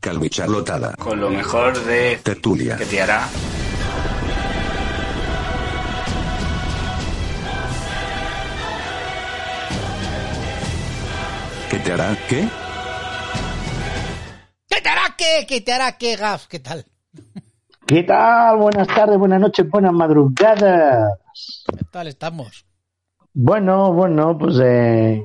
Calvicharlotada. 0.00 0.94
Con 0.96 1.20
lo 1.20 1.30
mejor 1.30 1.78
de 1.84 2.18
Tertulia. 2.22 2.76
que 2.76 2.86
te 2.86 3.02
hará. 3.02 3.28
¿Qué 11.70 11.78
te 11.78 11.92
hará? 11.92 12.16
¿Qué? 12.28 12.48
¿Qué 14.68 14.80
te 14.80 14.88
hará 14.88 15.14
qué? 15.16 15.46
¿Qué 15.46 15.60
te 15.60 15.72
hará 15.72 15.98
qué, 15.98 16.16
Gaf? 16.16 16.46
¿Qué 16.46 16.58
tal? 16.58 16.84
¿Qué 17.86 18.02
tal? 18.02 18.56
Buenas 18.56 18.88
tardes, 18.88 19.18
buenas 19.18 19.40
noches, 19.40 19.68
buenas 19.68 19.92
madrugadas. 19.92 21.18
¿Qué 21.66 21.84
tal 21.90 22.08
estamos? 22.08 22.64
Bueno, 23.32 23.92
bueno, 23.92 24.36
pues 24.38 24.56
eh, 24.62 25.22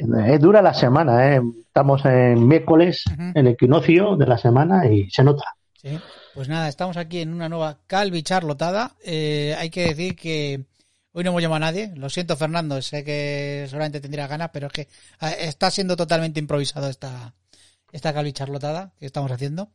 que, 0.00 0.38
dura 0.38 0.60
la 0.62 0.74
semana, 0.74 1.34
¿eh? 1.34 1.40
Estamos 1.66 2.04
en 2.04 2.46
miércoles, 2.46 3.04
Ujú. 3.12 3.32
el 3.34 3.46
equinoccio 3.48 4.16
de 4.16 4.26
la 4.26 4.38
semana 4.38 4.86
y 4.86 5.10
se 5.10 5.22
nota. 5.24 5.44
Sí. 5.80 5.98
Pues 6.34 6.48
nada, 6.48 6.68
estamos 6.68 6.96
aquí 6.96 7.20
en 7.20 7.32
una 7.32 7.48
nueva 7.48 7.78
Calvi 7.86 8.22
Charlotada. 8.22 8.92
Eh, 9.04 9.54
hay 9.58 9.70
que 9.70 9.86
decir 9.88 10.16
que 10.16 10.64
hoy 11.12 11.22
no 11.24 11.30
hemos 11.30 11.42
llamado 11.42 11.56
a 11.64 11.70
nadie. 11.70 11.92
Lo 11.96 12.10
siento, 12.10 12.36
Fernando. 12.36 12.80
Sé 12.82 13.04
que 13.04 13.64
seguramente 13.68 14.00
tendría 14.00 14.26
ganas, 14.26 14.50
pero 14.52 14.66
es 14.66 14.72
que 14.72 14.80
eh, 14.82 15.36
está 15.40 15.70
siendo 15.70 15.96
totalmente 15.96 16.40
improvisado 16.40 16.88
esta, 16.88 17.32
esta 17.92 18.12
Calvi 18.12 18.32
Charlotada 18.32 18.92
que 18.98 19.06
estamos 19.06 19.30
haciendo. 19.30 19.68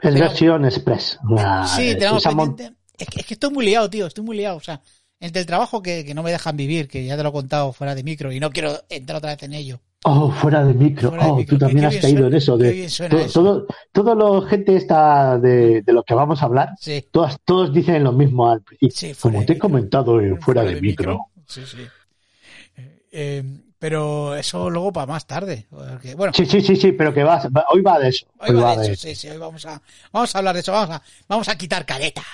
Es 0.00 0.14
versión 0.14 0.64
express. 0.64 1.18
La- 1.28 1.66
Sí, 1.66 1.94
tenemos 1.96 2.24
pendiente. 2.24 2.72
Es 2.98 3.08
que, 3.08 3.20
es 3.20 3.26
que 3.26 3.34
estoy 3.34 3.50
muy 3.50 3.64
liado, 3.64 3.88
tío. 3.88 4.06
Estoy 4.06 4.24
muy 4.24 4.36
liado. 4.36 4.56
O 4.56 4.60
sea, 4.60 4.80
el 5.22 5.46
trabajo 5.46 5.82
que, 5.82 6.04
que 6.04 6.14
no 6.14 6.22
me 6.22 6.30
dejan 6.32 6.56
vivir, 6.56 6.88
que 6.88 7.04
ya 7.04 7.16
te 7.16 7.22
lo 7.22 7.28
he 7.28 7.32
contado 7.32 7.72
fuera 7.72 7.94
de 7.94 8.02
micro 8.02 8.32
y 8.32 8.40
no 8.40 8.50
quiero 8.50 8.72
entrar 8.88 9.18
otra 9.18 9.30
vez 9.30 9.42
en 9.44 9.54
ello. 9.54 9.80
Oh, 10.04 10.32
fuera 10.32 10.64
de 10.64 10.74
micro. 10.74 11.10
Fuera 11.10 11.26
de 11.26 11.30
oh, 11.30 11.36
micro. 11.36 11.56
tú 11.58 11.64
también 11.64 11.84
has 11.86 11.96
caído 11.96 12.26
en 12.26 12.34
eso. 12.34 12.56
De, 12.58 12.88
todo, 13.08 13.18
eso. 13.20 13.32
todo, 13.32 13.66
todo 13.92 14.14
lo 14.16 14.42
gente 14.42 14.74
está 14.74 15.38
de, 15.38 15.82
de 15.82 15.92
lo 15.92 16.02
que 16.02 16.14
vamos 16.14 16.42
a 16.42 16.46
hablar, 16.46 16.70
Sí. 16.80 17.04
todas, 17.12 17.38
todos 17.44 17.72
dicen 17.72 18.02
lo 18.02 18.10
mismo 18.12 18.50
al 18.50 18.62
principio. 18.62 18.96
Sí, 18.96 19.14
Como 19.20 19.44
te 19.44 19.52
he 19.52 19.58
comentado 19.58 20.20
en 20.20 20.40
fuera, 20.40 20.64
de, 20.64 20.80
micro. 20.80 21.26
Sí, 21.46 21.62
sí. 21.66 21.82
Eh, 22.76 23.04
eh, 23.12 23.44
pero 23.78 24.34
eso 24.34 24.70
luego 24.70 24.92
para 24.92 25.06
más 25.06 25.24
tarde. 25.26 25.66
porque, 25.70 26.16
bueno, 26.16 26.32
Sí, 26.34 26.46
sí, 26.46 26.60
sí, 26.60 26.74
sí, 26.74 26.92
pero 26.92 27.14
que 27.14 27.22
va, 27.22 27.40
hoy 27.72 27.80
va 27.82 28.00
de 28.00 28.08
eso. 28.08 28.26
hoy 28.40 28.54
va 28.54 28.76
de 28.76 28.92
eso, 28.92 29.02
sí, 29.08 29.14
sí, 29.14 29.28
hoy 29.28 29.38
vamos 29.38 29.64
a, 29.66 29.80
vamos 30.12 30.34
a 30.34 30.38
hablar 30.38 30.54
de 30.54 30.60
eso, 30.62 30.72
vamos 30.72 30.90
a, 30.96 31.02
vamos 31.28 31.48
a 31.48 31.56
quitar 31.56 31.86
caretas. 31.86 32.24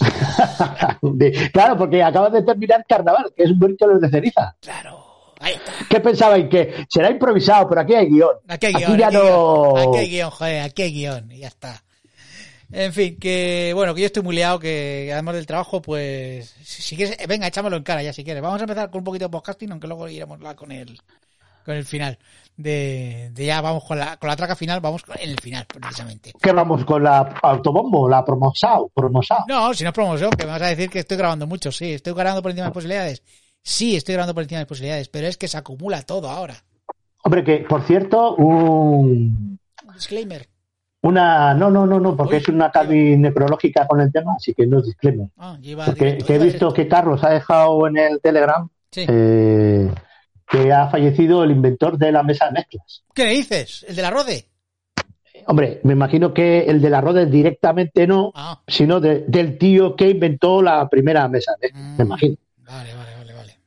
De- 1.02 1.50
claro, 1.52 1.76
porque 1.76 2.02
acabas 2.02 2.32
de 2.32 2.42
terminar 2.42 2.84
carnaval, 2.88 3.32
que 3.36 3.44
es 3.44 3.50
un 3.50 3.58
miércoles 3.58 4.00
de 4.00 4.08
ceniza. 4.08 4.56
Claro, 4.60 5.04
ahí 5.40 5.54
está. 5.54 5.72
¿Qué 5.88 6.00
pensabais? 6.00 6.48
Que 6.48 6.86
será 6.88 7.10
improvisado, 7.10 7.68
pero 7.68 7.80
aquí 7.82 7.94
hay 7.94 8.06
guion. 8.08 8.36
Aquí 8.48 8.66
hay 8.66 8.72
guion, 8.74 8.98
ya 8.98 9.06
aquí 9.08 9.16
hay 9.16 9.22
no. 9.22 9.72
guion, 9.74 9.88
aquí 9.88 9.98
hay 9.98 10.08
guion, 10.10 10.30
joder, 10.30 10.62
aquí 10.62 10.82
hay 10.82 10.92
guion, 10.92 11.32
y 11.32 11.38
ya 11.38 11.48
está. 11.48 11.82
En 12.72 12.92
fin, 12.92 13.16
que 13.20 13.72
bueno, 13.74 13.94
que 13.94 14.00
yo 14.00 14.06
estoy 14.06 14.22
muy 14.22 14.34
liado, 14.34 14.58
que 14.58 15.10
además 15.12 15.36
del 15.36 15.46
trabajo, 15.46 15.80
pues, 15.80 16.56
si, 16.64 16.82
si 16.82 16.96
quieres, 16.96 17.16
venga, 17.28 17.46
échamelo 17.46 17.76
en 17.76 17.82
cara 17.84 18.02
ya 18.02 18.12
si 18.12 18.24
quieres. 18.24 18.42
Vamos 18.42 18.60
a 18.60 18.64
empezar 18.64 18.90
con 18.90 18.98
un 19.00 19.04
poquito 19.04 19.26
de 19.26 19.30
podcasting, 19.30 19.70
aunque 19.70 19.86
luego 19.86 20.08
iremos 20.08 20.40
la- 20.40 20.56
con 20.56 20.72
el, 20.72 20.98
con 21.64 21.76
el 21.76 21.84
final. 21.84 22.18
De, 22.56 23.30
de 23.32 23.46
ya 23.46 23.60
vamos 23.60 23.82
con 23.84 23.98
la, 23.98 24.16
con 24.16 24.28
la 24.28 24.36
traca 24.36 24.54
final, 24.54 24.80
vamos 24.80 25.02
con- 25.02 25.16
en 25.18 25.28
el 25.30 25.40
final, 25.40 25.66
precisamente. 25.66 26.32
¿Qué 26.40 26.52
vamos 26.52 26.84
con 26.84 27.02
la 27.02 27.34
autobombo, 27.42 28.08
la 28.08 28.24
promosao, 28.24 28.90
promosao? 28.94 29.44
No, 29.48 29.74
si 29.74 29.82
no 29.82 29.90
es 29.90 29.94
promoción, 29.94 30.30
que 30.30 30.44
me 30.46 30.52
vas 30.52 30.62
a 30.62 30.66
decir 30.68 30.88
que 30.88 31.00
estoy 31.00 31.16
grabando 31.16 31.46
mucho, 31.48 31.72
sí, 31.72 31.92
estoy 31.94 32.12
grabando 32.14 32.42
por 32.42 32.52
encima 32.52 32.68
de 32.68 32.72
posibilidades. 32.72 33.22
Sí, 33.60 33.96
estoy 33.96 34.12
grabando 34.14 34.34
por 34.34 34.44
encima 34.44 34.60
de 34.60 34.66
posibilidades, 34.66 35.08
pero 35.08 35.26
es 35.26 35.36
que 35.36 35.48
se 35.48 35.56
acumula 35.58 36.02
todo 36.02 36.30
ahora. 36.30 36.54
Hombre, 37.24 37.42
que 37.42 37.56
por 37.68 37.82
cierto, 37.82 38.36
un, 38.36 39.58
Disclaimer. 39.94 40.46
una. 41.02 41.54
No, 41.54 41.70
no, 41.70 41.86
no, 41.86 41.98
no, 41.98 42.14
porque 42.16 42.36
Uy, 42.36 42.42
es 42.42 42.48
una 42.48 42.70
cabi 42.70 43.16
necrológica 43.16 43.86
con 43.88 44.00
el 44.00 44.12
tema, 44.12 44.34
así 44.36 44.54
que 44.54 44.66
no 44.66 44.78
es 44.78 44.84
disclaimer. 44.86 45.28
Ah, 45.38 45.56
Porque 45.86 46.18
que 46.18 46.34
he 46.34 46.38
visto 46.38 46.72
que 46.72 46.86
Carlos 46.86 47.24
ha 47.24 47.30
dejado 47.30 47.86
en 47.88 47.96
el 47.96 48.20
Telegram 48.20 48.68
Sí. 48.92 49.06
eh, 49.08 49.90
que 50.64 50.72
ha 50.72 50.88
fallecido 50.88 51.44
el 51.44 51.50
inventor 51.50 51.98
de 51.98 52.10
la 52.10 52.22
mesa 52.22 52.46
de 52.46 52.52
mezclas. 52.52 53.02
¿Qué 53.14 53.24
le 53.24 53.30
dices? 53.32 53.84
¿El 53.86 53.96
de 53.96 54.02
la 54.02 54.10
Rode? 54.10 54.46
Hombre, 55.46 55.80
me 55.84 55.92
imagino 55.92 56.32
que 56.32 56.60
el 56.60 56.80
de 56.80 56.88
la 56.88 57.02
Rhodes 57.02 57.30
directamente 57.30 58.06
no, 58.06 58.32
Ah, 58.34 58.62
sino 58.66 58.98
de- 58.98 59.24
del 59.28 59.58
tío 59.58 59.94
que 59.94 60.08
inventó 60.08 60.62
la 60.62 60.88
primera 60.88 61.28
mesa 61.28 61.52
de 61.60 61.68
mezclas, 61.68 61.84
Mm. 61.84 61.96
me 61.98 62.04
imagino. 62.04 62.36
vale, 62.66 62.94
vale, 62.94 63.10
vale, 63.18 63.32
vale. 63.34 63.58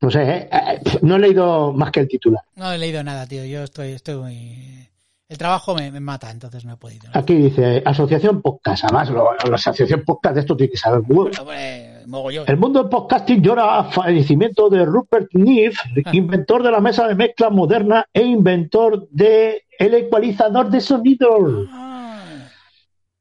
No 0.00 0.10
sé, 0.10 0.22
¿eh? 0.22 0.48
Eh, 0.52 0.80
no 1.02 1.16
he 1.16 1.18
leído 1.18 1.72
más 1.72 1.90
que 1.90 2.00
el 2.00 2.08
titular. 2.08 2.42
No 2.54 2.70
he 2.72 2.78
leído 2.78 3.02
nada, 3.02 3.26
tío. 3.26 3.44
Yo 3.44 3.64
estoy, 3.64 3.88
estoy 3.92 4.14
muy... 4.16 4.88
El 5.28 5.38
trabajo 5.38 5.74
me, 5.74 5.90
me 5.92 6.00
mata, 6.00 6.30
entonces 6.30 6.64
no 6.64 6.74
he 6.74 6.76
podido. 6.76 7.08
Aquí 7.12 7.34
dice 7.34 7.82
Asociación 7.84 8.40
Podcast. 8.42 8.84
Además, 8.84 9.10
lo- 9.10 9.32
la 9.48 9.54
Asociación 9.56 10.04
Podcast 10.04 10.34
de 10.36 10.40
esto 10.42 10.56
tiene 10.56 10.70
que 10.72 10.76
saber 10.78 11.02
muy. 11.02 11.30
Hombre, 11.40 11.89
mogollón. 12.06 12.44
El 12.48 12.56
mundo 12.56 12.80
del 12.80 12.88
podcasting 12.90 13.42
llora 13.42 13.84
fallecimiento 13.84 14.68
de 14.68 14.84
Rupert 14.84 15.28
Neve, 15.34 15.74
Ah. 16.04 16.10
inventor 16.12 16.62
de 16.62 16.70
la 16.70 16.80
mesa 16.80 17.06
de 17.08 17.14
mezcla 17.14 17.50
moderna 17.50 18.06
e 18.12 18.22
inventor 18.22 19.08
de 19.10 19.64
el 19.78 19.94
ecualizador 19.94 20.70
de 20.70 20.80
sonido. 20.80 21.66
Ah, 21.70 22.48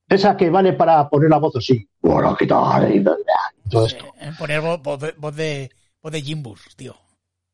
Esa 0.07 0.35
que 0.35 0.49
vale 0.49 0.73
para 0.73 1.07
poner 1.09 1.29
la 1.29 1.37
voz 1.37 1.55
así. 1.55 1.87
Bueno, 2.01 2.35
¿qué 2.35 2.47
tal? 2.47 2.95
Y 2.95 3.03
Todo 3.69 3.85
esto. 3.85 4.05
eh, 4.19 4.31
poner 4.37 4.61
voz, 4.61 4.81
voz 4.81 4.99
de, 4.99 5.13
voz 5.17 5.35
de, 5.35 5.69
voz 6.01 6.11
de 6.11 6.21
Jimbus, 6.21 6.61
tío. 6.75 6.95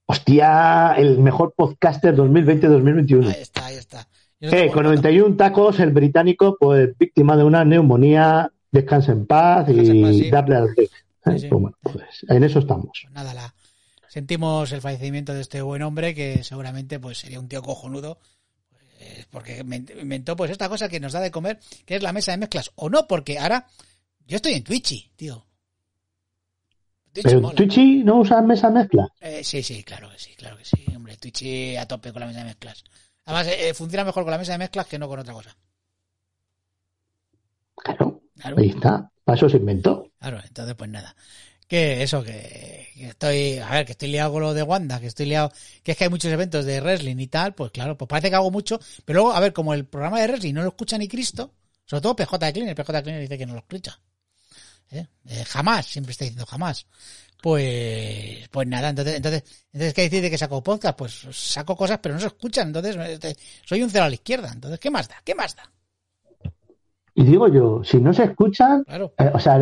Hostia, 0.07 0.93
el 0.97 1.17
mejor 1.19 1.53
podcaster 1.55 2.15
2020-2021. 2.15 3.25
Ahí 3.33 3.41
está, 3.41 3.65
ahí 3.65 3.75
está. 3.75 4.07
No 4.39 4.49
Eh, 4.51 4.67
con 4.67 4.83
nota. 4.83 4.95
91 4.95 5.35
tacos, 5.35 5.79
el 5.79 5.91
británico, 5.91 6.57
pues 6.59 6.95
víctima 6.97 7.35
de 7.35 7.43
una 7.43 7.65
neumonía, 7.65 8.51
descansa 8.71 9.13
en 9.13 9.25
paz 9.25 9.65
Descansa 9.67 9.91
en 9.91 9.97
y 9.97 10.03
paz, 10.03 10.15
sí. 10.15 10.29
darle 10.29 10.55
al 10.57 10.75
rey. 10.75 10.89
Sí, 11.25 11.39
sí. 11.39 11.47
Pues 11.47 11.61
bueno, 11.61 11.77
pues 11.81 12.25
en 12.27 12.43
eso 12.43 12.59
estamos. 12.59 12.89
Pues 13.01 13.13
nada, 13.13 13.33
la, 13.33 13.53
sentimos 14.15 14.71
el 14.71 14.79
fallecimiento 14.79 15.33
de 15.33 15.41
este 15.41 15.61
buen 15.61 15.81
hombre 15.81 16.15
que 16.15 16.41
seguramente 16.43 17.01
pues 17.01 17.17
sería 17.17 17.37
un 17.37 17.49
tío 17.49 17.61
cojonudo 17.61 18.17
pues, 18.69 19.25
porque 19.29 19.57
inventó 19.59 20.37
pues 20.37 20.51
esta 20.51 20.69
cosa 20.69 20.87
que 20.87 21.01
nos 21.01 21.11
da 21.11 21.19
de 21.19 21.31
comer 21.31 21.59
que 21.85 21.97
es 21.97 22.01
la 22.01 22.13
mesa 22.13 22.31
de 22.31 22.37
mezclas 22.37 22.71
o 22.75 22.89
no 22.89 23.07
porque 23.07 23.37
ahora 23.39 23.67
yo 24.25 24.37
estoy 24.37 24.53
en 24.53 24.63
Twitchy 24.63 25.11
tío 25.17 25.45
Twitch 27.11 27.25
Pero 27.25 27.41
mola. 27.41 27.55
Twitchy 27.55 28.03
no 28.05 28.19
usa 28.19 28.41
mesa 28.41 28.69
mezcla. 28.69 29.05
Eh, 29.19 29.43
sí 29.43 29.61
sí 29.61 29.83
claro 29.83 30.09
que 30.09 30.17
sí 30.17 30.33
claro 30.35 30.55
que 30.57 30.63
sí 30.63 30.85
hombre 30.95 31.17
Twitchy 31.17 31.75
a 31.75 31.85
tope 31.85 32.13
con 32.13 32.21
la 32.21 32.27
mesa 32.27 32.39
de 32.39 32.45
mezclas 32.45 32.85
además 33.25 33.47
eh, 33.47 33.73
funciona 33.73 34.05
mejor 34.05 34.23
con 34.23 34.31
la 34.31 34.37
mesa 34.37 34.53
de 34.53 34.59
mezclas 34.59 34.87
que 34.87 34.97
no 34.97 35.09
con 35.09 35.19
otra 35.19 35.33
cosa 35.33 35.57
Claro, 37.75 38.21
claro 38.39 38.55
ahí 38.57 38.69
está. 38.69 39.11
Para 39.25 39.35
eso 39.35 39.49
se 39.49 39.57
inventó. 39.57 40.04
Claro, 40.25 40.41
entonces 40.43 40.73
pues 40.73 40.89
nada. 40.89 41.15
Que 41.67 42.01
eso, 42.01 42.23
que, 42.23 42.87
que 42.95 43.07
estoy, 43.09 43.59
a 43.59 43.69
ver, 43.69 43.85
que 43.85 43.91
estoy 43.91 44.09
liado 44.09 44.31
con 44.33 44.41
lo 44.41 44.55
de 44.55 44.63
Wanda, 44.63 44.99
que 44.99 45.05
estoy 45.05 45.27
liado, 45.27 45.51
que 45.83 45.91
es 45.91 45.97
que 45.99 46.05
hay 46.05 46.09
muchos 46.09 46.31
eventos 46.31 46.65
de 46.65 46.81
wrestling 46.81 47.17
y 47.19 47.27
tal, 47.27 47.53
pues 47.53 47.69
claro, 47.69 47.95
pues 47.95 48.09
parece 48.09 48.31
que 48.31 48.35
hago 48.35 48.49
mucho, 48.49 48.79
pero 49.05 49.19
luego, 49.19 49.33
a 49.33 49.39
ver, 49.39 49.53
como 49.53 49.75
el 49.75 49.85
programa 49.85 50.19
de 50.19 50.27
wrestling 50.27 50.55
no 50.55 50.63
lo 50.63 50.69
escucha 50.69 50.97
ni 50.97 51.07
Cristo, 51.07 51.53
sobre 51.85 52.01
todo 52.01 52.15
PJ 52.15 52.43
de 52.43 52.53
Cleaner, 52.53 52.75
PJ 52.75 52.91
de 52.93 53.03
Cleaner 53.03 53.21
dice 53.21 53.37
que 53.37 53.45
no 53.45 53.53
lo 53.53 53.59
escucha. 53.59 53.99
¿Eh? 54.89 55.05
Eh, 55.27 55.43
jamás, 55.45 55.85
siempre 55.85 56.11
está 56.11 56.25
diciendo 56.25 56.47
jamás. 56.47 56.87
Pues, 57.39 58.49
pues 58.49 58.67
nada, 58.67 58.89
entonces, 58.89 59.15
entonces, 59.17 59.43
entonces, 59.73 59.93
¿qué 59.93 60.01
decir 60.01 60.23
de 60.23 60.31
que 60.31 60.39
saco 60.39 60.63
podcast? 60.63 60.97
Pues 60.97 61.13
saco 61.31 61.75
cosas, 61.75 61.99
pero 62.01 62.15
no 62.15 62.21
se 62.21 62.27
escuchan, 62.27 62.69
entonces, 62.69 62.95
este, 62.95 63.35
soy 63.63 63.83
un 63.83 63.91
cero 63.91 64.05
a 64.05 64.09
la 64.09 64.15
izquierda, 64.15 64.49
entonces, 64.51 64.79
¿qué 64.79 64.89
más 64.89 65.07
da? 65.07 65.21
¿Qué 65.23 65.35
más 65.35 65.55
da? 65.55 65.71
Y 67.17 67.23
digo 67.23 67.47
yo, 67.47 67.81
si 67.83 67.97
no 67.97 68.11
se 68.13 68.23
escuchan, 68.23 68.83
Claro. 68.83 69.13
eh, 69.17 69.31
o 69.33 69.39
sea, 69.39 69.57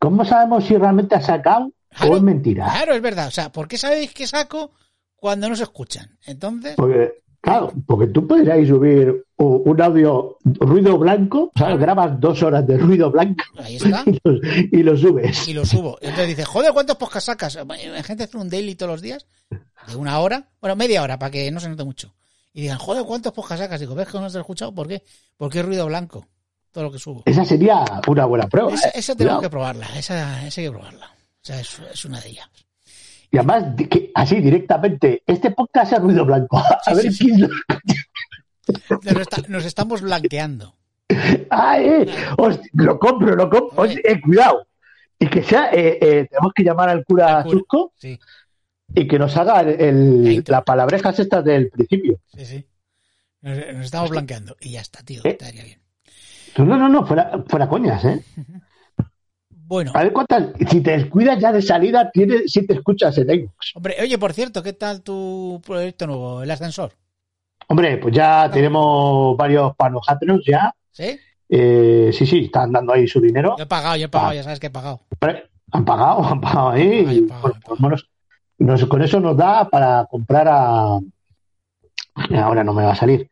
¿cómo 0.00 0.24
sabemos 0.24 0.64
si 0.64 0.76
realmente 0.76 1.14
ha 1.14 1.20
sacado 1.20 1.70
Claro, 1.90 2.12
o 2.12 2.16
es 2.16 2.22
mentira? 2.22 2.64
Claro, 2.70 2.94
es 2.94 3.02
verdad. 3.02 3.28
O 3.28 3.30
sea, 3.30 3.52
¿por 3.52 3.68
qué 3.68 3.78
sabéis 3.78 4.12
que 4.12 4.26
saco 4.26 4.72
cuando 5.14 5.48
no 5.48 5.54
se 5.54 5.62
escuchan? 5.64 6.18
Entonces, 6.26 6.74
Porque, 6.76 7.22
claro, 7.40 7.72
porque 7.86 8.06
tú 8.08 8.26
podrías 8.26 8.66
subir 8.66 9.24
un 9.36 9.80
audio 9.80 10.36
ruido 10.44 10.98
blanco, 10.98 11.50
sea, 11.56 11.76
grabas 11.76 12.20
dos 12.20 12.42
horas 12.42 12.66
de 12.66 12.76
ruido 12.78 13.10
blanco 13.10 13.42
ahí 13.58 13.76
está. 13.76 14.04
y 14.06 14.18
lo, 14.22 14.40
y 14.72 14.82
lo 14.82 14.96
subes. 14.96 15.48
Y 15.48 15.54
lo 15.54 15.64
subo. 15.64 15.98
Y 16.00 16.06
entonces 16.06 16.28
dice, 16.28 16.44
joder, 16.44 16.72
¿cuántos 16.72 16.96
podcasts 16.96 17.26
sacas? 17.26 17.56
Hay 17.56 18.02
gente 18.02 18.24
hace 18.24 18.36
un 18.36 18.48
daily 18.48 18.74
todos 18.74 18.92
los 18.92 19.02
días, 19.02 19.26
de 19.88 19.96
una 19.96 20.18
hora, 20.20 20.48
bueno, 20.60 20.76
media 20.76 21.02
hora, 21.02 21.18
para 21.18 21.30
que 21.30 21.50
no 21.50 21.58
se 21.60 21.68
note 21.68 21.84
mucho. 21.84 22.14
y 22.52 22.62
digan, 22.62 22.78
joder, 22.78 23.04
¿cuántos 23.04 23.32
podcasts 23.32 23.64
sacas? 23.64 23.80
Digo, 23.80 23.94
¿ves 23.94 24.08
que 24.08 24.18
no 24.18 24.26
has 24.26 24.34
escuchado? 24.34 24.74
¿Por 24.74 24.86
qué? 24.88 25.02
Porque 25.36 25.60
es 25.60 25.64
ruido 25.64 25.86
blanco, 25.86 26.26
todo 26.72 26.84
lo 26.84 26.92
que 26.92 26.98
subo. 26.98 27.22
Esa 27.26 27.44
sería 27.44 27.84
una 28.06 28.24
buena 28.26 28.46
prueba. 28.48 28.72
Esa, 28.72 28.88
¿eh? 28.88 28.92
esa 28.94 29.14
tenemos 29.14 29.38
Cuidado. 29.38 29.40
que 29.42 29.50
probarla, 29.50 29.86
esa, 29.98 30.46
esa 30.46 30.60
hay 30.60 30.66
que 30.66 30.72
probarla. 30.72 31.06
O 31.06 31.42
sea, 31.44 31.60
es, 31.60 31.78
es 31.92 32.04
una 32.04 32.20
de 32.20 32.28
ellas. 32.30 32.48
Y 33.32 33.36
además, 33.38 33.64
que 33.88 34.10
así 34.14 34.40
directamente, 34.40 35.22
este 35.26 35.50
podcast 35.52 35.92
es 35.92 35.98
ruido 36.00 36.24
blanco. 36.24 36.58
A 36.86 36.90
Sí, 36.90 36.94
ver 36.94 37.02
sí, 37.04 37.12
sí. 37.12 37.24
quién 37.26 37.40
lo- 37.42 37.48
Nos, 39.02 39.20
está- 39.20 39.42
nos 39.48 39.64
estamos 39.64 40.02
blanqueando. 40.02 40.76
¡Ah, 41.50 41.78
eh! 41.80 42.06
Lo 42.74 42.98
compro, 42.98 43.34
lo 43.34 43.50
compro. 43.50 43.82
Oye, 43.82 44.00
eh, 44.04 44.20
cuidado. 44.20 44.66
Y 45.18 45.26
que 45.28 45.42
sea, 45.42 45.70
eh, 45.72 45.98
eh, 46.00 46.26
tenemos 46.30 46.52
que 46.54 46.62
llamar 46.62 46.88
al 46.88 47.04
cura 47.04 47.42
cura. 47.42 47.58
Susco 47.58 47.92
Sí, 47.96 48.18
y 48.94 49.06
que 49.08 49.18
nos 49.18 49.36
haga 49.36 49.60
el, 49.60 49.80
el- 50.26 50.44
La 50.46 50.62
palabrejas 50.64 51.18
estas 51.18 51.44
del 51.44 51.68
principio. 51.70 52.20
sí, 52.34 52.44
sí. 52.46 52.66
Nos, 53.42 53.56
nos 53.74 53.84
estamos 53.86 54.10
blanqueando. 54.10 54.56
Y 54.60 54.72
ya 54.72 54.80
está, 54.82 55.02
tío. 55.02 55.22
Estaría 55.24 55.64
bien. 55.64 55.79
No, 56.58 56.64
no, 56.76 56.88
no, 56.88 57.06
fuera, 57.06 57.42
fuera 57.48 57.68
coñas, 57.68 58.04
¿eh? 58.04 58.24
Bueno, 59.52 59.92
A 59.94 60.02
ver 60.02 60.12
cuántas, 60.12 60.48
si 60.68 60.80
te 60.80 60.90
descuidas 60.98 61.38
ya 61.38 61.52
de 61.52 61.62
salida, 61.62 62.10
tienes, 62.10 62.50
si 62.50 62.66
te 62.66 62.74
escuchas 62.74 63.16
en 63.18 63.30
iVoox. 63.30 63.76
hombre, 63.76 63.94
oye, 64.02 64.18
por 64.18 64.32
cierto, 64.32 64.64
¿qué 64.64 64.72
tal 64.72 65.00
tu 65.02 65.62
proyecto 65.64 66.08
nuevo, 66.08 66.42
el 66.42 66.50
ascensor? 66.50 66.90
Hombre, 67.68 67.98
pues 67.98 68.12
ya 68.12 68.50
tenemos 68.52 69.36
varios 69.36 69.76
panojáteros 69.76 70.40
ya. 70.44 70.74
¿Sí? 70.90 71.16
Eh, 71.48 72.10
sí, 72.12 72.26
sí, 72.26 72.46
están 72.46 72.72
dando 72.72 72.92
ahí 72.94 73.06
su 73.06 73.20
dinero. 73.20 73.54
Yo 73.58 73.62
he 73.62 73.66
pagado, 73.68 73.94
yo 73.94 74.06
he 74.06 74.08
pagado, 74.08 74.32
Ah. 74.32 74.34
ya 74.34 74.42
sabes 74.42 74.58
que 74.58 74.66
he 74.66 74.70
pagado. 74.70 75.02
Han 75.70 75.84
pagado, 75.84 76.24
han 76.24 76.40
pagado 76.40 76.70
ahí. 76.70 77.04
Ay, 77.06 77.20
pagado, 77.22 77.54
bueno, 77.78 77.96
nos- 78.58 78.86
con 78.86 79.02
eso 79.02 79.20
nos 79.20 79.36
da 79.36 79.68
para 79.68 80.04
comprar 80.10 80.48
a. 80.48 80.98
Ahora 82.42 82.64
no 82.64 82.72
me 82.74 82.82
va 82.82 82.90
a 82.92 82.96
salir. 82.96 83.30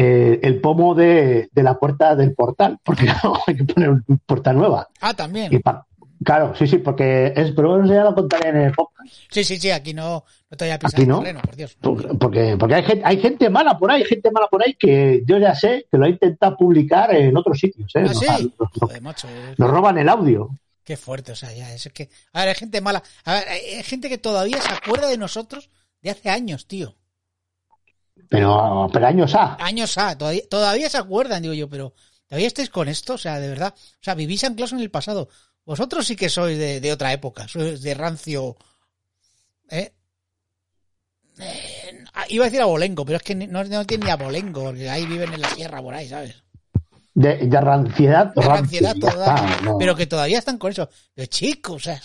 Eh, 0.00 0.38
el 0.42 0.60
pomo 0.60 0.94
de, 0.94 1.48
de 1.52 1.62
la 1.62 1.78
puerta 1.78 2.14
del 2.14 2.32
portal, 2.34 2.78
porque 2.84 3.06
hay 3.46 3.56
que 3.56 3.64
poner 3.64 3.90
una 3.90 4.04
puerta 4.26 4.52
nueva. 4.52 4.88
Ah, 5.00 5.12
también. 5.14 5.52
Y 5.52 5.58
pa- 5.58 5.84
claro, 6.24 6.54
sí, 6.56 6.66
sí, 6.66 6.78
porque 6.78 7.32
es, 7.34 7.50
pero 7.52 7.70
bueno, 7.76 7.92
ya 7.92 8.04
lo 8.04 8.14
contaré 8.14 8.50
en 8.50 8.56
el 8.58 8.72
podcast. 8.72 9.08
Sí, 9.30 9.42
sí, 9.42 9.58
sí, 9.58 9.70
aquí 9.70 9.94
no, 9.94 10.24
no 10.50 10.56
te 10.56 10.64
voy 10.66 10.72
a 10.72 10.78
pisar 10.78 10.94
Aquí 10.94 11.02
el 11.02 11.08
no. 11.08 11.18
terreno, 11.18 11.40
por 11.42 11.56
Dios. 11.56 11.76
Porque, 11.80 12.56
porque 12.58 12.74
hay, 12.76 12.82
gente, 12.84 13.02
hay 13.04 13.20
gente 13.20 13.50
mala 13.50 13.76
por 13.78 13.90
ahí, 13.90 14.04
gente 14.04 14.30
mala 14.30 14.46
por 14.48 14.62
ahí 14.62 14.74
que 14.74 15.22
yo 15.26 15.38
ya 15.38 15.54
sé 15.54 15.86
que 15.90 15.98
lo 15.98 16.04
ha 16.04 16.08
intentado 16.08 16.56
publicar 16.56 17.14
en 17.14 17.36
otros 17.36 17.58
sitios. 17.58 17.90
¿eh? 17.96 18.00
¿Ah, 18.00 18.02
Nos- 18.02 18.18
sí? 18.18 18.26
nos- 18.28 18.42
nos- 18.58 18.70
Joder, 18.80 19.02
macho. 19.02 19.28
es- 19.28 19.58
nos 19.58 19.70
roban 19.70 19.98
el 19.98 20.08
audio. 20.08 20.50
Qué 20.84 20.96
fuerte, 20.96 21.32
o 21.32 21.36
sea, 21.36 21.52
ya, 21.52 21.72
es 21.74 21.86
que... 21.92 22.08
A 22.32 22.40
ver, 22.40 22.48
hay 22.50 22.54
gente 22.54 22.80
mala. 22.80 23.02
A 23.24 23.34
ver, 23.34 23.48
hay 23.48 23.82
gente 23.82 24.08
que 24.08 24.16
todavía 24.16 24.58
se 24.62 24.72
acuerda 24.72 25.08
de 25.08 25.18
nosotros 25.18 25.68
de 26.02 26.10
hace 26.10 26.30
años, 26.30 26.66
tío. 26.66 26.94
Pero, 28.28 28.88
pero 28.92 29.06
años 29.06 29.34
A. 29.34 29.56
Años 29.60 29.96
A, 29.98 30.16
todavía, 30.16 30.42
todavía 30.48 30.90
se 30.90 30.98
acuerdan, 30.98 31.42
digo 31.42 31.54
yo, 31.54 31.68
pero 31.68 31.94
¿todavía 32.28 32.46
estáis 32.46 32.70
con 32.70 32.88
esto? 32.88 33.14
O 33.14 33.18
sea, 33.18 33.38
de 33.40 33.48
verdad. 33.48 33.74
O 33.76 34.02
sea, 34.02 34.14
vivís 34.14 34.44
anclados 34.44 34.72
en 34.72 34.80
el 34.80 34.90
pasado. 34.90 35.28
Vosotros 35.64 36.06
sí 36.06 36.16
que 36.16 36.28
sois 36.28 36.58
de, 36.58 36.80
de 36.80 36.92
otra 36.92 37.12
época, 37.12 37.46
sois 37.48 37.82
de 37.82 37.94
rancio... 37.94 38.56
¿Eh? 39.70 39.92
Eh, 41.38 42.04
iba 42.30 42.44
a 42.44 42.48
decir 42.48 42.60
abolengo, 42.60 43.04
pero 43.04 43.18
es 43.18 43.22
que 43.22 43.34
no, 43.34 43.62
no 43.64 43.84
tiene 43.86 44.06
ni 44.06 44.10
abolengo, 44.10 44.64
porque 44.64 44.88
ahí 44.88 45.06
viven 45.06 45.32
en 45.34 45.40
la 45.40 45.50
sierra 45.50 45.82
por 45.82 45.94
ahí, 45.94 46.08
¿sabes? 46.08 46.42
De, 47.14 47.36
de 47.36 47.60
ranciedad, 47.60 48.32
De 48.34 48.42
ranciedad 48.42 48.94
toda, 48.98 49.60
no. 49.62 49.76
pero 49.76 49.94
que 49.96 50.06
todavía 50.06 50.38
están 50.38 50.56
con 50.56 50.70
eso. 50.70 50.88
Pero 51.14 51.26
chicos, 51.26 51.76
o 51.76 51.80
sea, 51.80 52.00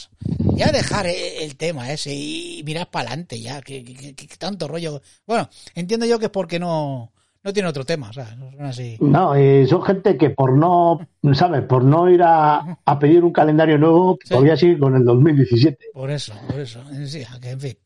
ya 0.55 0.71
dejar 0.71 1.07
e- 1.07 1.44
el 1.44 1.55
tema 1.55 1.91
ese 1.91 2.13
y 2.13 2.61
mirar 2.65 2.89
para 2.89 3.09
adelante 3.09 3.39
ya, 3.39 3.61
que, 3.61 3.83
que- 3.83 4.15
que- 4.15 4.27
tanto 4.38 4.67
rollo. 4.67 5.01
Bueno, 5.25 5.50
entiendo 5.75 6.05
yo 6.05 6.19
que 6.19 6.25
es 6.25 6.31
porque 6.31 6.59
no, 6.59 7.11
no 7.44 7.53
tiene 7.53 7.69
otro 7.69 7.85
tema, 7.85 8.09
o 8.09 8.13
sea, 8.13 8.35
no 8.35 8.51
son 8.51 8.65
así. 8.65 8.97
No, 9.01 9.35
eh, 9.35 9.65
son 9.67 9.81
gente 9.83 10.17
que 10.17 10.29
por 10.29 10.57
no, 10.57 11.07
¿sabes? 11.33 11.63
Por 11.63 11.83
no 11.83 12.09
ir 12.09 12.21
a, 12.23 12.79
a 12.85 13.00
pedir 13.00 13.23
un 13.23 13.33
calendario 13.33 13.77
nuevo, 13.77 14.17
Sí. 14.23 14.29
todavía 14.29 14.55
sigue 14.57 14.77
con 14.79 14.95
el 14.95 15.03
2017. 15.03 15.85
Por 15.94 16.09
eso, 16.11 16.33
por 16.47 16.59
eso. 16.59 16.81
eh, 16.91 17.07
Sí, 17.07 17.23
que 17.41 17.49
en 17.51 17.59
fin. 17.59 17.77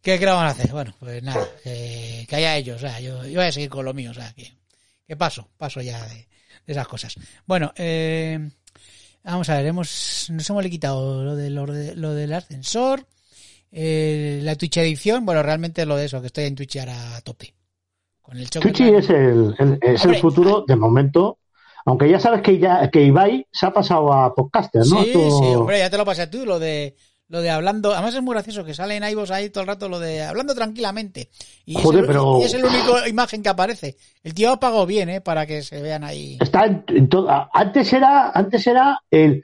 ¿Qué, 0.00 0.18
qué 0.18 0.26
van 0.26 0.46
a 0.46 0.50
hacer? 0.50 0.70
Bueno, 0.70 0.94
pues 1.00 1.22
nada, 1.22 1.46
que, 1.62 2.26
que 2.28 2.36
haya 2.36 2.56
ellos, 2.58 2.76
o 2.76 2.80
sea, 2.86 3.00
yo, 3.00 3.24
yo 3.24 3.36
voy 3.40 3.48
a 3.48 3.52
seguir 3.52 3.70
con 3.70 3.86
lo 3.86 3.94
mío, 3.94 4.10
o 4.10 4.14
sea, 4.14 4.32
que, 4.34 4.52
que 5.08 5.16
paso, 5.16 5.48
paso 5.56 5.80
ya 5.80 6.04
de, 6.08 6.14
de 6.66 6.72
esas 6.72 6.86
cosas. 6.86 7.14
Bueno, 7.46 7.72
eh, 7.76 8.50
vamos 9.24 9.48
a 9.48 9.56
ver, 9.56 9.66
hemos, 9.66 10.26
nos 10.30 10.48
hemos 10.50 10.64
quitado 10.66 11.24
lo 11.24 11.34
del, 11.36 11.58
orde- 11.58 11.94
lo 11.96 12.14
del 12.14 12.32
ascensor, 12.32 13.06
eh, 13.72 14.40
la 14.42 14.54
Twitch 14.56 14.76
edición, 14.76 15.24
bueno, 15.26 15.42
realmente 15.42 15.84
lo 15.86 15.96
de 15.96 16.04
eso, 16.06 16.20
que 16.20 16.28
estoy 16.28 16.44
en 16.44 16.54
Twitch 16.54 16.76
ahora 16.76 17.16
a 17.16 17.20
tope. 17.22 17.54
Con 18.22 18.38
el. 18.38 18.48
Twitchy 18.48 18.88
es 18.88 19.10
el, 19.10 19.54
el- 19.58 19.78
es 19.82 20.00
Hombre, 20.02 20.16
el 20.16 20.22
futuro 20.22 20.64
de 20.66 20.76
momento, 20.76 21.38
aunque 21.84 22.08
ya 22.08 22.18
sabes 22.20 22.40
que 22.42 22.58
ya 22.58 22.88
que 22.90 23.02
Ibai 23.02 23.46
se 23.52 23.66
ha 23.66 23.70
pasado 23.72 24.12
a 24.12 24.34
podcaster, 24.34 24.80
¿no? 24.86 25.02
Sí, 25.02 25.10
Esto- 25.10 25.38
sí, 25.40 25.54
hombre, 25.54 25.78
ya 25.80 25.90
te 25.90 25.98
lo 25.98 26.04
pasé 26.04 26.26
tú, 26.28 26.46
lo 26.46 26.58
de 26.58 26.96
lo 27.28 27.40
de 27.40 27.50
hablando, 27.50 27.92
además 27.92 28.14
es 28.14 28.22
muy 28.22 28.34
gracioso 28.34 28.64
que 28.64 28.74
sale 28.74 28.96
en 28.96 29.04
iVoox 29.04 29.30
ahí 29.30 29.50
todo 29.50 29.62
el 29.62 29.68
rato 29.68 29.88
lo 29.88 29.98
de 29.98 30.22
hablando 30.22 30.54
tranquilamente. 30.54 31.30
Y 31.64 31.74
Joder, 31.74 32.00
es, 32.00 32.00
el, 32.02 32.06
pero- 32.06 32.38
y 32.40 32.44
es 32.44 32.54
el 32.54 32.64
único 32.64 33.06
imagen 33.06 33.42
que 33.42 33.48
aparece. 33.48 33.96
El 34.22 34.34
tío 34.34 34.52
ha 34.52 34.60
pagado 34.60 34.84
bien, 34.86 35.08
¿eh? 35.08 35.20
Para 35.20 35.46
que 35.46 35.62
se 35.62 35.80
vean 35.80 36.04
ahí. 36.04 36.36
Está 36.40 36.66
en, 36.66 36.84
en 36.88 37.08
todo- 37.08 37.28
antes 37.52 37.92
era, 37.92 38.30
antes 38.30 38.66
era 38.66 39.00
el, 39.10 39.42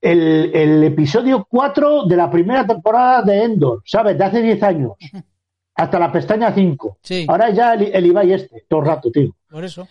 el, 0.00 0.50
el 0.54 0.84
episodio 0.84 1.46
4 1.50 2.04
de 2.06 2.16
la 2.16 2.30
primera 2.30 2.66
temporada 2.66 3.22
de 3.22 3.42
Endor, 3.44 3.82
¿sabes? 3.86 4.16
De 4.18 4.24
hace 4.24 4.42
10 4.42 4.62
años. 4.62 4.92
Hasta 5.78 5.98
la 5.98 6.10
pestaña 6.10 6.54
5. 6.54 6.98
Sí, 7.02 7.26
Ahora 7.28 7.50
ya 7.50 7.74
el, 7.74 7.94
el 7.94 8.06
Ibai 8.06 8.32
este, 8.32 8.64
todo 8.68 8.80
el 8.80 8.86
rato, 8.86 9.10
tío. 9.10 9.34
por 9.50 9.62
eso. 9.64 9.86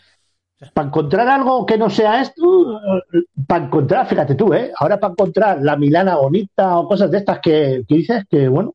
Para 0.73 0.87
encontrar 0.87 1.27
algo 1.27 1.65
que 1.65 1.77
no 1.77 1.89
sea 1.89 2.21
esto, 2.21 2.79
para 3.45 3.65
encontrar, 3.65 4.07
fíjate 4.07 4.35
tú, 4.35 4.53
¿eh? 4.53 4.71
Ahora 4.79 4.99
para 4.99 5.11
encontrar 5.11 5.61
la 5.61 5.75
Milana 5.75 6.15
bonita 6.15 6.77
o 6.77 6.87
cosas 6.87 7.11
de 7.11 7.17
estas 7.17 7.39
que, 7.39 7.83
que 7.87 7.95
dices 7.95 8.23
que, 8.29 8.47
bueno, 8.47 8.73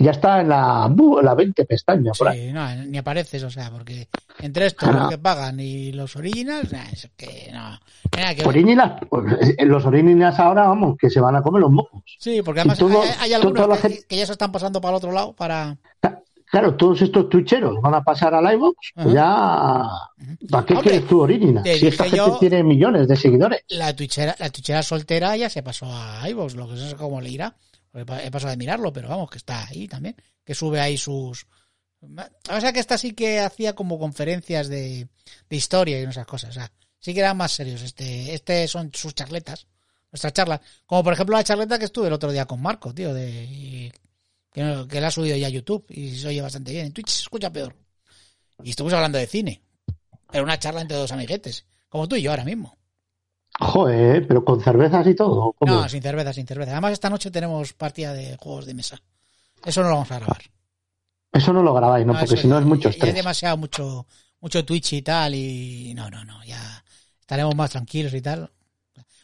ya 0.00 0.10
está 0.12 0.40
en 0.42 0.50
la, 0.50 0.88
la 1.22 1.34
20 1.34 1.64
pestañas 1.64 2.16
por 2.16 2.28
ahí. 2.28 2.48
Sí, 2.48 2.52
no, 2.52 2.72
ni 2.84 2.98
apareces, 2.98 3.42
o 3.42 3.50
sea, 3.50 3.70
porque 3.70 4.06
entre 4.40 4.66
estos, 4.66 4.92
los 4.94 5.08
que 5.08 5.18
pagan 5.18 5.58
y 5.58 5.90
los 5.92 6.14
originals, 6.14 6.70
nah, 6.72 6.84
es 6.92 7.10
que 7.16 7.50
no. 7.52 7.78
Nada 8.16 8.34
que. 8.36 8.46
Originals, 8.46 8.92
pues, 9.08 9.24
eh, 9.58 9.64
los 9.64 9.84
originals 9.86 10.38
ahora, 10.38 10.68
vamos, 10.68 10.96
que 10.98 11.10
se 11.10 11.20
van 11.20 11.34
a 11.36 11.42
comer 11.42 11.62
los 11.62 11.70
mocos. 11.72 12.02
Sí, 12.20 12.42
porque 12.42 12.60
además 12.60 12.78
todo- 12.78 13.02
hay, 13.02 13.08
hay 13.18 13.32
algunos 13.32 13.78
gente- 13.80 14.04
que 14.08 14.16
ya 14.16 14.26
se 14.26 14.32
están 14.32 14.52
pasando 14.52 14.80
para 14.80 14.92
el 14.92 14.96
otro 14.98 15.10
lado 15.10 15.32
para. 15.32 15.76
Claro, 16.50 16.74
todos 16.76 17.02
estos 17.02 17.28
twitcheros 17.28 17.80
van 17.82 17.94
a 17.94 18.02
pasar 18.02 18.34
al 18.34 18.52
iVoox, 18.54 18.76
pues 18.94 19.12
ya. 19.12 19.82
¿Para 20.50 20.66
qué 20.66 20.74
Hombre, 20.74 20.90
quieres 20.90 21.06
tú 21.08 21.20
original? 21.20 21.62
te 21.62 21.78
Si 21.78 21.86
esta 21.88 22.04
gente 22.04 22.16
yo- 22.16 22.38
tiene 22.38 22.62
millones 22.62 23.06
de 23.08 23.16
seguidores. 23.16 23.62
La 23.68 23.94
twitchera, 23.94 24.34
la 24.38 24.48
twitchera 24.50 24.82
soltera 24.82 25.36
ya 25.36 25.50
se 25.50 25.62
pasó 25.62 25.86
a 25.92 26.28
iVoox, 26.30 26.54
lo 26.54 26.66
que 26.68 26.74
no 26.74 26.88
sé 26.88 26.96
cómo 26.96 27.20
le 27.20 27.30
irá. 27.30 27.56
He 27.94 28.30
pasado 28.30 28.50
de 28.50 28.56
mirarlo, 28.56 28.92
pero 28.92 29.08
vamos, 29.08 29.30
que 29.30 29.38
está 29.38 29.66
ahí 29.66 29.88
también. 29.88 30.14
Que 30.44 30.54
sube 30.54 30.80
ahí 30.80 30.96
sus. 30.96 31.46
O 32.50 32.60
sea 32.60 32.72
que 32.72 32.80
esta 32.80 32.96
sí 32.96 33.12
que 33.12 33.40
hacía 33.40 33.74
como 33.74 33.98
conferencias 33.98 34.68
de, 34.68 35.08
de 35.50 35.56
historia 35.56 36.00
y 36.00 36.04
esas 36.04 36.26
cosas. 36.26 36.50
O 36.50 36.52
sea, 36.52 36.70
sí 36.98 37.12
que 37.12 37.20
eran 37.20 37.36
más 37.36 37.52
serios. 37.52 37.82
Este, 37.82 38.34
este 38.34 38.68
son 38.68 38.90
sus 38.94 39.14
charletas, 39.14 39.66
nuestras 40.12 40.32
charlas. 40.32 40.60
Como 40.86 41.02
por 41.02 41.12
ejemplo 41.12 41.36
la 41.36 41.44
charleta 41.44 41.78
que 41.78 41.86
estuve 41.86 42.06
el 42.06 42.12
otro 42.12 42.30
día 42.30 42.46
con 42.46 42.62
Marco, 42.62 42.94
tío, 42.94 43.12
de 43.12 43.92
que, 44.58 44.64
no- 44.64 44.88
que 44.88 45.00
la 45.00 45.06
ha 45.06 45.10
subido 45.12 45.36
ya 45.36 45.46
a 45.46 45.50
YouTube 45.50 45.84
y 45.88 46.16
se 46.16 46.26
oye 46.26 46.42
bastante 46.42 46.72
bien. 46.72 46.86
En 46.86 46.92
Twitch 46.92 47.10
se 47.10 47.22
escucha 47.22 47.52
peor. 47.52 47.76
Y 48.64 48.70
estuvimos 48.70 48.94
hablando 48.94 49.16
de 49.18 49.26
cine. 49.28 49.62
Era 50.32 50.42
una 50.42 50.58
charla 50.58 50.80
entre 50.80 50.96
dos 50.96 51.12
amiguetes, 51.12 51.64
como 51.88 52.08
tú 52.08 52.16
y 52.16 52.22
yo 52.22 52.30
ahora 52.32 52.44
mismo. 52.44 52.76
Joder, 53.60 54.26
pero 54.26 54.44
con 54.44 54.60
cervezas 54.60 55.06
y 55.06 55.14
todo. 55.14 55.52
¿cómo? 55.52 55.72
No, 55.72 55.88
sin 55.88 56.02
cerveza, 56.02 56.32
sin 56.32 56.44
cerveza. 56.46 56.72
Además, 56.72 56.92
esta 56.92 57.08
noche 57.08 57.30
tenemos 57.30 57.72
partida 57.72 58.12
de 58.12 58.36
juegos 58.36 58.66
de 58.66 58.74
mesa. 58.74 59.00
Eso 59.64 59.80
no 59.82 59.90
lo 59.90 59.94
vamos 59.94 60.10
a 60.10 60.18
grabar. 60.18 60.42
Eso 61.32 61.52
no 61.52 61.62
lo 61.62 61.72
grabáis, 61.72 62.04
¿no? 62.04 62.14
No, 62.14 62.18
Porque 62.18 62.36
si 62.36 62.48
no 62.48 62.58
es 62.58 62.64
mucho 62.64 62.88
estrés. 62.88 63.10
Es 63.10 63.14
demasiado 63.14 63.56
mucho, 63.56 64.06
mucho 64.40 64.64
Twitch 64.64 64.94
y 64.94 65.02
tal. 65.02 65.36
Y 65.36 65.92
no, 65.94 66.10
no, 66.10 66.24
no. 66.24 66.42
Ya 66.44 66.84
estaremos 67.20 67.54
más 67.54 67.70
tranquilos 67.70 68.12
y 68.12 68.20
tal. 68.22 68.50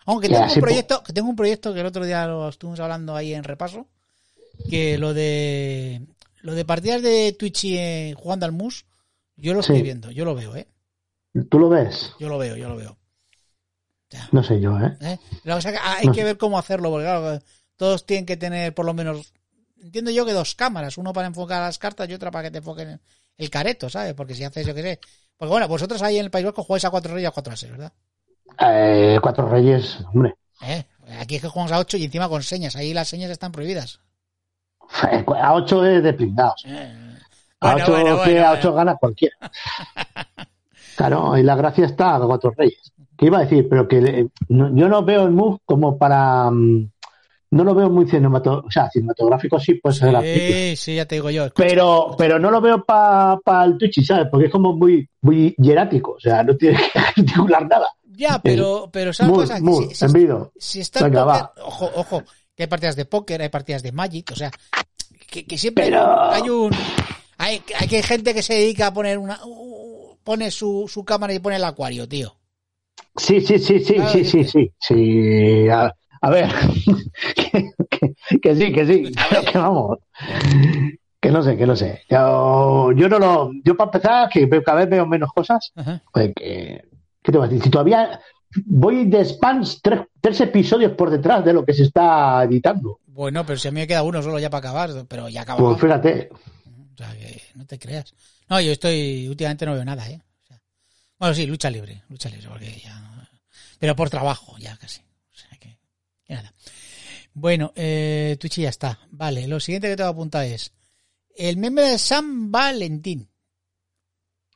Aunque 0.06 0.28
tengo 0.28 0.44
un 0.44 0.60
proyecto, 0.60 1.02
que 1.02 1.12
tengo 1.12 1.28
un 1.28 1.36
proyecto 1.36 1.74
que 1.74 1.80
el 1.80 1.86
otro 1.86 2.04
día 2.04 2.24
lo 2.28 2.48
estuvimos 2.48 2.78
hablando 2.78 3.16
ahí 3.16 3.34
en 3.34 3.42
repaso. 3.42 3.88
Que 4.70 4.98
lo 4.98 5.14
de 5.14 6.02
lo 6.42 6.54
de 6.54 6.64
partidas 6.64 7.02
de 7.02 7.32
Twitch 7.38 7.64
y 7.64 7.78
eh, 7.78 8.14
jugando 8.16 8.46
al 8.46 8.52
mus, 8.52 8.84
yo 9.36 9.54
lo 9.54 9.60
estoy 9.60 9.82
viendo, 9.82 10.10
yo 10.10 10.24
lo 10.24 10.34
veo, 10.34 10.54
eh. 10.56 10.68
¿Tú 11.50 11.58
lo 11.58 11.68
ves? 11.68 12.12
Yo 12.20 12.28
lo 12.28 12.38
veo, 12.38 12.56
yo 12.56 12.68
lo 12.68 12.76
veo. 12.76 12.98
No 14.30 14.42
sé 14.44 14.60
yo, 14.60 14.78
¿eh? 14.78 14.96
¿eh? 15.00 15.18
Hay 15.44 16.06
No 16.06 16.12
que 16.12 16.20
sé. 16.20 16.24
ver 16.24 16.38
cómo 16.38 16.58
hacerlo, 16.58 16.90
porque 16.90 17.04
claro, 17.06 17.40
todos 17.76 18.06
tienen 18.06 18.26
que 18.26 18.36
tener 18.36 18.72
por 18.74 18.86
lo 18.86 18.94
menos, 18.94 19.32
entiendo 19.82 20.10
yo 20.12 20.24
que 20.24 20.32
dos 20.32 20.54
cámaras, 20.54 20.98
uno 20.98 21.12
para 21.12 21.26
enfocar 21.26 21.62
las 21.62 21.78
cartas 21.78 22.08
y 22.08 22.14
otra 22.14 22.30
para 22.30 22.44
que 22.44 22.50
te 22.52 22.58
enfoquen 22.58 23.00
el 23.36 23.50
careto, 23.50 23.90
¿sabes? 23.90 24.14
Porque 24.14 24.34
si 24.34 24.44
haces, 24.44 24.66
yo 24.66 24.74
qué 24.74 24.82
sé, 24.82 25.00
porque 25.36 25.50
bueno, 25.50 25.66
vosotros 25.66 26.00
ahí 26.02 26.18
en 26.18 26.26
el 26.26 26.30
País 26.30 26.44
Vasco 26.44 26.62
jugáis 26.62 26.84
a 26.84 26.90
cuatro 26.90 27.12
reyes 27.14 27.28
a 27.28 27.32
cuatro 27.32 27.52
ases, 27.52 27.70
¿verdad? 27.70 27.92
Eh, 28.60 29.18
Cuatro 29.20 29.48
Reyes, 29.48 29.98
hombre. 30.12 30.34
¿Eh? 30.62 30.84
Aquí 31.18 31.36
es 31.36 31.42
que 31.42 31.48
jugamos 31.48 31.72
a 31.72 31.78
ocho 31.80 31.96
y 31.96 32.04
encima 32.04 32.28
con 32.28 32.42
señas, 32.42 32.76
ahí 32.76 32.94
las 32.94 33.08
señas 33.08 33.30
están 33.30 33.50
prohibidas. 33.50 34.00
A 35.40 35.54
ocho 35.54 35.80
de, 35.82 36.00
de 36.00 36.12
pringados. 36.12 36.64
Eh, 36.66 36.92
A 37.60 37.72
Bueno, 37.72 37.84
8, 37.84 37.92
bueno, 37.92 38.16
bueno, 38.16 38.40
a 38.40 38.44
bueno. 38.48 38.58
8 38.58 38.72
gana 38.74 38.96
cualquiera. 38.96 39.36
Claro, 40.96 41.36
y 41.36 41.42
la 41.42 41.56
gracia 41.56 41.86
está 41.86 42.14
a 42.16 42.20
Cuatro 42.20 42.52
Reyes. 42.56 42.92
¿Qué 43.16 43.26
iba 43.26 43.38
a 43.38 43.42
decir? 43.42 43.66
Pero 43.68 43.88
que 43.88 43.98
eh, 43.98 44.28
no- 44.48 44.74
yo 44.76 44.88
no 44.88 45.02
veo 45.04 45.24
el 45.24 45.32
move 45.32 45.58
como 45.64 45.98
para. 45.98 46.50
mm, 46.50 46.88
No 47.50 47.62
lo 47.64 47.74
veo 47.74 47.88
muy 47.90 48.06
cinematográfico. 48.08 48.66
O 48.68 48.70
sea, 48.70 48.88
cinematográfico 48.90 49.58
sí 49.60 49.74
puede 49.74 49.94
ser. 49.96 50.20
Sí, 50.22 50.76
sí, 50.76 50.94
ya 50.96 51.06
te 51.06 51.16
digo 51.16 51.30
yo. 51.30 51.52
Pero, 51.54 52.14
pero 52.18 52.38
no 52.38 52.50
lo 52.50 52.60
veo 52.60 52.84
para 52.84 53.64
el 53.64 53.76
Twitch, 53.78 54.04
¿sabes? 54.06 54.26
Porque 54.30 54.46
es 54.46 54.52
como 54.52 54.72
muy, 54.72 55.08
muy 55.22 55.54
hierático. 55.58 56.12
O 56.12 56.20
sea, 56.20 56.42
no 56.44 56.56
tiene 56.56 56.78
que 56.92 56.98
articular 56.98 57.66
nada. 57.68 57.88
Ya, 58.16 58.40
pero, 58.40 58.88
pero 58.92 59.12
¿sabes 59.12 59.32
Muy, 59.32 59.40
cosa? 59.46 59.60
Muy, 59.60 59.84
si- 59.86 59.94
si- 59.96 60.16
si 60.58 60.80
está 60.80 61.04
Venga, 61.04 61.52
ojo, 61.64 61.90
ojo, 61.96 62.22
que 62.56 62.62
hay 62.64 62.68
partidas 62.68 62.96
de 62.96 63.04
póker, 63.04 63.42
hay 63.42 63.48
partidas 63.48 63.82
de 63.82 63.92
Magic, 63.92 64.30
o 64.32 64.36
sea, 64.36 64.50
que, 65.30 65.44
que 65.46 65.58
siempre 65.58 65.84
Pero- 65.86 66.30
hay 66.30 66.48
un... 66.48 66.72
Hay, 67.36 67.60
hay 67.80 67.88
que 67.88 67.96
hay 67.96 68.02
gente 68.02 68.32
que 68.32 68.42
se 68.42 68.54
dedica 68.54 68.86
a 68.88 68.94
poner 68.94 69.18
una... 69.18 69.40
uh, 69.44 70.16
pone 70.22 70.50
su, 70.52 70.86
su 70.88 71.04
cámara 71.04 71.34
y 71.34 71.40
pone 71.40 71.56
el 71.56 71.64
acuario, 71.64 72.08
tío. 72.08 72.36
Sí, 73.16 73.40
sí, 73.40 73.58
sí, 73.58 73.80
sí, 73.80 73.94
Claro, 73.94 74.10
sí, 74.10 74.24
sí, 74.24 74.44
sí, 74.44 74.72
sí. 74.78 75.68
A, 75.68 75.92
a 76.20 76.30
ver, 76.30 76.48
que, 77.34 77.70
que- 78.30 78.40
que 78.40 78.54
sí, 78.56 78.72
que 78.72 78.86
sí, 78.86 79.12
pero 79.30 79.42
que 79.44 79.58
vamos, 79.58 79.98
que 81.20 81.30
no 81.30 81.42
sé, 81.42 81.56
que 81.56 81.66
no 81.66 81.74
sé. 81.76 82.02
Yo, 82.08 82.92
yo 82.92 83.08
no 83.08 83.18
lo, 83.18 83.50
yo 83.64 83.76
para 83.76 83.88
empezar, 83.88 84.28
que 84.30 84.48
cada 84.62 84.78
vez 84.78 84.88
veo 84.90 85.06
menos 85.06 85.30
cosas, 85.32 85.72
pues 86.12 86.32
que, 86.34 86.82
¿qué 87.22 87.32
te 87.32 87.38
voy 87.38 87.46
a 87.46 87.48
decir? 87.50 87.64
Si 87.64 87.70
todavía 87.70 88.20
voy 88.66 89.04
de 89.06 89.24
spans 89.24 89.80
tres, 89.82 90.00
tres 90.20 90.40
episodios 90.40 90.92
por 90.92 91.10
detrás 91.10 91.44
de 91.44 91.52
lo 91.52 91.64
que 91.64 91.72
se 91.72 91.84
está 91.84 92.44
editando, 92.44 93.00
Bueno, 93.06 93.44
pero 93.46 93.58
si 93.58 93.68
a 93.68 93.70
mí 93.70 93.80
me 93.80 93.86
queda 93.86 94.02
uno 94.02 94.22
solo 94.22 94.38
ya 94.38 94.50
para 94.50 94.68
acabar, 94.70 95.06
pero 95.08 95.28
ya 95.28 95.42
acabamos. 95.42 95.78
pues 95.78 95.82
fíjate, 95.82 96.28
O 96.32 96.96
sea, 96.96 97.12
que 97.18 97.42
no 97.54 97.66
te 97.66 97.78
creas. 97.78 98.14
No, 98.48 98.60
yo 98.60 98.72
estoy, 98.72 99.26
últimamente 99.28 99.64
no 99.66 99.74
veo 99.74 99.84
nada, 99.84 100.08
¿eh? 100.08 100.20
O 100.42 100.46
sea, 100.46 100.60
bueno, 101.18 101.34
sí, 101.34 101.46
lucha 101.46 101.70
libre, 101.70 102.02
lucha 102.08 102.28
libre, 102.28 102.48
porque 102.48 102.80
ya... 102.82 103.28
Pero 103.78 103.96
por 103.96 104.08
trabajo, 104.10 104.56
ya 104.58 104.76
casi. 104.76 105.00
O 105.00 105.36
sea, 105.36 105.50
que, 105.58 105.78
que 106.24 106.34
nada. 106.34 106.52
Bueno, 107.34 107.72
eh, 107.74 108.36
Twitch 108.38 108.60
ya 108.60 108.68
está. 108.68 108.98
Vale, 109.10 109.46
lo 109.48 109.58
siguiente 109.60 109.88
que 109.88 109.96
tengo 109.96 110.10
apuntado 110.10 110.44
es 110.44 110.72
el 111.36 111.56
meme 111.56 111.82
de 111.82 111.98
San 111.98 112.50
Valentín. 112.52 113.28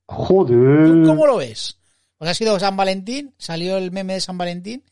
¿Tú 0.07 0.14
joder, 0.14 1.07
cómo 1.07 1.26
lo 1.26 1.37
ves? 1.38 1.76
Pues 2.19 2.31
ha 2.31 2.35
sido 2.35 2.59
San 2.59 2.77
Valentín, 2.77 3.35
salió 3.39 3.79
el 3.79 3.91
meme 3.91 4.15
de 4.15 4.21
San 4.21 4.37
Valentín. 4.37 4.85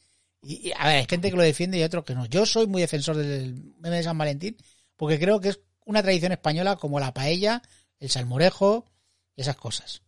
Y, 0.42 0.68
y, 0.68 0.73
a 0.76 0.87
ver, 0.87 0.97
hay 0.99 1.06
gente 1.09 1.30
que 1.30 1.37
lo 1.37 1.42
defiende 1.42 1.78
y 1.78 1.83
otros 1.83 2.04
que 2.04 2.14
no. 2.14 2.26
Yo 2.26 2.47
soy 2.47 2.66
muy 2.66 2.80
defensor 2.80 3.16
del 3.16 3.75
meme 3.78 3.97
de 3.97 4.02
San 4.02 4.16
Valentín 4.16 4.56
porque 4.97 5.18
creo 5.18 5.40
que 5.40 5.50
es 5.50 5.61
una 5.85 6.02
tradición 6.02 6.33
española 6.33 6.76
como 6.76 7.00
la 7.00 7.12
paella, 7.12 7.62
el 7.99 8.11
salmorejo 8.11 8.87
y 9.35 9.42
esas 9.42 9.56
cosas. 9.56 10.02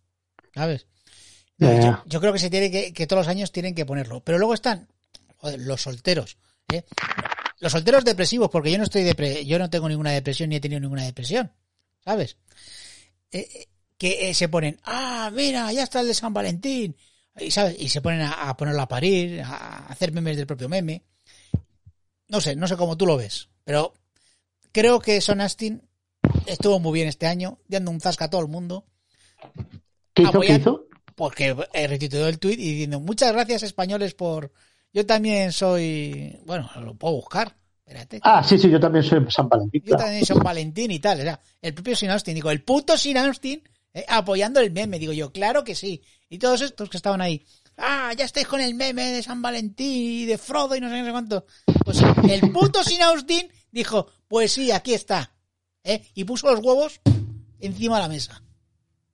¿Sabes? 0.55 0.87
Yo, 1.59 2.21
creo 2.21 2.33
que 2.33 2.39
se 2.39 2.51
tiene 2.51 2.71
que, 2.71 2.93
que 2.93 3.07
todos 3.07 3.27
los 3.27 3.29
años 3.29 3.51
tienen 3.51 3.75
que 3.75 3.85
ponerlo. 3.85 4.21
Pero 4.21 4.39
luego 4.39 4.55
están 4.55 4.89
joder, 5.39 5.61
los 5.61 5.83
solteros. 5.83 6.37
¿eh? 6.69 6.85
Los 7.61 7.73
solteros 7.73 8.05
depresivos, 8.05 8.51
porque 8.51 8.71
yo 8.71 8.79
no 8.79 8.85
estoy 8.85 9.03
depre 9.03 9.45
yo 9.45 9.59
no 9.59 9.71
tengo 9.71 9.89
ninguna 9.89 10.13
depresión 10.13 10.51
ni 10.51 10.57
he 10.57 10.61
tenido 10.61 10.81
ninguna 10.81 11.05
depresión. 11.05 11.53
¿Sabes? 12.05 12.37
Eh, 13.33 13.49
eh, 13.53 13.69
que 13.99 14.31
eh, 14.31 14.35
se 14.35 14.49
ponen, 14.49 14.79
ah, 14.85 15.31
mira, 15.35 15.71
ya 15.73 15.83
está 15.83 16.01
el 16.01 16.07
de 16.07 16.15
San 16.15 16.33
Valentín. 16.33 16.97
Y, 17.39 17.51
¿sabes? 17.51 17.77
y 17.79 17.89
se 17.89 18.01
ponen 18.01 18.23
a, 18.23 18.49
a 18.49 18.57
ponerlo 18.57 18.83
a 18.83 18.89
parir, 18.89 19.43
a 19.43 19.87
hacer 19.87 20.13
memes 20.13 20.37
del 20.37 20.47
propio 20.47 20.69
meme. 20.69 21.03
No 22.29 22.41
sé, 22.41 22.57
no 22.57 22.67
sé 22.67 22.77
cómo 22.77 22.97
tú 22.97 23.07
lo 23.07 23.17
ves, 23.17 23.49
pero 23.65 23.95
creo 24.73 25.01
que 25.01 25.21
Son 25.21 25.41
Astin 25.41 25.83
estuvo 26.47 26.81
muy 26.81 26.93
bien 26.93 27.09
este 27.09 27.27
año, 27.27 27.59
dando 27.69 27.91
un 27.91 28.01
zasca 28.01 28.27
a 28.27 28.31
todo 28.31 28.41
el 28.41 28.49
mundo, 28.49 28.87
¿qué 30.15 30.23
hizo? 30.23 30.41
¿Qué 30.41 30.55
hizo? 30.55 30.89
porque 31.19 31.55
eh, 31.73 31.87
retuiteó 31.89 32.29
el 32.29 32.39
tuit 32.39 32.59
y 32.61 32.71
diciendo, 32.71 33.01
muchas 33.01 33.33
gracias 33.33 33.65
españoles 33.65 34.15
por... 34.15 34.53
Yo 34.93 35.05
también 35.05 35.53
soy... 35.53 36.39
Bueno, 36.47 36.71
lo 36.81 36.95
puedo 36.95 37.15
buscar, 37.15 37.57
espérate. 37.85 38.21
Ah, 38.23 38.43
sí, 38.43 38.57
sí, 38.57 38.71
yo 38.71 38.79
también 38.79 39.03
soy 39.03 39.27
San 39.29 39.49
Valentín. 39.49 39.83
Yo 39.83 39.97
claro. 39.97 40.05
también 40.05 40.25
soy 40.25 40.39
Valentín 40.39 40.91
y 40.93 41.01
tal. 41.01 41.21
Era 41.21 41.41
el 41.61 41.75
propio 41.75 41.97
Sin 41.97 42.11
Austin. 42.11 42.37
Digo, 42.37 42.53
el 42.53 42.63
puto 42.63 42.97
Sin 42.97 43.19
Austin 43.19 43.61
eh, 43.95 44.05
apoyando 44.09 44.61
el 44.61 44.71
meme. 44.71 44.99
Digo 44.99 45.13
yo, 45.13 45.33
claro 45.33 45.65
que 45.65 45.75
sí. 45.75 46.03
Y 46.29 46.39
todos 46.39 46.61
estos 46.63 46.89
que 46.91 46.97
estaban 46.97 47.21
ahí. 47.21 47.45
Ah, 47.77 48.13
ya 48.17 48.25
estáis 48.25 48.47
con 48.49 48.61
el 48.61 48.75
meme 48.75 49.07
de 49.13 49.23
San 49.23 49.41
Valentín 49.41 50.23
y 50.23 50.25
de 50.27 50.37
Frodo 50.39 50.75
y 50.75 50.81
no 50.81 50.89
sé, 50.89 50.95
qué, 50.95 51.01
no 51.01 51.07
sé 51.07 51.13
cuánto. 51.13 51.47
Pues 51.85 52.03
el 52.29 52.51
puto 52.53 52.83
Sin 52.83 53.01
Austin 53.03 53.49
dijo, 53.71 54.09
pues 54.27 54.53
sí, 54.53 54.71
aquí 54.73 54.95
está. 54.95 55.33
¿eh? 55.85 56.03
Y 56.15 56.25
puso 56.25 56.51
los 56.51 56.59
huevos 56.65 57.01
encima 57.61 57.97
de 57.97 58.03
la 58.03 58.09
mesa. 58.09 58.43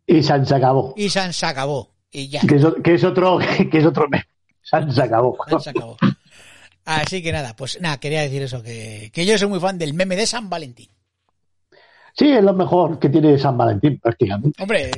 Y 0.06 0.22
San 0.22 0.46
se 0.46 0.54
acabó. 0.54 0.94
Y 0.96 1.10
San 1.10 1.32
se 1.32 1.46
acabó. 1.46 1.94
Y 2.10 2.28
ya. 2.28 2.40
Que 2.40 2.56
es, 2.56 2.64
o- 2.64 2.74
que 2.82 2.94
es 2.94 3.04
otro, 3.04 3.38
que 3.70 3.78
es 3.78 3.84
otro 3.84 4.08
meme. 4.08 4.24
San 4.62 4.90
se 4.92 5.02
acabó. 5.02 5.36
San 5.48 5.60
se 5.60 5.70
acabó. 5.70 5.96
Así 6.86 7.22
que 7.22 7.32
nada, 7.32 7.56
pues 7.56 7.80
nada, 7.80 7.98
quería 7.98 8.20
decir 8.22 8.42
eso, 8.42 8.62
que, 8.62 9.10
que 9.12 9.24
yo 9.24 9.38
soy 9.38 9.48
muy 9.48 9.58
fan 9.60 9.78
del 9.78 9.94
meme 9.94 10.16
de 10.16 10.26
San 10.26 10.50
Valentín. 10.50 10.90
Sí, 12.16 12.30
es 12.30 12.42
lo 12.44 12.54
mejor 12.54 12.98
que 12.98 13.08
tiene 13.08 13.38
San 13.38 13.56
Valentín, 13.58 13.98
prácticamente. 14.00 14.62
Hombre, 14.62 14.90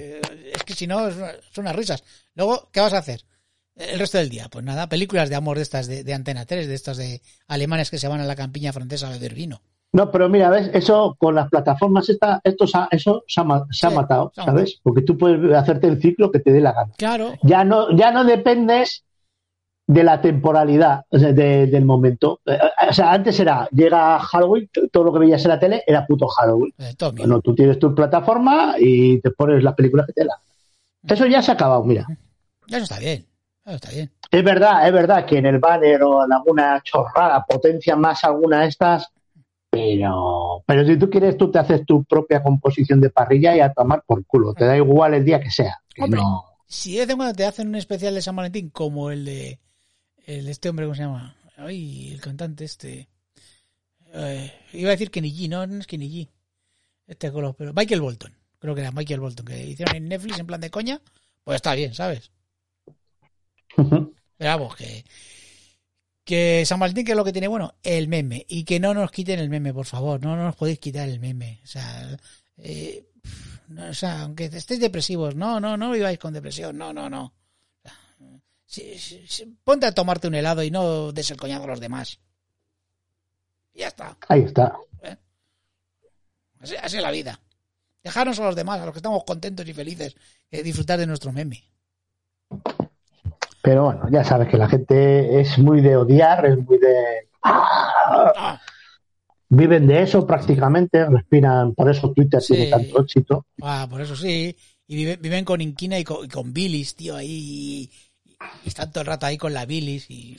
es 0.53 0.63
que 0.65 0.75
si 0.75 0.87
no, 0.87 1.11
son 1.11 1.65
unas 1.65 1.77
risas. 1.77 2.05
Luego, 2.35 2.69
¿qué 2.73 2.81
vas 2.81 2.93
a 2.93 2.99
hacer? 2.99 3.23
El 3.75 3.99
resto 3.99 4.19
del 4.19 4.29
día, 4.31 4.49
pues 4.51 4.65
nada, 4.65 4.89
películas 4.89 5.29
de 5.29 5.37
amor 5.37 5.57
de 5.57 5.63
estas 5.63 5.87
de, 5.87 6.03
de 6.05 6.15
Antena 6.15 6.47
3, 6.47 6.67
de 6.69 6.75
estas 6.75 6.97
de 6.97 7.21
alemanes 7.49 7.91
que 7.91 7.99
se 7.99 8.09
van 8.09 8.21
a 8.21 8.25
la 8.25 8.37
campiña 8.37 8.73
francesa 8.73 9.09
a 9.09 9.11
beber 9.13 9.35
vino. 9.35 9.61
No, 9.93 10.11
pero 10.11 10.29
mira, 10.29 10.51
ves, 10.51 10.71
eso 10.75 11.17
con 11.19 11.35
las 11.35 11.49
plataformas, 11.49 12.09
esta, 12.11 12.41
esto 12.45 12.65
eso 12.91 13.25
se 13.27 13.41
ha, 13.41 13.65
se 13.71 13.87
ha 13.87 13.91
Sí, 13.91 13.97
matado, 13.97 14.31
¿sabes? 14.35 14.79
Porque 14.83 15.01
tú 15.03 15.17
puedes 15.17 15.55
hacerte 15.55 15.87
el 15.87 16.01
ciclo 16.03 16.31
que 16.31 16.41
te 16.41 16.53
dé 16.53 16.61
la 16.61 16.73
gana. 16.73 16.93
Claro, 16.99 17.33
Ya 17.43 17.65
no, 17.65 17.97
ya 17.97 18.11
no 18.11 18.25
dependes 18.25 19.06
de 19.89 20.03
la 20.03 20.21
temporalidad 20.21 21.05
o 21.11 21.19
sea, 21.19 21.33
de- 21.33 21.67
del 21.69 21.85
momento. 21.85 22.41
Eh, 22.47 22.59
O 22.89 22.93
sea, 22.93 23.13
antes 23.13 23.39
era, 23.41 23.69
llega 23.71 24.19
Halloween, 24.19 24.69
todo 24.93 25.05
lo 25.05 25.13
que 25.13 25.21
veías 25.21 25.45
en 25.45 25.51
la 25.51 25.59
tele 25.61 25.83
era 25.87 26.07
puto 26.07 26.27
Halloween. 26.29 26.73
eh. 26.79 26.95
Bueno, 27.17 27.41
tú 27.41 27.55
tienes 27.55 27.79
tu 27.79 27.95
plataforma 27.95 28.75
y 28.79 29.21
te 29.21 29.31
pones 29.31 29.63
las 29.63 29.75
películas 29.75 30.07
que 30.07 30.13
te 30.13 30.25
la. 30.25 30.35
Eso 31.09 31.27
ya 31.27 31.41
se 31.43 31.53
ha 31.53 31.55
acabado, 31.55 31.85
mira. 31.85 32.05
Eso 32.69 32.79
está 32.79 32.99
bien, 32.99 33.25
eso 33.65 33.75
está 33.77 33.91
bien. 33.91 34.11
Es 34.31 34.43
verdad, 34.45 34.87
es 34.87 34.93
verdad 34.93 35.25
que 35.25 35.39
en 35.39 35.47
el 35.47 35.59
banner 35.61 36.03
o 36.03 36.25
en 36.25 36.33
alguna 36.33 36.81
chorrada 36.83 37.45
potencia 37.49 37.95
más 37.95 38.25
alguna 38.25 38.63
de 38.63 38.69
estas, 38.69 39.09
pero, 39.71 40.63
pero 40.67 40.85
si 40.87 40.99
tú 40.99 41.09
quieres, 41.11 41.37
tú 41.37 41.51
te 41.51 41.59
haces 41.59 41.85
tu 41.87 42.03
propia 42.05 42.43
composición 42.43 43.01
de 43.01 43.11
parrilla 43.11 43.57
y 43.57 43.61
a 43.61 43.73
tomar 43.73 44.03
por 44.07 44.25
culo. 44.27 44.55
Te 44.55 44.65
da 44.65 44.77
igual 44.77 45.15
el 45.15 45.25
día 45.25 45.41
que 45.41 45.51
sea. 45.51 45.79
que 45.95 46.03
Hombre. 46.03 46.21
no- 46.21 46.45
Si 46.67 46.95
de 46.95 47.01
vez 47.01 47.11
en 47.11 47.17
cuando 47.17 47.35
te 47.35 47.45
hacen 47.47 47.69
un 47.69 47.77
especial 47.77 48.15
de 48.15 48.23
San 48.23 48.35
Valentín, 48.37 48.71
como 48.71 49.11
el 49.11 49.25
de, 49.25 49.61
el 50.27 50.49
este 50.49 50.69
hombre, 50.69 50.85
¿cómo 50.87 50.95
se 50.95 51.03
llama? 51.03 51.37
Ay, 51.57 52.13
el 52.13 52.21
cantante 52.21 52.65
este. 52.65 53.09
Eh, 54.13 54.53
iba 54.73 54.91
a 54.91 54.93
decir 54.93 55.11
Kenny 55.11 55.33
G, 55.33 55.49
no, 55.49 55.67
no 55.67 55.79
es 55.79 55.87
Kenny 55.87 56.11
G. 56.11 56.29
Este 57.07 57.31
color, 57.31 57.55
pero 57.57 57.73
Michael 57.73 58.01
Bolton. 58.01 58.37
Creo 58.59 58.75
que 58.75 58.81
era 58.81 58.91
Michael 58.91 59.21
Bolton, 59.21 59.47
que 59.47 59.65
hicieron 59.65 59.97
en 59.97 60.09
Netflix 60.09 60.39
en 60.39 60.47
plan 60.47 60.61
de 60.61 60.71
coña. 60.71 61.01
Pues 61.45 61.57
está 61.57 61.75
bien, 61.75 61.95
¿sabes? 61.95 62.33
Pero 63.77 64.51
vamos, 64.51 64.75
que, 64.75 65.05
que 66.25 66.65
San 66.67 66.81
Valentín, 66.81 67.05
que 67.05 67.13
es 67.13 67.17
lo 67.17 67.25
que 67.25 67.33
tiene 67.33 67.49
bueno, 67.49 67.75
el 67.83 68.09
meme. 68.09 68.45
Y 68.49 68.65
que 68.65 68.81
no 68.81 68.93
nos 68.93 69.13
quiten 69.13 69.39
el 69.39 69.49
meme, 69.49 69.73
por 69.73 69.87
favor. 69.87 70.21
No, 70.21 70.35
no 70.37 70.45
nos 70.45 70.57
podéis 70.57 70.81
quitar 70.81 71.09
el 71.09 71.21
meme. 71.21 71.61
O 71.63 71.67
sea, 71.67 72.19
eh, 72.59 73.07
no, 73.69 73.89
o 73.89 73.95
sea, 73.95 74.23
aunque 74.23 74.47
estéis 74.47 74.81
depresivos, 74.81 75.37
no, 75.37 75.61
no, 75.61 75.77
no 75.77 75.93
viváis 75.93 76.19
con 76.19 76.35
depresión. 76.35 76.77
No, 76.77 76.93
no, 76.93 77.09
no. 77.09 77.33
Si- 78.67 78.99
si- 78.99 79.27
si- 79.29 79.47
ponte 79.65 79.87
a 79.87 79.93
tomarte 79.95 80.27
un 80.29 80.35
helado 80.35 80.63
y 80.63 80.71
no 80.71 81.13
des 81.13 81.31
el 81.31 81.37
coñazo 81.37 81.65
a 81.65 81.69
los 81.69 81.81
demás. 81.81 82.19
Ya 83.75 83.89
está. 83.89 84.17
Ahí 84.29 84.43
está. 84.43 84.77
Así, 86.61 86.75
así 86.77 86.97
es 86.97 87.03
la 87.03 87.11
vida. 87.11 87.39
Dejarnos 88.03 88.39
a 88.41 88.45
los 88.45 88.57
demás, 88.57 88.81
a 88.81 88.85
los 88.87 88.93
que 88.93 88.99
estamos 88.99 89.25
contentos 89.25 89.69
y 89.69 89.73
felices, 89.75 90.17
eh, 90.51 90.63
disfrutar 90.63 90.99
de 90.99 91.07
nuestro 91.07 91.33
meme. 91.33 91.63
Pero 93.63 93.85
bueno, 93.85 94.09
ya 94.11 94.23
sabes 94.25 94.49
que 94.49 94.57
la 94.57 94.69
gente 94.69 95.41
es 95.41 95.59
muy 95.59 95.81
de 95.81 95.97
odiar, 95.97 96.47
es 96.47 96.59
muy 96.59 96.79
de. 96.79 97.29
Ah, 97.43 98.61
Viven 99.49 99.87
de 99.87 100.03
eso 100.03 100.27
prácticamente, 100.27 101.05
respiran, 101.09 101.73
por 101.75 101.89
eso 101.91 102.11
Twitter 102.13 102.41
Sí. 102.43 102.55
tiene 102.55 102.71
tanto 102.71 103.01
éxito. 103.03 103.47
Ah, 103.63 103.87
por 103.89 104.01
eso 104.01 104.17
sí. 104.17 104.57
Y 104.89 104.97
vive- 104.97 105.17
viven 105.17 105.45
con 105.45 105.61
inquina 105.61 105.99
y 105.99 106.05
con, 106.05 106.25
y 106.25 106.29
con 106.29 106.53
bilis, 106.53 106.97
tío, 106.97 107.15
ahí. 107.17 107.29
Y 107.29 107.91
están 108.65 108.91
todo 108.91 109.03
el 109.03 109.07
rato 109.09 109.27
ahí 109.27 109.37
con 109.39 109.53
la 109.55 109.65
bilis 109.67 110.11
y... 110.11 110.37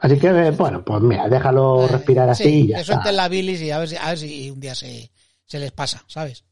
Así 0.00 0.18
que, 0.18 0.26
eh, 0.28 0.50
bueno, 0.50 0.84
pues 0.84 1.00
mira, 1.00 1.28
déjalo 1.28 1.86
respirar 1.86 2.28
así 2.28 2.42
Sí, 2.44 2.60
y 2.62 2.66
ya 2.68 2.76
que 2.76 2.80
está. 2.82 2.94
suelten 2.94 3.16
la 3.16 3.28
bilis 3.28 3.62
y 3.62 3.70
a 3.70 3.78
ver 3.78 3.88
si, 3.88 3.96
a 3.96 4.08
ver 4.08 4.18
si 4.18 4.50
un 4.50 4.58
día 4.58 4.74
se, 4.74 5.10
se 5.44 5.58
les 5.60 5.70
pasa, 5.70 6.02
¿sabes? 6.08 6.44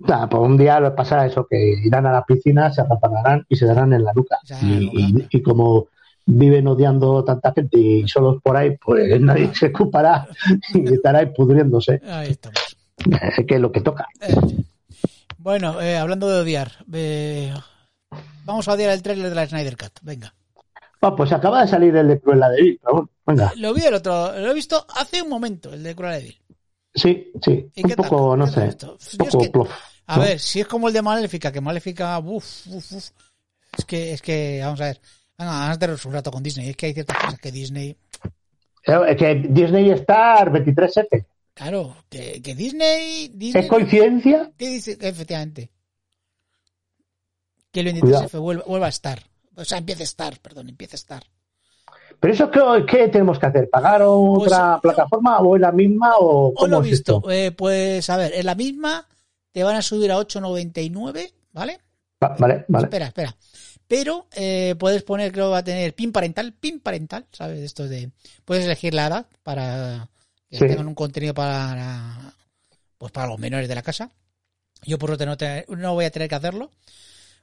Nada, 0.00 0.28
pues 0.28 0.42
un 0.42 0.58
día 0.58 0.78
les 0.80 0.90
pasará 0.92 1.24
eso, 1.26 1.46
que 1.48 1.56
irán 1.82 2.04
a 2.06 2.12
la 2.12 2.24
piscina, 2.26 2.70
se 2.70 2.82
raparán 2.84 3.46
y 3.48 3.56
se 3.56 3.64
darán 3.64 3.92
en 3.94 4.04
la 4.04 4.12
nuca. 4.12 4.36
En 4.60 5.26
Y, 5.30 5.42
como 5.42 5.86
viven 6.26 6.66
odiando 6.68 7.24
tanta 7.24 7.52
gente 7.54 7.78
y 7.78 8.06
solos 8.06 8.42
por 8.42 8.56
ahí, 8.56 8.76
pues 8.76 9.18
nadie 9.22 9.50
se 9.54 9.66
ocupará 9.68 10.28
y 10.74 10.92
estará 10.92 11.20
ahí 11.20 11.26
pudriéndose, 11.34 12.02
Ahí 12.06 12.30
estamos. 12.32 12.76
eh, 13.38 13.44
que 13.48 13.54
es 13.54 13.60
lo 13.60 13.72
que 13.72 13.80
toca. 13.80 14.06
Eh, 14.20 14.34
Bueno, 15.38 15.80
eh, 15.80 15.96
hablando 15.96 16.28
de 16.28 16.40
odiar, 16.40 16.72
eh, 16.92 17.54
vamos 18.44 18.68
a 18.68 18.72
odiar 18.72 18.90
el 18.90 19.02
trailer 19.02 19.28
de 19.28 19.34
la 19.34 19.46
Snyder 19.46 19.76
Cut. 19.76 19.98
Venga. 20.02 20.34
Ah, 21.02 21.14
pues 21.16 21.32
acaba 21.32 21.62
de 21.62 21.68
salir 21.68 21.96
el 21.96 22.08
de 22.08 22.20
Cruella 22.20 22.48
de 22.50 22.62
Vil, 22.62 22.80
pero 22.82 23.08
venga. 23.26 23.52
Lo 23.56 23.72
vi 23.72 23.82
el 23.84 23.94
otro, 23.94 24.38
lo 24.38 24.50
he 24.50 24.54
visto 24.54 24.84
hace 24.96 25.22
un 25.22 25.28
momento, 25.30 25.72
el 25.72 25.82
de 25.82 25.94
Cruella 25.94 26.16
de 26.18 26.22
Vil. 26.24 26.40
Sí, 26.94 27.32
sí, 27.42 27.70
¿Y 27.74 27.84
un 27.84 27.90
tal? 27.90 27.96
poco, 27.96 28.36
no 28.36 28.44
¿Qué 28.46 28.50
tal 28.52 28.76
sé, 28.78 28.86
un 28.86 28.96
es 29.00 29.16
poco 29.16 29.38
que- 29.38 29.50
plof. 29.50 29.70
A 30.06 30.16
¿no? 30.16 30.22
ver, 30.24 30.40
si 30.40 30.60
es 30.60 30.66
como 30.66 30.88
el 30.88 30.94
de 30.94 31.02
Maléfica, 31.02 31.52
que 31.52 31.60
Maléfica, 31.60 32.18
uff, 32.18 32.66
uff, 32.66 32.92
uff. 32.92 33.10
Es 33.78 33.84
que, 33.84 34.12
es 34.12 34.20
que, 34.20 34.60
vamos 34.62 34.80
a 34.80 34.86
ver. 34.86 35.00
Venga, 35.38 35.70
antes 35.70 36.02
de 36.02 36.08
un 36.08 36.14
rato 36.14 36.30
con 36.32 36.42
Disney. 36.42 36.68
Es 36.70 36.76
que 36.76 36.86
hay 36.86 36.94
ciertas 36.94 37.16
cosas 37.16 37.38
que 37.38 37.52
Disney. 37.52 37.96
Es 38.82 39.16
que 39.16 39.34
Disney 39.48 39.90
Star 39.92 40.50
23F. 40.50 41.26
Claro, 41.54 41.96
que, 42.08 42.42
que 42.42 42.54
Disney. 42.56 43.28
Disney 43.32 43.62
¿Es 43.62 43.68
coincidencia? 43.70 44.50
¿Qué 44.58 44.68
dice? 44.68 44.98
Efectivamente. 45.00 45.70
Que 47.72 47.80
el 47.80 47.98
Cuidado. 48.00 48.24
23F 48.28 48.40
vuelva, 48.40 48.64
vuelva 48.66 48.86
a 48.86 48.90
estar. 48.90 49.22
O 49.56 49.64
sea, 49.64 49.78
empiece 49.78 50.02
a 50.02 50.04
estar, 50.04 50.38
perdón, 50.40 50.68
empiece 50.68 50.96
a 50.96 50.98
estar. 50.98 51.22
¿Pero 52.18 52.34
eso 52.34 52.50
qué, 52.50 52.60
qué 52.86 53.08
tenemos 53.08 53.38
que 53.38 53.46
hacer? 53.46 53.70
¿Pagar 53.70 54.02
otra 54.02 54.78
Pues, 54.82 54.94
plataforma 54.94 55.38
o 55.38 55.56
es 55.56 55.62
la 55.62 55.72
misma 55.72 56.16
o 56.18 56.48
O 56.48 56.54
cómo 56.54 56.68
lo 56.68 56.76
he 56.78 56.80
es 56.86 56.90
visto. 56.90 57.16
esto? 57.18 57.30
Eh, 57.30 57.50
pues 57.52 58.10
a 58.10 58.16
ver, 58.16 58.32
en 58.34 58.46
la 58.46 58.54
misma 58.54 59.06
te 59.52 59.62
van 59.64 59.76
a 59.76 59.82
subir 59.82 60.10
a 60.12 60.18
8.99, 60.18 61.32
¿vale? 61.52 61.80
Va- 62.22 62.36
Vale, 62.38 62.64
vale. 62.68 62.84
Espera, 62.84 63.06
espera. 63.06 63.36
Pero 63.88 64.26
eh, 64.32 64.74
puedes 64.78 65.02
poner, 65.02 65.32
creo 65.32 65.46
que 65.46 65.52
va 65.52 65.58
a 65.58 65.64
tener 65.64 65.94
pin 65.94 66.12
parental, 66.12 66.52
pin 66.52 66.78
parental, 66.80 67.26
¿sabes? 67.32 67.60
Esto 67.60 67.88
de. 67.88 68.10
Puedes 68.44 68.64
elegir 68.66 68.94
la 68.94 69.06
edad 69.06 69.26
para 69.42 70.08
que 70.48 70.58
Sí. 70.58 70.66
tengan 70.66 70.86
un 70.88 70.94
contenido 70.94 71.34
para. 71.34 72.34
Pues 72.98 73.10
para 73.12 73.28
los 73.28 73.38
menores 73.38 73.68
de 73.68 73.74
la 73.74 73.82
casa. 73.82 74.10
Yo 74.82 74.98
por 74.98 75.10
lo 75.10 75.16
tanto 75.18 75.44
no 75.76 75.94
voy 75.94 76.04
a 76.04 76.10
tener 76.10 76.28
que 76.28 76.34
hacerlo. 76.34 76.70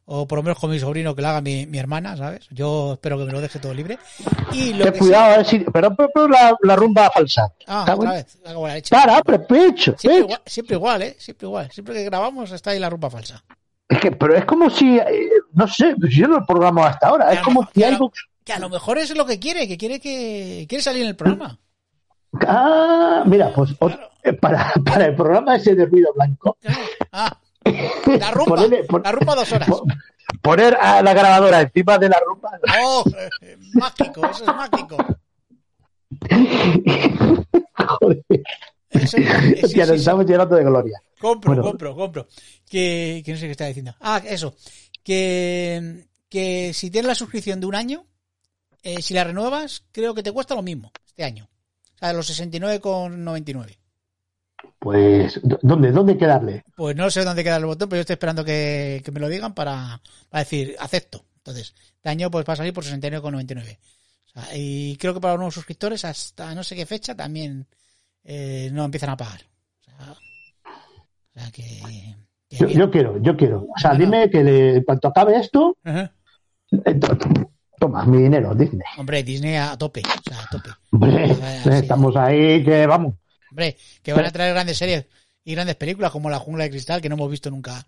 O 0.10 0.26
por 0.26 0.38
lo 0.40 0.44
menos 0.44 0.58
con 0.58 0.72
mi 0.72 0.80
sobrino 0.80 1.14
que 1.14 1.22
lo 1.22 1.28
haga 1.28 1.42
mi, 1.42 1.66
mi 1.66 1.80
hermana, 1.80 2.16
¿sabes? 2.16 2.48
Yo 2.50 2.94
espero 2.94 3.18
que 3.18 3.26
me 3.26 3.32
lo 3.34 3.42
deje 3.42 3.60
todo 3.60 3.74
libre. 3.74 4.00
Y 4.54 4.72
lo 4.74 4.86
Ten 4.86 4.94
que 4.94 5.00
cuidado, 5.00 5.34
a 5.34 5.38
ver 5.38 5.46
si. 5.46 5.60
Pero, 5.60 5.94
pero, 5.98 6.10
pero 6.14 6.28
la, 6.30 6.56
la 6.64 6.76
rumba 6.78 7.10
falsa. 7.12 7.52
Ah, 7.68 7.82
otra 7.82 7.96
bueno. 7.96 8.12
vez. 8.14 8.38
hago 8.46 8.68
la 8.68 8.74
leche. 8.76 8.96
Para, 8.96 9.22
pero 9.22 9.46
pecho, 9.46 9.96
Siempre 9.98 10.10
pecho. 10.10 10.20
igual, 10.26 10.42
siempre 10.46 10.76
igual, 10.78 11.02
¿eh? 11.02 11.16
Siempre 11.20 11.48
igual. 11.48 11.72
Siempre 11.72 11.94
que 11.96 12.04
grabamos 12.06 12.52
está 12.54 12.70
ahí 12.72 12.80
la 12.80 12.90
ropa 12.90 13.10
falsa. 13.10 13.44
Es 13.90 14.00
que, 14.00 14.12
pero 14.14 14.36
es 14.36 14.46
como 14.46 14.70
si, 14.70 14.98
eh, 14.98 15.30
no 15.54 15.68
sé, 15.68 15.94
pues 16.00 16.14
yo 16.14 16.28
no 16.28 16.40
lo 16.40 16.46
programo 16.46 16.86
hasta 16.86 17.08
ahora. 17.08 17.34
Es 17.34 17.42
como 17.42 17.68
si 17.74 17.84
algo. 17.84 18.10
Que 18.46 18.54
a 18.54 18.60
lo 18.60 18.70
mejor 18.70 18.98
es 19.00 19.14
lo 19.14 19.26
que 19.26 19.40
quiere, 19.40 19.68
que 19.68 19.78
quiere 19.78 20.00
que 20.00 20.66
quiere 20.70 20.82
salir 20.82 21.02
en 21.04 21.10
el 21.10 21.16
programa. 21.18 21.60
Ah, 22.48 23.24
mira, 23.26 23.52
pues 23.54 23.74
Claro. 23.78 24.10
eh, 24.24 24.34
para, 24.34 24.72
para 24.86 25.06
el 25.08 25.16
programa 25.16 25.56
ese 25.58 25.76
de 25.76 25.86
ruido 25.86 26.14
blanco, 26.16 26.58
Claro. 26.62 26.80
Ah, 27.12 27.38
la 28.20 28.32
rumba. 28.32 28.56
Ponerle- 28.56 28.86
pon- 28.88 29.02
La 29.04 29.12
rumba 29.12 29.36
dos 29.36 29.52
horas. 29.52 29.68
po- 29.70 29.86
poner 30.42 30.76
a 30.80 31.02
la 31.02 31.14
grabadora 31.14 31.62
encima 31.62 31.98
de 31.98 32.10
la 32.10 32.20
rumba. 32.26 32.52
Oh, 32.84 33.04
eh, 33.42 33.58
mágico, 33.74 34.26
eso 34.30 34.44
es 34.44 34.48
mágico. 34.48 34.98
Joder, 38.00 38.24
Eso, 38.90 39.18
sí, 39.18 39.24
sí, 39.68 39.78
nos 39.80 39.88
sí. 39.90 39.96
estamos 39.96 40.26
llenando 40.26 40.56
de 40.56 40.64
gloria. 40.64 41.00
Compro, 41.20 41.50
Bueno. 41.52 41.64
compro, 41.64 41.96
compro. 41.96 42.28
Que, 42.70 43.22
que 43.26 43.32
no 43.34 43.38
sé 43.38 43.46
qué 43.46 43.52
estaba 43.52 43.68
diciendo. 43.68 43.96
Ah, 44.00 44.22
eso. 44.26 44.56
Que, 45.04 46.06
que 46.30 46.74
si 46.74 46.90
tienes 46.90 47.08
la 47.08 47.16
suscripción 47.16 47.60
de 47.60 47.66
un 47.66 47.76
año, 47.76 48.06
eh, 48.84 49.02
si 49.02 49.14
la 49.14 49.24
renuevas, 49.24 49.84
creo 49.92 50.14
que 50.14 50.24
te 50.24 50.32
cuesta 50.32 50.56
lo 50.56 50.62
mismo 50.62 50.92
este 51.06 51.24
año. 51.24 51.50
O 51.96 51.98
sea, 52.00 52.14
los 52.14 52.30
69,99. 52.30 53.77
Pues, 54.80 55.40
¿dó- 55.44 55.60
¿dónde, 55.62 55.92
dónde 55.92 56.14
hay 56.14 56.18
que 56.20 56.26
darle? 56.28 56.64
Pues 56.76 56.96
no 56.96 57.10
sé 57.10 57.24
dónde 57.24 57.44
queda 57.44 57.58
el 57.58 57.66
botón, 57.66 57.90
pero 57.90 57.98
yo 57.98 58.02
estoy 58.02 58.14
esperando 58.14 58.44
que, 58.46 59.02
que 59.04 59.12
me 59.12 59.20
lo 59.20 59.28
digan 59.30 59.54
para, 59.54 60.02
para 60.30 60.44
decir, 60.44 60.76
acepto. 60.80 61.26
Entonces, 61.38 61.74
este 61.96 62.10
año 62.10 62.30
pues 62.32 62.46
va 62.48 62.54
a 62.54 62.58
salir 62.58 62.74
por 62.74 62.84
69,99. 62.84 63.78
O 64.26 64.30
sea, 64.30 64.48
y 64.56 64.96
creo 64.98 65.14
que 65.14 65.20
para 65.22 65.34
los 65.34 65.40
nuevos 65.40 65.54
suscriptores, 65.56 66.06
hasta 66.06 66.54
no 66.54 66.64
sé 66.64 66.76
qué 66.76 66.86
fecha, 66.86 67.16
también 67.16 67.68
eh, 68.24 68.70
no 68.72 68.86
empiezan 68.86 69.10
a 69.12 69.18
pagar. 69.18 69.42
O 69.82 69.84
sea, 69.84 70.12
o 70.12 71.40
sea 71.40 71.52
que... 71.52 71.82
que 72.50 72.74
Yo, 72.74 72.92
quiero, 72.92 73.22
yo 73.22 73.36
quiero. 73.38 73.68
O 73.76 73.80
sea, 73.80 73.94
dime 73.96 74.30
que 74.30 74.44
le- 74.44 74.76
en 74.78 74.84
cuanto 74.84 75.08
acabe 75.08 75.38
esto, 75.38 75.78
Ajá. 75.84 76.12
eh, 76.72 76.94
to- 76.96 77.18
toma, 77.80 78.06
mi 78.06 78.22
dinero, 78.24 78.54
Disney. 78.56 78.82
Hombre, 78.98 79.24
Disney 79.24 79.56
a 79.56 79.78
tope, 79.78 80.02
o 80.02 80.30
sea, 80.30 80.44
a 80.44 80.48
tope. 80.50 80.70
Hombre, 80.92 81.34
sí. 81.64 81.70
estamos 81.72 82.16
ahí 82.16 82.64
que 82.64 82.86
vamos. 82.88 83.16
Hombre, 83.52 83.78
que 84.04 84.14
van 84.14 84.26
a 84.26 84.32
traer 84.32 84.54
grandes 84.54 84.78
series 84.78 85.06
y 85.44 85.54
grandes 85.56 85.76
películas 85.76 86.12
como 86.12 86.30
La 86.30 86.40
Jungla 86.40 86.66
de 86.66 86.70
Cristal, 86.72 87.02
que 87.02 87.10
no 87.10 87.16
hemos 87.16 87.32
visto 87.32 87.50
nunca. 87.50 87.86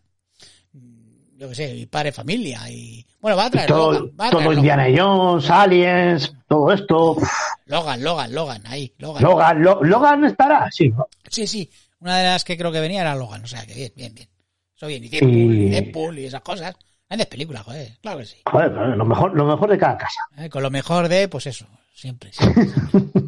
Mm, 0.74 1.38
Yo 1.38 1.50
qué 1.50 1.56
sé, 1.56 1.76
y 1.76 1.86
Padre 1.86 2.12
Familia 2.12 2.70
y... 2.70 3.06
Bueno, 3.20 3.38
va 3.38 3.46
a 3.46 3.50
traer 3.50 3.68
Todo, 3.68 3.92
Logan, 3.94 4.12
va 4.20 4.28
a 4.28 4.32
todo 4.32 4.54
Indiana 4.54 4.86
Jones, 4.96 5.50
Aliens, 5.50 6.34
todo 6.48 6.72
esto. 6.74 7.18
Logan, 7.66 8.04
Logan, 8.04 8.34
Logan, 8.34 8.62
ahí, 8.68 8.94
Logan. 8.98 9.24
Logan, 9.24 9.62
Lo- 9.62 9.84
Logan 9.84 10.26
estará, 10.26 10.70
sí. 10.72 10.90
¿no? 10.90 11.08
Sí, 11.30 11.46
sí. 11.48 11.70
Una 12.00 12.18
de 12.18 12.24
las 12.26 12.44
que 12.46 12.58
creo 12.58 12.72
que 12.72 12.80
venía 12.80 13.02
era 13.02 13.16
Logan. 13.16 13.44
O 13.44 13.48
sea, 13.48 13.66
que 13.66 13.74
bien, 13.74 13.92
bien, 13.96 14.16
bien. 14.16 14.30
Eso 14.76 14.88
bien. 14.88 15.04
Y 15.04 15.10
Deadpool, 15.10 15.32
Y- 15.34 15.70
Deadpool 15.70 16.20
y 16.20 16.26
esas 16.26 16.42
cosas. 16.42 16.74
Grandes 17.10 17.28
películas, 17.28 17.64
joder. 17.64 17.98
Claro 18.02 18.20
que 18.20 18.26
sí. 18.26 18.38
Joder, 18.46 18.72
lo 18.72 19.06
mejor, 19.06 19.34
lo 19.36 19.46
mejor 19.46 19.70
de 19.72 19.78
cada 19.78 19.98
casa. 19.98 20.22
Eh, 20.38 20.50
Con 20.50 20.64
lo 20.64 20.70
mejor 20.72 21.08
de, 21.10 21.28
pues 21.28 21.48
eso. 21.48 21.66
Siempre, 21.94 22.32
siempre. 22.32 22.64
Siempre. 22.64 23.20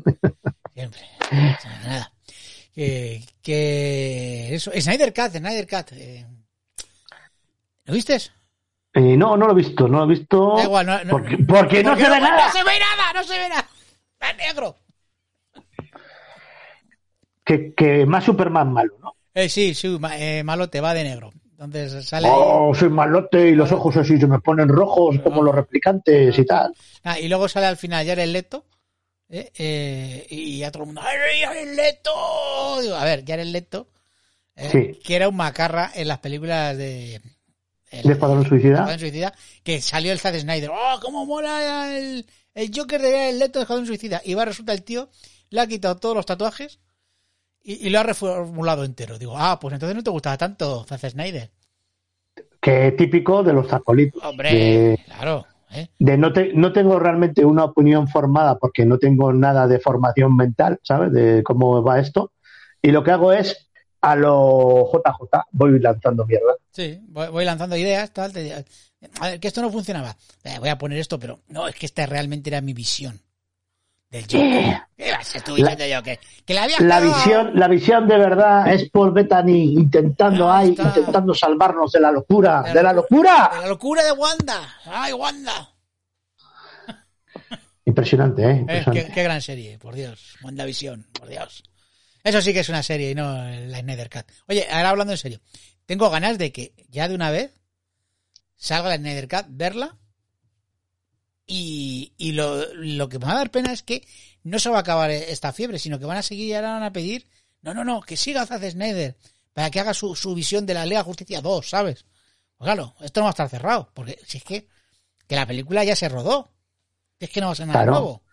siempre. 0.74 1.02
O 1.58 1.62
sea, 1.62 1.82
nada. 1.86 2.12
Que, 2.74 3.22
que 3.42 4.54
eso. 4.56 4.72
Snyder 4.72 5.14
Cut, 5.14 5.32
Snyder 5.32 5.68
Cut. 5.68 5.92
eh. 5.94 6.26
¿Lo 7.86 7.94
viste? 7.94 8.16
Eh, 8.94 9.16
no, 9.18 9.36
no 9.38 9.48
lo 9.48 9.52
he 9.54 9.56
visto, 9.56 9.88
no 9.88 10.00
lo 10.00 10.04
he 10.06 10.16
visto. 10.18 10.56
Da 10.58 10.64
igual, 10.64 10.86
no- 10.86 11.04
no- 11.04 11.12
porque, 11.12 11.38
porque 11.40 11.84
no 11.84 11.96
se 11.96 12.04
ve 12.04 12.20
nada. 12.20 12.48
No 12.48 12.52
se 12.54 12.64
ve 12.64 12.80
nada, 12.80 13.14
no 13.14 13.24
se 13.24 13.38
ve 13.38 13.50
nada. 13.50 13.68
Está 14.20 14.34
negro. 14.34 14.76
Que, 17.44 17.74
que 17.74 18.06
más 18.06 18.24
Superman 18.24 18.72
malo, 18.72 18.94
¿no? 19.02 19.16
Eh, 19.34 19.50
sí, 19.50 19.74
sí, 19.74 19.98
eh, 20.14 20.44
malo 20.44 20.70
te 20.70 20.82
va 20.82 20.94
de 20.94 21.04
negro. 21.04 21.32
Entonces 21.60 22.06
sale. 22.08 22.28
Oh, 22.32 22.74
soy 22.74 22.90
malote 22.90 23.50
y 23.50 23.56
los 23.56 23.72
ojos 23.72 23.96
así 23.98 24.20
se 24.20 24.28
me 24.28 24.40
ponen 24.40 24.68
rojos 24.68 25.20
como 25.22 25.42
los 25.44 25.54
replicantes 25.54 26.38
y 26.38 26.46
tal. 26.46 26.74
Ah, 27.04 27.20
y 27.20 27.28
luego 27.28 27.48
sale 27.48 27.68
al 27.68 27.78
final 27.78 28.06
Jared 28.06 28.28
Leto. 28.30 28.66
¿Eh? 29.32 29.52
Eh, 29.58 30.28
y 30.30 30.60
ya 30.60 30.72
todo 30.72 30.84
el 30.84 30.88
mundo. 30.88 31.02
¡Ay, 31.04 31.42
Jared 31.44 31.76
Leto! 31.76 32.82
Digo, 32.82 32.96
a 32.96 33.04
ver, 33.06 33.24
Jared 33.26 33.46
Leto. 33.48 33.88
eh, 34.56 34.70
Sí. 34.72 35.00
Que 35.04 35.16
era 35.16 35.30
un 35.30 35.36
macarra 35.36 35.92
en 35.96 36.08
las 36.08 36.20
películas 36.20 36.78
de. 36.78 37.22
el- 37.90 38.04
¿De 38.04 38.14
Escuadrón 38.14 38.46
Suicida? 38.46 39.34
Que 39.64 39.82
salió 39.82 40.12
el 40.12 40.20
Zack 40.20 40.36
Snyder. 40.40 40.70
¡Oh, 40.72 41.00
cómo 41.02 41.26
mola 41.26 41.98
el, 41.98 42.26
el 42.54 42.72
Joker 42.76 43.02
de 43.02 43.12
Jared 43.12 43.38
Leto 43.40 43.60
de 43.60 43.64
Escuadrón 43.64 43.88
Suicida! 43.88 44.22
Y 44.24 44.34
va, 44.34 44.46
resulta 44.46 44.74
el 44.74 44.84
tío, 44.84 45.10
le 45.50 45.62
ha 45.62 45.68
quitado 45.68 45.98
todos 45.98 46.16
los 46.16 46.26
tatuajes 46.26 46.80
y, 47.64 47.88
y 47.88 47.90
lo 47.90 48.00
ha 48.00 48.04
reformulado 48.04 48.84
entero. 48.84 49.18
Digo, 49.18 49.36
ah, 49.38 49.60
pues 49.60 49.74
entonces 49.74 49.96
no 49.96 50.04
te 50.04 50.10
gustaba 50.12 50.38
tanto 50.38 50.84
Zack 50.86 51.10
Snyder. 51.10 51.50
Que 52.62 52.92
típico 52.92 53.44
de 53.44 53.54
los 53.54 53.68
zarcolitos. 53.68 54.24
Hombre, 54.24 54.54
De, 54.54 55.00
claro. 55.06 55.46
¿Eh? 55.74 55.90
de 56.00 56.18
no, 56.18 56.34
te- 56.34 56.54
no 56.54 56.72
tengo 56.74 57.00
realmente 57.00 57.46
una 57.46 57.64
opinión 57.66 58.08
formada 58.08 58.58
porque 58.58 58.86
no 58.86 58.98
tengo 58.98 59.32
nada 59.34 59.68
de 59.68 59.80
formación 59.80 60.36
mental, 60.36 60.80
¿sabes? 60.84 61.12
De 61.12 61.44
cómo 61.44 61.82
va 61.84 62.00
esto. 62.00 62.32
Y 62.82 62.92
lo 62.92 63.04
que 63.04 63.12
hago 63.12 63.32
es 63.34 63.70
a 64.02 64.16
lo 64.16 64.90
JJ, 64.92 65.46
voy 65.52 65.80
lanzando 65.80 66.26
mierda. 66.26 66.56
Sí, 66.72 67.00
voy, 67.08 67.28
voy 67.30 67.46
lanzando 67.46 67.76
ideas, 67.78 68.12
tal. 68.12 68.34
te- 68.34 68.54
a 69.20 69.30
ver, 69.30 69.40
que 69.40 69.48
esto 69.48 69.62
no 69.62 69.72
funcionaba. 69.72 70.16
Eh, 70.44 70.58
voy 70.60 70.70
a 70.70 70.78
poner 70.78 70.98
esto, 70.98 71.20
pero 71.20 71.40
no, 71.50 71.68
es 71.68 71.76
que 71.76 71.86
esta 71.86 72.06
realmente 72.06 72.50
era 72.50 72.62
mi 72.62 72.74
visión 72.74 73.20
del 74.12 74.24
Joker. 74.24 74.82
¿Qué 74.98 75.12
vas 75.12 75.36
a 75.36 75.38
estar 75.38 75.56
diciendo 75.56 75.86
yo? 75.86 76.04
Que, 76.04 76.20
que 76.46 76.54
la 76.54 76.68
visión, 77.00 77.52
la 77.56 77.68
visión 77.68 78.08
de 78.08 78.18
verdad 78.18 78.72
es 78.74 78.90
Paul 78.90 79.12
Bettany 79.12 79.74
intentando 79.74 80.52
Ah, 80.52 80.60
ahí, 80.60 80.70
intentando 80.70 81.34
salvarnos 81.34 81.92
de 81.94 82.02
la 82.02 82.12
locura, 82.12 82.62
De 82.62 82.74
de 82.74 82.84
la 82.84 82.94
locura. 82.94 83.50
De 83.56 83.62
la 83.62 83.68
locura 83.68 84.04
de 84.04 84.12
Wanda. 84.12 84.76
¡Ay, 84.86 85.14
Wanda! 85.14 85.74
Impresionante, 87.86 88.44
¿eh? 88.50 88.66
Eh, 88.68 89.10
qué 89.14 89.24
gran 89.24 89.42
serie, 89.42 89.80
por 89.80 89.96
Dios. 89.96 90.36
WandaVision, 90.44 91.08
por 91.18 91.28
Dios. 91.30 91.64
Eso 92.24 92.42
sí 92.42 92.54
que 92.54 92.60
es 92.60 92.70
una 92.70 92.84
serie 92.84 93.12
y 93.12 93.16
no 93.16 93.34
la 93.44 93.80
Snyder 93.80 94.10
Cut. 94.10 94.26
Oye, 94.48 94.68
ahora 94.72 94.90
hablando 94.90 95.14
en 95.14 95.18
serio. 95.18 95.40
Tengo 95.86 96.10
ganas 96.10 96.38
de 96.38 96.52
que 96.52 96.74
ya 96.90 97.08
de 97.08 97.16
una 97.16 97.32
vez 97.32 97.52
salga 98.56 98.90
la 98.90 98.98
Snyder 98.98 99.28
Cut, 99.28 99.46
verla. 99.50 99.98
Y, 101.54 102.14
y 102.18 102.32
lo, 102.32 102.74
lo 102.76 103.10
que 103.10 103.20
me 103.20 103.26
va 103.26 103.34
a 103.34 103.38
dar 103.40 103.52
pena 103.52 103.74
es 103.74 103.84
que 103.84 104.08
no 104.44 104.58
se 104.58 104.70
va 104.70 104.78
a 104.78 104.82
acabar 104.82 105.12
esta 105.12 105.52
fiebre, 105.52 105.80
sino 105.80 106.00
que 106.00 106.06
van 106.06 106.18
a 106.18 106.22
seguir 106.24 106.48
y 106.48 106.54
ahora 106.54 106.72
van 106.74 106.84
a 106.84 106.94
pedir, 106.94 107.28
no, 107.62 107.74
no, 107.74 107.84
no, 107.84 108.00
que 108.02 108.16
siga 108.16 108.46
Zack 108.46 108.64
Snyder 108.70 109.18
para 109.54 109.70
que 109.70 109.82
haga 109.82 109.94
su, 109.94 110.16
su 110.16 110.34
visión 110.34 110.66
de 110.66 110.74
la 110.76 110.86
Liga 110.86 111.00
de 111.00 111.04
Justicia 111.06 111.42
2, 111.42 111.70
¿sabes? 111.70 112.06
Pues 112.56 112.68
claro, 112.68 112.96
esto 113.02 113.20
no 113.20 113.26
va 113.26 113.32
a 113.32 113.36
estar 113.36 113.50
cerrado, 113.50 113.92
porque 113.94 114.18
si 114.26 114.38
es 114.38 114.44
que, 114.46 114.68
que 115.28 115.36
la 115.36 115.46
película 115.46 115.84
ya 115.84 115.96
se 115.96 116.08
rodó. 116.08 116.54
Es 117.20 117.30
que 117.30 117.42
no 117.42 117.48
va 117.48 117.52
a 117.54 117.56
ser 117.56 117.68
nada 117.68 117.80
Claro. 117.80 117.92
nuevo. 117.92 118.24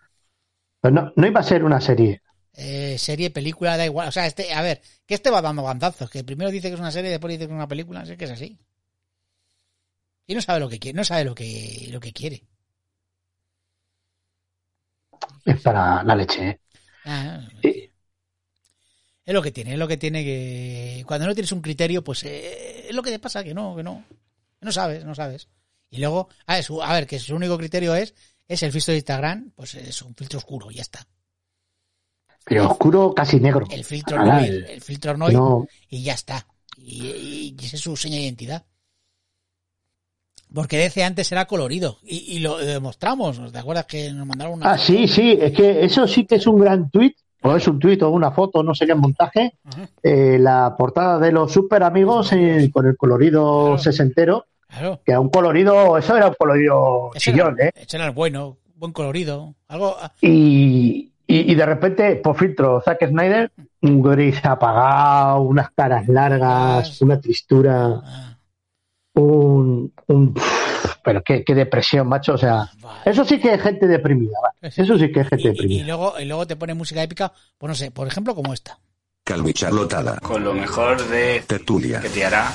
Pero 0.81 0.95
no, 0.95 1.13
no 1.15 1.27
iba 1.27 1.41
a 1.41 1.43
ser 1.43 1.63
una 1.65 1.81
serie. 1.81 2.21
eh, 2.53 2.97
serie, 2.97 3.31
película, 3.31 3.75
da 3.77 3.85
igual. 3.85 4.07
O 4.07 4.11
sea, 4.13 4.25
este, 4.27 4.53
a 4.53 4.61
ver, 4.61 4.81
que 5.05 5.15
este 5.15 5.29
va 5.29 5.41
dando 5.41 5.63
bandazos, 5.63 6.09
que 6.09 6.23
primero 6.23 6.51
dice 6.51 6.69
que 6.69 6.75
es 6.75 6.79
una 6.79 6.91
serie, 6.91 7.09
después 7.11 7.31
dice 7.33 7.47
que 7.47 7.51
es 7.53 7.55
una 7.57 7.67
película, 7.67 8.05
sé 8.05 8.15
que 8.17 8.25
es 8.25 8.31
así. 8.31 8.57
Y 10.27 10.35
no 10.35 10.41
sabe 10.41 10.59
lo 10.61 10.69
que 10.69 10.79
quiere, 10.79 10.95
no 10.95 11.03
sabe 11.03 11.25
lo 11.25 11.35
que, 11.35 11.87
lo 11.91 11.99
que 11.99 12.13
quiere. 12.13 12.43
Es 15.45 15.61
para 15.61 16.03
la 16.03 16.15
leche, 16.15 16.47
¿eh? 16.49 16.59
Ah. 17.05 17.47
Es 19.25 19.33
lo 19.33 19.41
que 19.43 19.51
tiene, 19.51 19.73
es 19.73 19.79
lo 19.79 19.87
que 19.87 19.97
tiene 19.97 20.23
que... 20.23 21.03
Cuando 21.05 21.27
no 21.27 21.33
tienes 21.35 21.51
un 21.51 21.61
criterio, 21.61 22.03
pues 22.03 22.23
eh, 22.23 22.87
es 22.89 22.95
lo 22.95 23.03
que 23.03 23.11
te 23.11 23.19
pasa, 23.19 23.43
que 23.43 23.53
no, 23.53 23.75
que 23.75 23.83
no. 23.83 24.03
No 24.61 24.71
sabes, 24.71 25.05
no 25.05 25.13
sabes. 25.13 25.47
Y 25.91 25.99
luego, 25.99 26.29
a 26.47 26.55
ver, 26.55 26.63
su, 26.63 26.81
a 26.81 26.93
ver, 26.93 27.05
que 27.05 27.19
su 27.19 27.35
único 27.35 27.57
criterio 27.57 27.93
es, 27.95 28.15
es 28.47 28.63
el 28.63 28.71
filtro 28.71 28.91
de 28.93 28.97
Instagram, 28.99 29.51
pues 29.55 29.75
es 29.75 30.01
un 30.01 30.15
filtro 30.15 30.39
oscuro, 30.39 30.71
ya 30.71 30.81
está. 30.81 31.05
Pero 32.43 32.71
oscuro, 32.71 33.13
casi 33.13 33.39
negro. 33.39 33.67
El 33.69 33.83
filtro 33.83 34.17
Noir, 34.25 34.49
el- 34.51 34.65
el 34.65 34.81
filtro 34.81 35.15
Noir, 35.15 35.33
no, 35.35 35.67
y 35.89 36.01
ya 36.03 36.13
está. 36.13 36.47
Y, 36.77 37.05
y- 37.05 37.55
y 37.59 37.65
esa 37.65 37.75
es 37.75 37.81
su 37.83 37.95
seña 37.95 38.15
de 38.15 38.23
identidad. 38.23 38.65
Porque 40.53 40.77
DC 40.77 41.03
antes 41.03 41.31
era 41.31 41.45
colorido, 41.45 41.97
y, 42.03 42.35
y 42.35 42.39
lo 42.39 42.57
demostramos, 42.57 43.39
¿te 43.51 43.59
acuerdas 43.59 43.85
que 43.85 44.11
nos 44.11 44.25
mandaron 44.25 44.53
una... 44.55 44.71
Ah, 44.71 44.77
sí, 44.77 45.07
sí, 45.07 45.37
es 45.39 45.51
que 45.53 45.83
eso 45.85 46.07
sí 46.07 46.25
que 46.25 46.35
es 46.35 46.47
un 46.47 46.59
gran 46.59 46.89
tuit, 46.89 47.15
o 47.43 47.55
es 47.55 47.67
un 47.67 47.77
tuit 47.79 48.01
o 48.01 48.09
una 48.09 48.31
foto, 48.31 48.63
no 48.63 48.73
sé 48.73 48.87
qué 48.87 48.95
montaje, 48.95 49.53
eh, 50.01 50.37
la 50.39 50.75
portada 50.77 51.19
de 51.19 51.31
los 51.31 51.51
super 51.51 51.83
amigos 51.83 52.33
eh, 52.33 52.69
con 52.73 52.87
el 52.87 52.97
colorido 52.97 53.65
Claro. 53.65 53.77
sesentero, 53.77 54.45
claro. 54.67 55.01
que 55.05 55.13
a 55.13 55.19
un 55.19 55.29
colorido, 55.29 55.97
eso 55.97 56.17
era 56.17 56.27
un 56.29 56.35
colorido 56.37 57.11
Ese 57.13 57.31
chillón, 57.31 57.55
era, 57.59 57.69
¿eh? 57.69 57.73
ese 57.75 57.97
era 57.97 58.07
el 58.07 58.11
bueno, 58.13 58.57
buen 58.75 58.91
colorido. 58.91 59.53
Algo... 59.67 59.95
ah, 60.01 60.11
Y, 60.21 61.11
y, 61.27 61.51
y 61.51 61.55
de 61.55 61.65
repente, 61.65 62.15
por 62.15 62.35
filtro, 62.35 62.81
Zack 62.83 63.07
Snyder, 63.07 63.51
un 63.83 64.01
gris 64.01 64.43
apagado, 64.43 65.41
unas 65.41 65.69
caras 65.71 66.07
largas, 66.07 66.99
Ah, 67.01 67.05
una 67.05 67.21
tristura, 67.21 68.01
ah, 68.03 68.28
un... 69.13 69.93
un 70.07 70.33
pero 71.03 71.23
qué, 71.23 71.43
qué 71.43 71.55
depresión, 71.55 72.07
macho, 72.07 72.33
o 72.33 72.37
sea... 72.37 72.69
vale. 72.81 72.99
Eso 73.05 73.23
sí 73.25 73.39
que 73.39 73.53
es 73.53 73.61
gente 73.61 73.87
deprimida, 73.87 74.37
¿vale? 74.41 74.73
Eso 74.75 74.97
sí 74.97 75.11
que 75.11 75.21
es 75.21 75.27
gente 75.29 75.43
Y, 75.43 75.47
y- 75.47 75.49
y 75.49 75.53
deprimida. 75.53 75.85
luego, 75.87 76.19
y 76.19 76.25
luego 76.25 76.45
te 76.47 76.55
pone 76.55 76.73
música 76.73 77.01
épica, 77.01 77.31
pues 77.57 77.67
no 77.69 77.75
sé, 77.75 77.91
por 77.91 78.07
ejemplo, 78.07 78.35
como 78.35 78.53
esta. 78.53 78.77
Calvi 79.23 79.53
Charlotada. 79.53 80.17
con 80.19 80.43
lo 80.43 80.53
mejor 80.53 81.01
de 81.07 81.41
Tertulia. 81.47 81.99
que 82.01 82.09
te 82.09 82.25
hará 82.25 82.51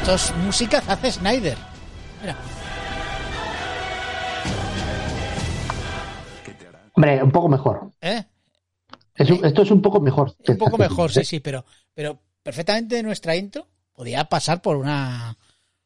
Esto 0.00 0.14
es 0.14 0.34
música 0.44 0.82
hace 0.86 1.12
Snyder. 1.12 1.56
Mira, 2.20 2.36
Hombre, 6.94 7.22
un 7.22 7.30
poco 7.30 7.48
mejor. 7.48 7.90
¿eh? 8.00 8.24
Es 9.14 9.30
un- 9.30 9.44
esto 9.44 9.62
es 9.62 9.70
un 9.70 9.80
poco 9.82 10.00
mejor. 10.00 10.34
Un 10.46 10.58
poco 10.58 10.76
mejor, 10.76 11.12
sí, 11.12 11.20
¿eh? 11.20 11.24
sí, 11.24 11.40
pero, 11.40 11.64
pero 11.94 12.18
perfectamente 12.42 13.02
nuestra 13.02 13.36
intro 13.36 13.66
podía 14.00 14.24
pasar 14.24 14.62
por 14.62 14.76
una. 14.78 15.36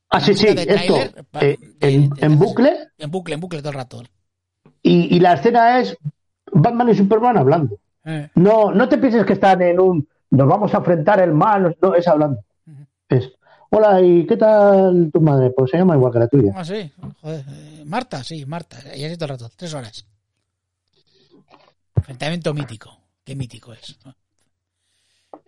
Ah, 0.09 0.20
sí, 0.20 0.35
sí, 0.37 0.46
esto 0.46 0.96
eh, 0.96 1.11
de- 1.40 1.59
en, 1.81 2.11
de- 2.11 2.27
en 2.27 2.38
bucle 2.38 2.77
En 2.96 3.11
bucle, 3.11 3.35
en 3.35 3.40
bucle 3.40 3.59
todo 3.59 3.70
el 3.70 3.74
rato. 3.74 4.05
y, 4.83 5.16
y 5.16 5.18
la 5.18 5.33
escena 5.33 5.81
es 5.81 5.96
Batman 6.53 6.90
y 6.90 6.94
Superman 6.94 7.37
hablando. 7.38 7.77
Eh, 8.05 8.31
No, 8.37 8.70
no 8.70 8.88
te 8.88 8.98
pienses 8.98 9.27
que 9.27 9.33
están 9.33 9.61
en 9.62 9.81
un 9.81 10.09
nos 10.31 10.46
vamos 10.48 10.72
a 10.74 10.77
enfrentar 10.77 11.18
el 11.20 11.33
mal, 11.33 11.77
no, 11.83 11.94
es 11.96 12.07
hablando. 12.07 12.44
Es 13.09 13.33
hola, 13.70 14.00
¿y 14.00 14.24
qué 14.29 14.37
tal 14.37 15.11
tu 15.12 15.20
madre? 15.20 15.50
Pues 15.50 15.72
se 15.72 15.79
llama 15.79 15.96
igual 15.96 16.12
que 16.12 16.18
la 16.20 16.29
tuya. 16.29 16.53
Ah, 16.55 16.64
sí, 16.64 16.92
joder. 17.20 17.44
eh, 17.48 17.83
Marta, 17.85 18.22
sí, 18.22 18.46
Marta. 18.46 18.79
Y 18.96 19.05
así 19.05 19.16
todo 19.16 19.24
el 19.24 19.31
rato, 19.40 19.50
tres 19.57 19.74
horas. 19.74 20.07
Enfrentamiento 21.96 22.55
mítico. 22.55 22.96
Qué 23.24 23.35
mítico 23.35 23.72
es. 23.72 23.98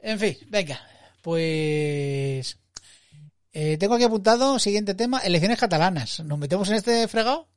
En 0.02 0.18
fin, 0.18 0.36
venga. 0.48 0.80
Pues. 1.26 2.56
eh, 3.52 3.76
tengo 3.78 3.94
aquí 3.96 4.04
apuntado, 4.04 4.60
siguiente 4.60 4.94
tema, 4.94 5.18
elecciones 5.18 5.58
catalanas. 5.58 6.20
¿Nos 6.20 6.38
metemos 6.38 6.68
en 6.68 6.76
este 6.76 7.08
fregado? 7.08 7.48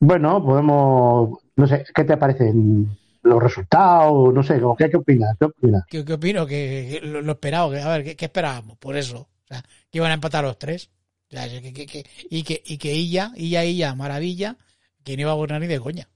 Bueno, 0.00 0.42
podemos, 0.42 1.38
no 1.56 1.66
sé, 1.66 1.84
¿qué 1.94 2.04
te 2.04 2.16
parecen 2.16 2.88
los 3.22 3.42
resultados? 3.42 4.32
No 4.32 4.42
sé, 4.42 4.58
¿qué, 4.78 4.88
qué 4.88 4.96
opinas? 4.96 5.36
¿Qué 5.38 5.44
opinas? 5.44 5.84
¿Qué, 5.90 6.06
qué 6.06 6.12
opino? 6.14 6.46
Que, 6.46 7.00
que 7.02 7.06
lo, 7.06 7.20
lo 7.20 7.32
esperado. 7.32 7.70
Que, 7.70 7.80
a 7.82 7.88
ver, 7.88 8.02
¿qué, 8.04 8.16
qué 8.16 8.24
esperábamos? 8.24 8.78
Por 8.78 8.96
eso. 8.96 9.18
O 9.18 9.46
sea, 9.46 9.60
que 9.90 9.98
iban 9.98 10.10
a 10.10 10.14
empatar 10.14 10.42
los 10.42 10.58
tres. 10.58 10.88
O 11.30 11.36
sea, 11.36 11.46
que, 11.50 11.74
que- 11.74 11.84
que- 11.86 12.06
y 12.30 12.44
que, 12.44 12.62
y 12.64 12.78
que 12.78 12.92
ella, 12.92 13.30
ella, 13.36 13.62
ella, 13.62 13.94
maravilla, 13.94 14.56
que 15.04 15.16
no 15.16 15.20
iba 15.20 15.32
a 15.32 15.34
gobernar 15.34 15.60
ni 15.60 15.66
de 15.66 15.80
coña. 15.80 16.08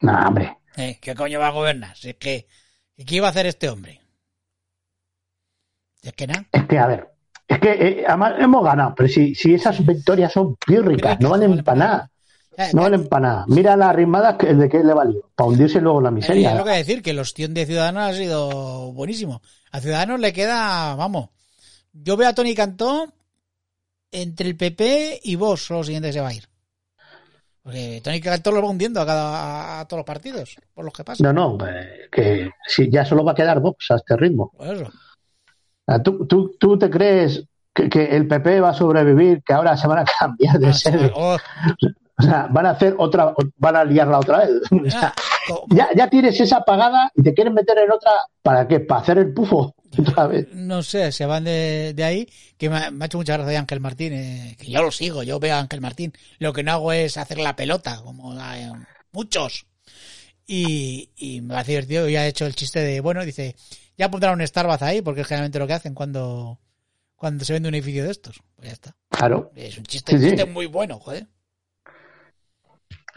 No, 0.00 0.12
hombre. 0.26 0.58
Eh, 0.76 0.98
¿Qué 1.00 1.14
coño 1.14 1.38
va 1.38 1.46
a 1.48 1.52
gobernar? 1.52 1.96
Si 1.96 2.08
es 2.10 2.16
que, 2.16 2.48
¿qué 3.06 3.14
iba 3.14 3.28
a 3.28 3.30
hacer 3.30 3.46
este 3.46 3.68
hombre? 3.68 4.00
Es 6.04 6.12
que 6.12 6.26
nada. 6.26 6.44
Es 6.52 6.64
que, 6.66 6.78
a 6.78 6.86
ver, 6.86 7.08
es 7.48 7.58
que 7.58 7.70
eh, 7.72 8.04
además 8.06 8.34
hemos 8.38 8.64
ganado, 8.64 8.94
pero 8.94 9.08
si, 9.08 9.34
si 9.34 9.54
esas 9.54 9.84
victorias 9.84 10.32
son 10.32 10.56
pírricas, 10.56 11.18
no 11.20 11.30
valen 11.30 11.64
para 11.64 11.78
nada. 11.78 12.10
No 12.56 12.66
que- 12.66 12.90
valen 12.90 13.08
para 13.08 13.26
nada. 13.28 13.44
Mira 13.48 13.76
las 13.76 13.96
rimadas 13.96 14.36
que, 14.36 14.54
de 14.54 14.68
qué 14.68 14.84
le 14.84 14.94
valió. 14.94 15.28
Para 15.34 15.48
hundirse 15.48 15.80
luego 15.80 16.00
la 16.00 16.10
eh, 16.10 16.12
miseria. 16.12 16.52
es 16.52 16.58
lo 16.58 16.64
que 16.64 16.70
decir, 16.70 17.02
que 17.02 17.10
el 17.10 17.18
ostión 17.18 17.52
de 17.54 17.66
Ciudadanos 17.66 18.02
ha 18.02 18.12
sido 18.14 18.92
buenísimo. 18.92 19.42
A 19.72 19.80
Ciudadanos 19.80 20.20
le 20.20 20.32
queda, 20.32 20.94
vamos, 20.94 21.30
yo 21.92 22.16
veo 22.16 22.28
a 22.28 22.34
Tony 22.34 22.54
Cantó 22.54 23.12
entre 24.12 24.48
el 24.48 24.56
PP 24.56 25.20
y 25.24 25.34
vos, 25.36 25.68
lo 25.70 25.82
siguiente 25.82 26.08
que 26.08 26.12
se 26.12 26.20
va 26.20 26.28
a 26.28 26.34
ir. 26.34 26.44
Porque 27.62 28.00
Tony 28.04 28.20
Cantó 28.20 28.52
lo 28.52 28.62
va 28.62 28.68
hundiendo 28.68 29.00
a, 29.00 29.06
cada, 29.06 29.78
a, 29.78 29.80
a 29.80 29.88
todos 29.88 30.00
los 30.00 30.06
partidos, 30.06 30.56
por 30.74 30.84
los 30.84 30.92
que 30.92 31.02
pasa. 31.02 31.24
No, 31.24 31.32
no, 31.32 31.66
eh, 31.66 32.08
que 32.12 32.50
si 32.68 32.90
ya 32.90 33.04
solo 33.04 33.24
va 33.24 33.32
a 33.32 33.34
quedar 33.34 33.58
Vox 33.60 33.90
a 33.90 33.96
este 33.96 34.16
ritmo. 34.16 34.52
Por 34.56 34.76
eso. 34.76 34.90
Sea, 35.86 36.02
¿Tú, 36.02 36.26
tú, 36.26 36.56
tú 36.58 36.78
te 36.78 36.88
crees 36.90 37.44
que, 37.74 37.88
que 37.88 38.04
el 38.16 38.26
PP 38.28 38.60
va 38.60 38.70
a 38.70 38.74
sobrevivir, 38.74 39.42
que 39.44 39.52
ahora 39.52 39.76
se 39.76 39.86
van 39.86 39.98
a 39.98 40.04
cambiar 40.18 40.58
de 40.58 40.68
Ah, 40.68 40.72
sede? 40.72 41.12
oh, 41.14 41.36
O 42.16 42.22
sea, 42.22 42.46
van 42.50 42.66
a 42.66 42.70
hacer 42.70 42.94
otra, 42.98 43.34
van 43.56 43.76
a 43.76 43.84
liarla 43.84 44.18
otra 44.20 44.38
vez. 44.38 44.50
O 44.70 44.90
sea, 44.90 45.12
ah, 45.16 45.22
co- 45.48 45.66
ya, 45.70 45.88
ya 45.96 46.08
tienes 46.08 46.40
esa 46.40 46.60
pagada 46.60 47.10
y 47.14 47.22
te 47.22 47.34
quieren 47.34 47.52
meter 47.54 47.76
en 47.78 47.90
otra, 47.90 48.12
¿para 48.42 48.66
qué? 48.68 48.80
¿Para 48.80 49.00
hacer 49.02 49.18
el 49.18 49.34
pufo 49.34 49.74
otra 49.98 50.26
vez? 50.28 50.46
no 50.54 50.82
sé, 50.82 51.10
se 51.12 51.26
van 51.26 51.44
de, 51.44 51.92
de 51.94 52.04
ahí, 52.04 52.28
que 52.56 52.70
me 52.70 52.76
ha, 52.78 52.90
me 52.90 53.04
ha 53.04 53.06
hecho 53.06 53.18
mucha 53.18 53.36
gracia 53.36 53.58
Ángel 53.60 53.80
Martín, 53.80 54.12
eh, 54.14 54.56
que 54.58 54.70
yo 54.70 54.80
lo 54.82 54.90
sigo, 54.90 55.22
yo 55.22 55.38
veo 55.40 55.54
a 55.54 55.58
Ángel 55.60 55.80
Martín, 55.80 56.12
lo 56.38 56.52
que 56.52 56.62
no 56.62 56.72
hago 56.72 56.92
es 56.92 57.16
hacer 57.16 57.38
la 57.38 57.54
pelota, 57.56 58.00
como 58.02 58.32
eh, 58.40 58.72
muchos. 59.12 59.66
Y, 60.46 61.10
y 61.16 61.40
me 61.40 61.54
parece 61.54 61.72
divertido, 61.72 62.08
y 62.08 62.16
ha 62.16 62.26
hecho 62.26 62.46
el 62.46 62.54
chiste 62.54 62.80
de, 62.80 63.00
bueno, 63.00 63.24
dice, 63.24 63.56
ya 63.96 64.10
pondrán 64.10 64.40
un 64.40 64.46
Starbucks 64.46 64.82
ahí, 64.82 65.02
porque 65.02 65.22
es 65.22 65.26
generalmente 65.26 65.58
lo 65.58 65.66
que 65.66 65.72
hacen 65.74 65.94
cuando, 65.94 66.58
cuando 67.16 67.44
se 67.44 67.52
vende 67.52 67.68
un 67.68 67.74
edificio 67.74 68.04
de 68.04 68.10
estos. 68.10 68.40
Pues 68.56 68.68
ya 68.68 68.72
está. 68.72 68.96
Claro, 69.10 69.50
Es 69.54 69.78
un 69.78 69.84
chiste, 69.84 70.12
Sí, 70.12 70.18
sí. 70.22 70.30
chiste 70.30 70.44
muy 70.46 70.66
bueno, 70.66 70.98
joder. 70.98 71.26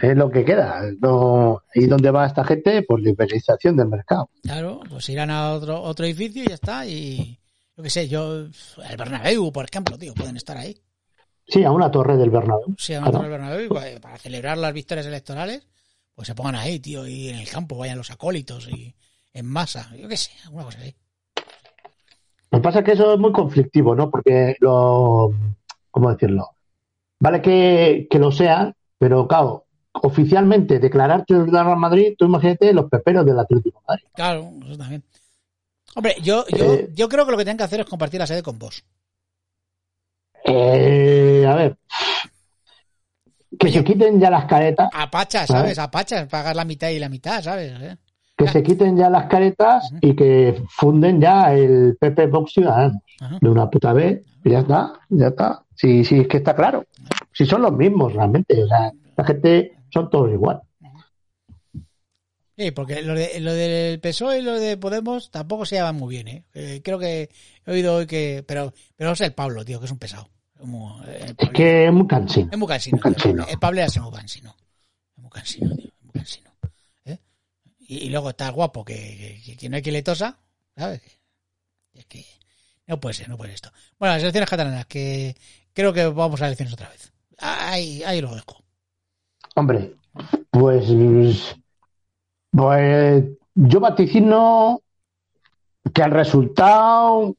es 0.02 0.16
lo 0.16 0.30
que 0.30 0.46
queda. 0.46 0.82
No, 1.02 1.64
¿Y 1.74 1.88
dónde 1.88 2.12
va 2.12 2.26
esta 2.28 2.44
gente? 2.44 2.84
Por 2.84 3.02
liberalización 3.02 3.76
del 3.78 3.88
mercado. 3.88 4.30
Claro, 4.44 4.82
pues 4.90 5.10
irán 5.10 5.32
a 5.32 5.54
otro, 5.54 5.82
otro 5.82 6.06
edificio 6.06 6.44
y 6.44 6.48
ya 6.48 6.54
está, 6.56 6.86
y 6.86 7.40
yo 7.76 7.84
qué 7.84 7.90
sé, 7.90 8.08
yo, 8.08 8.36
el 8.42 8.98
Bernabéu, 8.98 9.52
por 9.52 9.66
ejemplo, 9.66 9.98
tío, 9.98 10.14
pueden 10.14 10.38
estar 10.38 10.56
ahí. 10.58 10.80
Sí, 11.48 11.64
a 11.64 11.72
una 11.72 11.90
torre 11.90 12.18
del 12.18 12.30
Bernabéu. 12.30 12.76
Sí, 12.78 12.94
a 12.94 12.98
Claro. 13.00 13.08
Antonio 13.18 13.32
Bernabéu 13.32 13.66
y 13.66 13.70
para- 13.70 14.00
para 14.00 14.18
celebrar 14.18 14.58
las 14.58 14.74
victorias 14.74 15.08
electorales, 15.08 15.68
pues 16.14 16.28
se 16.28 16.36
pongan 16.36 16.56
ahí, 16.56 16.80
tío, 16.80 17.08
y 17.08 17.30
en 17.30 17.38
el 17.38 17.50
campo 17.50 17.78
vayan 17.78 17.98
los 17.98 18.12
acólitos 18.12 18.68
y 18.68 18.94
en 19.40 19.46
masa, 19.46 19.90
yo 19.96 20.08
qué 20.08 20.18
sé, 20.18 20.32
alguna 20.46 20.66
cosa 20.66 20.80
así. 20.80 20.96
Lo 22.52 22.60
que 22.60 22.64
pasa 22.64 22.80
es 22.80 22.86
que 22.86 22.92
eso 22.94 23.14
es 23.14 23.20
muy 23.20 23.32
conflictivo, 23.32 23.94
¿no? 23.96 24.10
Porque 24.10 24.56
lo. 24.60 25.32
¿Cómo 25.92 26.12
decirlo? 26.12 26.50
Vale 27.20 27.42
que, 27.42 28.08
que 28.10 28.20
lo 28.20 28.32
sea, 28.32 28.74
pero 28.98 29.28
claro, 29.28 29.66
oficialmente 29.94 30.80
declararte 30.80 31.34
el 31.34 31.52
Real 31.52 31.76
Madrid, 31.78 32.14
tú 32.18 32.26
imagínate 32.26 32.72
los 32.74 32.90
peperos 32.90 33.26
del 33.26 33.40
Atlético 33.40 33.80
de 33.80 33.86
Madrid. 33.88 34.06
Claro, 34.14 34.52
eso 34.66 34.78
también. 34.78 35.04
Hombre, 35.96 36.16
yo, 36.22 36.46
yo, 36.56 36.74
Eh. 36.74 36.90
yo 36.94 37.10
creo 37.10 37.26
que 37.26 37.32
lo 37.32 37.38
que 37.38 37.44
tienen 37.44 37.58
que 37.58 37.64
hacer 37.64 37.80
es 37.80 37.86
compartir 37.88 38.20
la 38.20 38.28
sede 38.28 38.44
con 38.44 38.60
vos. 38.60 38.84
Eh, 40.46 41.46
a 41.48 41.56
ver. 41.56 41.78
Que 43.60 43.72
se 43.72 43.84
quiten 43.84 44.20
ya 44.20 44.30
las 44.30 44.46
caretas, 44.46 44.90
A 44.94 45.10
Pacha, 45.10 45.48
¿sabes? 45.48 45.80
A 45.80 45.90
Pacha, 45.90 46.28
pagar 46.28 46.56
la 46.56 46.66
mitad 46.66 46.90
y 46.90 47.00
la 47.00 47.10
mitad, 47.10 47.42
¿sabes? 47.42 47.74
¿Eh? 47.82 47.98
Que 48.38 48.48
se 48.48 48.62
quiten 48.62 48.96
ya 48.96 49.10
las 49.10 49.26
caretas 49.26 49.92
y 50.00 50.16
que 50.16 50.62
funden 50.70 51.20
ya 51.20 51.54
el 51.54 51.98
PP 52.00 52.28
Vox 52.28 52.54
Ciudadanos 52.54 53.02
de 53.42 53.50
una 53.50 53.70
puta 53.70 53.94
vez. 53.94 54.24
y 54.44 54.52
Ya 54.52 54.60
está, 54.60 54.94
ya 55.10 55.28
está. 55.28 55.64
Sí, 55.74 56.06
sí, 56.06 56.20
es 56.20 56.28
que 56.28 56.38
está 56.38 56.56
claro. 56.56 56.86
Si 57.34 57.46
son 57.46 57.64
los 57.64 57.74
mismos 57.74 58.14
realmente, 58.14 58.64
o 58.64 58.68
sea, 58.68 58.92
la 59.16 59.24
gente 59.24 59.74
son 59.90 60.10
todos 60.10 60.32
igual. 60.32 60.62
Sí, 62.56 62.72
porque 62.72 63.04
lo, 63.04 63.14
de, 63.14 63.40
lo 63.40 63.54
del 63.54 64.00
PSOE 64.00 64.40
y 64.40 64.42
lo 64.42 64.60
de 64.60 64.78
Podemos 64.78 65.30
tampoco 65.30 65.66
se 65.66 65.76
llevan 65.76 65.96
muy 65.96 66.16
bien, 66.16 66.28
¿eh? 66.28 66.44
Eh, 66.56 66.82
creo 66.84 66.98
que 66.98 67.30
he 67.66 67.72
oído 67.72 67.96
hoy 67.96 68.08
que... 68.08 68.44
Pero, 68.48 68.74
pero 68.96 69.12
es 69.12 69.22
el 69.22 69.34
Pablo, 69.34 69.64
tío, 69.64 69.80
que 69.80 69.86
es 69.86 69.92
un 69.92 70.00
pesado. 70.00 70.30
Es 70.60 70.66
muy, 70.66 70.92
eh, 71.08 71.26
el 71.28 71.36
Es 71.38 71.50
que 71.52 71.86
es 71.86 71.94
muy 71.94 72.08
cansino. 72.08 72.50
Es 72.52 72.58
muy 72.58 72.68
cansino. 72.68 72.96
Muy 72.96 73.02
cansino. 73.02 73.44
tío. 73.44 73.54
El 73.54 73.60
Pablo 73.60 73.82
era 73.82 74.02
muy 74.02 74.12
cansino. 74.12 74.56
Es 75.16 75.22
muy 75.22 75.30
cansino, 75.30 75.76
tío. 75.76 75.86
Es 75.86 76.04
muy 76.04 76.14
cansino. 76.14 76.47
Y, 77.88 78.06
y 78.06 78.10
luego 78.10 78.30
está 78.30 78.50
guapo, 78.50 78.84
que, 78.86 79.42
que, 79.44 79.58
que 79.58 79.70
no 79.70 79.78
hay 79.78 79.82
que 79.82 79.92
le 79.92 80.04
tosa, 80.04 80.38
¿sabes? 80.76 81.02
Es 81.94 82.06
que 82.06 82.26
no 82.86 83.00
puede 83.00 83.14
ser, 83.14 83.30
no 83.30 83.38
puede 83.38 83.50
ser 83.50 83.56
esto. 83.56 83.72
Bueno, 83.98 84.14
las 84.14 84.24
elecciones 84.24 84.50
catalanas, 84.50 84.86
que 84.86 85.36
creo 85.74 85.94
que 85.94 86.06
vamos 86.08 86.42
a 86.42 86.48
elecciones 86.48 86.74
otra 86.74 86.90
vez. 86.90 87.12
Ahí, 87.38 88.04
ahí 88.04 88.22
lo 88.22 88.36
dejo. 88.36 88.64
Hombre, 89.56 89.96
pues, 90.52 90.86
pues 92.52 93.24
yo 93.56 93.80
vaticino 93.80 94.82
que 95.94 96.02
el 96.02 96.12
resultado 96.12 97.36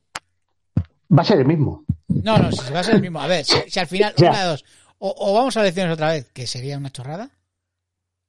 va 1.17 1.23
a 1.23 1.25
ser 1.25 1.41
el 1.41 1.47
mismo. 1.47 1.85
No, 2.09 2.39
no, 2.39 2.51
si 2.51 2.73
va 2.73 2.81
a 2.81 2.85
ser 2.85 2.97
el 2.97 3.03
mismo. 3.03 3.21
A 3.21 3.27
ver, 3.27 3.45
si, 3.45 3.55
si 3.69 3.79
al 3.79 3.87
final, 3.87 4.15
una 4.19 4.43
de 4.43 4.49
dos, 4.49 4.65
o, 4.99 5.15
o 5.17 5.35
vamos 5.35 5.57
a 5.57 5.61
elecciones 5.61 5.93
otra 5.93 6.11
vez, 6.11 6.31
que 6.33 6.47
sería 6.47 6.79
una 6.79 6.91
chorrada, 6.91 7.31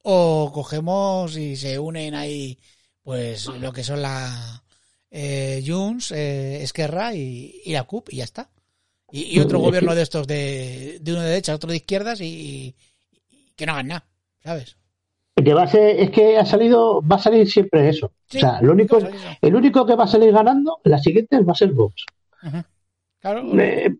o 0.02 0.50
cogemos 0.52 1.36
y 1.36 1.56
se 1.56 1.78
unen 1.78 2.14
ahí, 2.14 2.58
pues, 3.02 3.46
lo 3.46 3.72
que 3.72 3.84
son 3.84 4.02
la 4.02 4.62
eh, 5.10 5.62
Junts, 5.66 6.12
eh, 6.12 6.62
Esquerra 6.62 7.14
y, 7.14 7.60
y 7.64 7.72
la 7.72 7.84
CUP, 7.84 8.08
y 8.12 8.16
ya 8.16 8.24
está. 8.24 8.48
Y, 9.12 9.36
y 9.36 9.40
otro 9.40 9.58
gobierno 9.58 9.94
de 9.94 10.02
estos 10.02 10.26
de, 10.26 10.98
de 11.00 11.12
uno 11.12 11.22
de 11.22 11.28
derecha, 11.30 11.54
otro 11.54 11.70
de 11.70 11.76
izquierdas 11.78 12.20
y, 12.20 12.74
y 13.30 13.52
que 13.56 13.66
no 13.66 13.72
hagan 13.72 13.88
nada, 13.88 14.04
¿sabes? 14.44 14.76
Que 15.34 15.54
va 15.54 15.62
a 15.62 15.68
ser, 15.68 15.98
es 15.98 16.10
que 16.10 16.36
ha 16.38 16.44
salido, 16.44 17.00
va 17.02 17.16
a 17.16 17.18
salir 17.18 17.50
siempre 17.50 17.88
eso. 17.88 18.12
Sí, 18.28 18.36
o 18.38 18.40
sea, 18.40 18.60
lo 18.62 18.72
único, 18.72 18.98
el 19.40 19.54
único 19.54 19.86
que 19.86 19.96
va 19.96 20.04
a 20.04 20.08
salir 20.08 20.32
ganando, 20.32 20.80
la 20.84 20.98
siguiente 20.98 21.40
va 21.42 21.52
a 21.52 21.56
ser 21.56 21.72
Vox. 21.72 22.04
Claro, 23.20 23.58
Eh, 23.58 23.90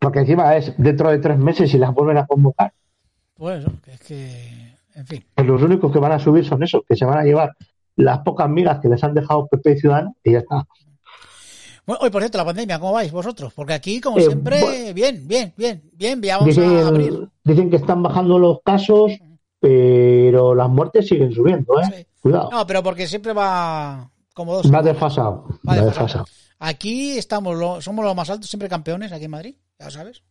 porque 0.00 0.20
encima 0.20 0.56
es 0.56 0.72
dentro 0.78 1.10
de 1.10 1.18
tres 1.18 1.38
meses 1.38 1.72
y 1.74 1.78
las 1.78 1.92
vuelven 1.94 2.18
a 2.18 2.26
convocar. 2.26 2.72
pues 3.34 3.60
eso, 3.60 3.72
que 3.84 3.92
es 3.92 4.00
que, 4.00 4.65
en 4.96 5.06
fin. 5.06 5.24
Pues 5.34 5.46
los 5.46 5.62
únicos 5.62 5.92
que 5.92 5.98
van 5.98 6.12
a 6.12 6.18
subir 6.18 6.44
son 6.44 6.62
esos, 6.62 6.82
que 6.88 6.96
se 6.96 7.04
van 7.04 7.18
a 7.18 7.22
llevar 7.24 7.54
las 7.96 8.18
pocas 8.20 8.48
migas 8.50 8.80
que 8.80 8.88
les 8.88 9.02
han 9.04 9.14
dejado 9.14 9.46
PP 9.46 9.72
y 9.72 9.78
Ciudadanos 9.80 10.14
y 10.24 10.32
ya 10.32 10.38
está. 10.38 10.66
Bueno, 11.86 12.00
hoy, 12.02 12.10
por 12.10 12.20
cierto, 12.20 12.38
la 12.38 12.44
pandemia, 12.44 12.80
¿cómo 12.80 12.92
vais 12.94 13.12
vosotros? 13.12 13.52
Porque 13.54 13.74
aquí, 13.74 14.00
como 14.00 14.18
Eh, 14.18 14.22
siempre, 14.22 14.60
bueno. 14.60 14.92
bien, 14.94 15.28
bien, 15.28 15.54
bien, 15.56 15.82
bien, 15.92 16.20
ya 16.20 16.38
vamos 16.38 16.58
a 16.58 16.88
abrir. 16.88 17.10
Dicen, 17.12 17.30
dicen 17.44 17.70
que 17.70 17.76
están 17.76 18.02
bajando 18.02 18.38
los 18.40 18.58
casos, 18.64 19.12
pero 19.60 20.54
las 20.54 20.68
muertes 20.68 21.06
siguen 21.06 21.32
subiendo, 21.32 21.80
¿eh? 21.80 21.84
Sí. 21.96 22.06
Cuidado. 22.20 22.50
No, 22.50 22.66
pero 22.66 22.82
porque 22.82 23.06
siempre 23.06 23.32
va 23.32 24.10
como 24.34 24.54
dos. 24.56 24.72
Va 24.72 24.82
desfasado. 24.82 25.46
Va 25.68 25.76
desfasado. 25.76 26.24
Aquí 26.58 27.16
estamos, 27.18 27.56
lo- 27.56 27.80
somos 27.80 28.04
los 28.04 28.16
más 28.16 28.30
altos, 28.30 28.48
siempre 28.50 28.68
campeones 28.68 29.12
aquí 29.12 29.26
en 29.26 29.30
Madrid, 29.30 29.54
ya 29.78 29.84
lo 29.86 29.90
sabes. 29.92 30.22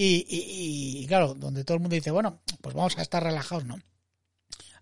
Y, 0.00 0.24
y- 0.28 1.02
y, 1.02 1.06
claro, 1.08 1.34
donde 1.34 1.64
todo 1.64 1.74
el 1.74 1.80
mundo 1.80 1.96
dice, 1.96 2.12
bueno, 2.12 2.38
pues 2.60 2.72
vamos 2.72 2.96
a 2.98 3.02
estar 3.02 3.20
relajados, 3.20 3.64
¿no? 3.64 3.80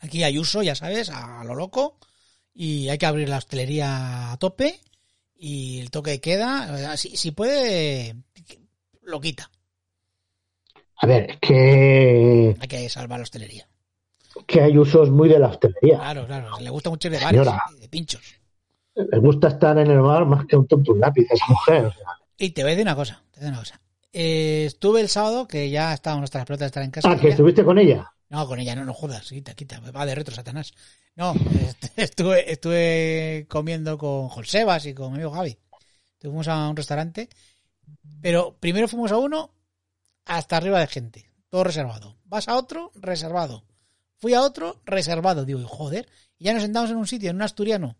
Aquí 0.00 0.22
hay 0.22 0.38
uso, 0.38 0.62
ya 0.62 0.74
sabes, 0.74 1.08
a 1.08 1.42
lo 1.42 1.54
loco, 1.54 1.96
y 2.52 2.90
hay 2.90 2.98
que 2.98 3.06
abrir 3.06 3.26
la 3.30 3.38
hostelería 3.38 4.30
a 4.32 4.36
tope, 4.36 4.78
y 5.34 5.80
el 5.80 5.90
toque 5.90 6.10
de 6.10 6.20
queda, 6.20 6.94
si, 6.98 7.16
si 7.16 7.30
puede, 7.30 8.14
lo 9.04 9.18
quita. 9.22 9.50
A 10.96 11.06
ver, 11.06 11.30
es 11.30 11.38
que, 11.40 12.54
Hay 12.60 12.68
que 12.68 12.86
salvar 12.90 13.18
la 13.18 13.22
hostelería. 13.22 13.66
que 14.46 14.60
hay 14.60 14.76
usos 14.76 15.10
muy 15.10 15.30
de 15.30 15.38
la 15.38 15.48
hostelería. 15.48 15.96
Claro, 15.96 16.26
claro, 16.26 16.60
le 16.60 16.68
gusta 16.68 16.90
mucho 16.90 17.08
ir 17.08 17.14
de 17.14 17.24
bares, 17.24 17.48
de 17.80 17.88
pinchos. 17.88 18.22
Le 18.94 19.18
gusta 19.18 19.48
estar 19.48 19.78
en 19.78 19.90
el 19.90 20.00
bar 20.00 20.26
más 20.26 20.44
que 20.44 20.56
un 20.56 20.66
tonto 20.66 20.92
un 20.92 21.00
lápiz 21.00 21.26
a 21.30 21.34
esa 21.34 21.46
mujer. 21.48 21.92
Y 22.36 22.50
te 22.50 22.62
voy 22.62 22.72
a 22.72 22.74
decir 22.74 22.86
una 22.86 22.96
cosa, 22.96 23.22
te 23.30 23.40
voy 23.40 23.48
a 23.48 23.50
decir 23.50 23.52
una 23.52 23.58
cosa. 23.60 23.80
Eh, 24.18 24.64
estuve 24.64 25.02
el 25.02 25.10
sábado, 25.10 25.46
que 25.46 25.68
ya 25.68 25.92
estábamos 25.92 26.32
las 26.32 26.46
pelotas 26.46 26.60
de 26.60 26.66
estar 26.68 26.82
en 26.82 26.90
casa. 26.90 27.10
Ah, 27.10 27.18
que 27.20 27.28
estuviste 27.28 27.62
con 27.62 27.78
ella. 27.78 28.10
No, 28.30 28.46
con 28.46 28.58
ella 28.58 28.74
no, 28.74 28.86
no 28.86 28.94
jodas, 28.94 29.28
quita, 29.28 29.52
quita, 29.54 29.78
va 29.80 30.06
de 30.06 30.14
retro 30.14 30.34
Satanás. 30.34 30.72
No, 31.16 31.34
est- 31.34 31.92
estuve, 31.98 32.50
estuve 32.50 33.44
comiendo 33.46 33.98
con 33.98 34.28
Josebas 34.28 34.86
y 34.86 34.94
con 34.94 35.08
mi 35.12 35.16
amigo 35.18 35.32
Javi. 35.32 35.58
Fuimos 36.18 36.48
a 36.48 36.66
un 36.70 36.76
restaurante, 36.76 37.28
pero 38.22 38.56
primero 38.58 38.88
fuimos 38.88 39.12
a 39.12 39.18
uno 39.18 39.50
hasta 40.24 40.56
arriba 40.56 40.80
de 40.80 40.86
gente, 40.86 41.30
todo 41.50 41.64
reservado. 41.64 42.16
Vas 42.24 42.48
a 42.48 42.56
otro, 42.56 42.92
reservado. 42.94 43.64
Fui 44.16 44.32
a 44.32 44.40
otro, 44.40 44.80
reservado. 44.86 45.44
Digo, 45.44 45.62
joder, 45.68 46.08
y 46.38 46.46
ya 46.46 46.54
nos 46.54 46.62
sentamos 46.62 46.90
en 46.90 46.96
un 46.96 47.06
sitio, 47.06 47.28
en 47.28 47.36
un 47.36 47.42
asturiano. 47.42 47.98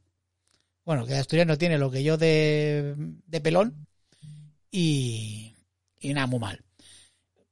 Bueno, 0.83 1.05
que 1.05 1.13
de 1.13 1.19
asturiano 1.19 1.59
tiene 1.59 1.77
lo 1.77 1.91
que 1.91 2.03
yo 2.03 2.17
de, 2.17 2.95
de 2.97 3.41
pelón 3.43 3.87
y, 4.71 5.56
y 6.01 6.15
nada, 6.15 6.27
muy 6.27 6.39
mal. 6.39 6.63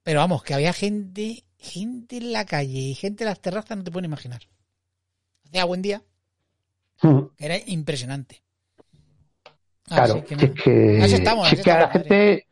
Pero 0.02 0.20
vamos, 0.20 0.42
que 0.42 0.54
había 0.54 0.72
gente, 0.72 1.44
gente 1.58 2.18
en 2.18 2.32
la 2.32 2.44
calle 2.44 2.78
y 2.78 2.94
gente 2.94 3.24
en 3.24 3.30
las 3.30 3.40
terrazas, 3.40 3.76
no 3.76 3.84
te 3.84 3.90
pueden 3.90 4.06
imaginar. 4.06 4.42
Hacía 5.46 5.64
buen 5.64 5.82
día, 5.82 6.02
Mm, 7.02 7.20
que 7.36 7.44
era 7.44 7.56
impresionante. 7.66 8.42
Claro, 9.86 10.24
que 10.24 10.34
es 10.34 10.50
que, 10.52 11.00
Así 11.02 11.14
estamos, 11.16 11.48
si 11.48 11.54
así 11.54 11.60
es 11.60 11.64
que 11.64 11.70
a 11.70 11.80
la 11.80 11.90
gente 11.90 12.46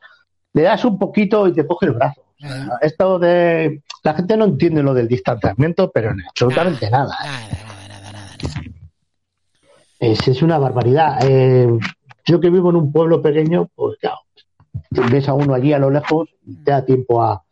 le 0.53 0.63
das 0.63 0.85
un 0.85 0.99
poquito 0.99 1.47
y 1.49 1.55
te 1.55 1.67
coge 1.67 1.87
el 1.87 1.93
brazo. 1.93 2.21
O 2.21 2.41
sea, 2.41 2.51
Ajá. 2.51 2.79
esto 2.83 3.19
de 3.19 3.83
la 4.03 4.15
gente 4.15 4.37
no 4.37 4.45
entiende 4.45 4.83
lo 4.83 4.93
del 4.93 5.09
distanciamiento, 5.09 5.91
pero 5.91 6.11
en 6.11 6.21
absolutamente 6.21 6.91
nada. 6.91 7.17
Nada, 7.23 7.49
nada, 7.49 7.89
nada, 7.89 8.13
nada, 8.13 8.13
nada. 8.13 8.37
Es, 9.99 10.29
es 10.29 10.43
una 10.43 10.59
barbaridad. 10.59 11.19
Eh, 11.23 11.69
yo 12.25 12.41
que 12.41 12.51
vivo 12.51 12.71
en 12.71 12.77
un 12.77 12.93
pueblo 12.93 13.23
pequeño, 13.23 13.71
pues 13.75 13.97
claro, 13.99 14.19
ves 14.91 15.29
a 15.29 15.35
uno 15.35 15.55
allí 15.55 15.73
a 15.73 15.79
lo 15.79 15.91
lejos, 15.91 16.29
y 16.47 16.57
te 16.57 16.71
da 16.71 16.85
tiempo 16.85 17.23
a, 17.23 17.43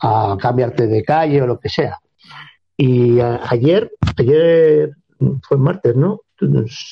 a 0.00 0.36
cambiarte 0.40 0.86
de 0.86 1.02
calle 1.04 1.42
o 1.42 1.46
lo 1.46 1.58
que 1.58 1.68
sea. 1.68 1.98
Y 2.76 3.20
a- 3.20 3.40
ayer, 3.50 3.92
ayer 4.16 4.96
fue 5.42 5.56
martes, 5.58 5.94
¿no? 5.96 6.20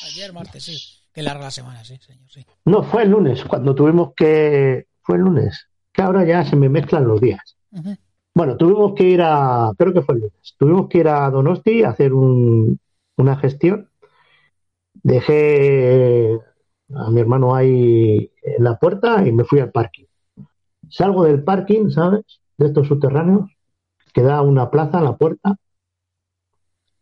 Ayer 0.04 0.32
martes, 0.32 0.62
sí. 0.64 0.76
Que 1.12 1.22
larga 1.22 1.44
la 1.44 1.50
semana, 1.50 1.82
sí, 1.84 1.96
señor, 1.98 2.28
sí. 2.30 2.44
No, 2.66 2.82
fue 2.82 3.02
el 3.04 3.10
lunes, 3.10 3.44
cuando 3.44 3.74
tuvimos 3.74 4.12
que... 4.14 4.86
Fue 5.00 5.16
el 5.16 5.22
lunes, 5.22 5.66
que 5.90 6.02
ahora 6.02 6.22
ya 6.24 6.44
se 6.44 6.54
me 6.54 6.68
mezclan 6.68 7.06
los 7.08 7.18
días. 7.20 7.56
Bueno, 8.34 8.56
tuvimos 8.58 8.92
que 8.94 9.04
ir 9.04 9.22
a, 9.22 9.72
creo 9.78 9.94
que 9.94 10.02
fue 10.02 10.16
el 10.16 10.20
lunes, 10.20 10.54
tuvimos 10.58 10.88
que 10.88 10.98
ir 10.98 11.08
a 11.08 11.30
Donosti 11.30 11.82
a 11.82 11.88
hacer 11.90 12.12
un- 12.12 12.78
una 13.16 13.36
gestión. 13.36 13.88
Dejé 15.02 16.38
a 16.94 17.10
mi 17.10 17.20
hermano 17.20 17.54
ahí 17.54 18.30
en 18.42 18.64
la 18.64 18.78
puerta 18.78 19.26
y 19.26 19.32
me 19.32 19.44
fui 19.44 19.60
al 19.60 19.70
parking. 19.70 20.04
Salgo 20.88 21.24
del 21.24 21.42
parking, 21.44 21.90
¿sabes? 21.90 22.24
De 22.56 22.66
estos 22.66 22.88
subterráneos, 22.88 23.50
que 24.14 24.22
da 24.22 24.42
una 24.42 24.70
plaza 24.70 24.98
a 24.98 25.02
la 25.02 25.16
puerta 25.16 25.56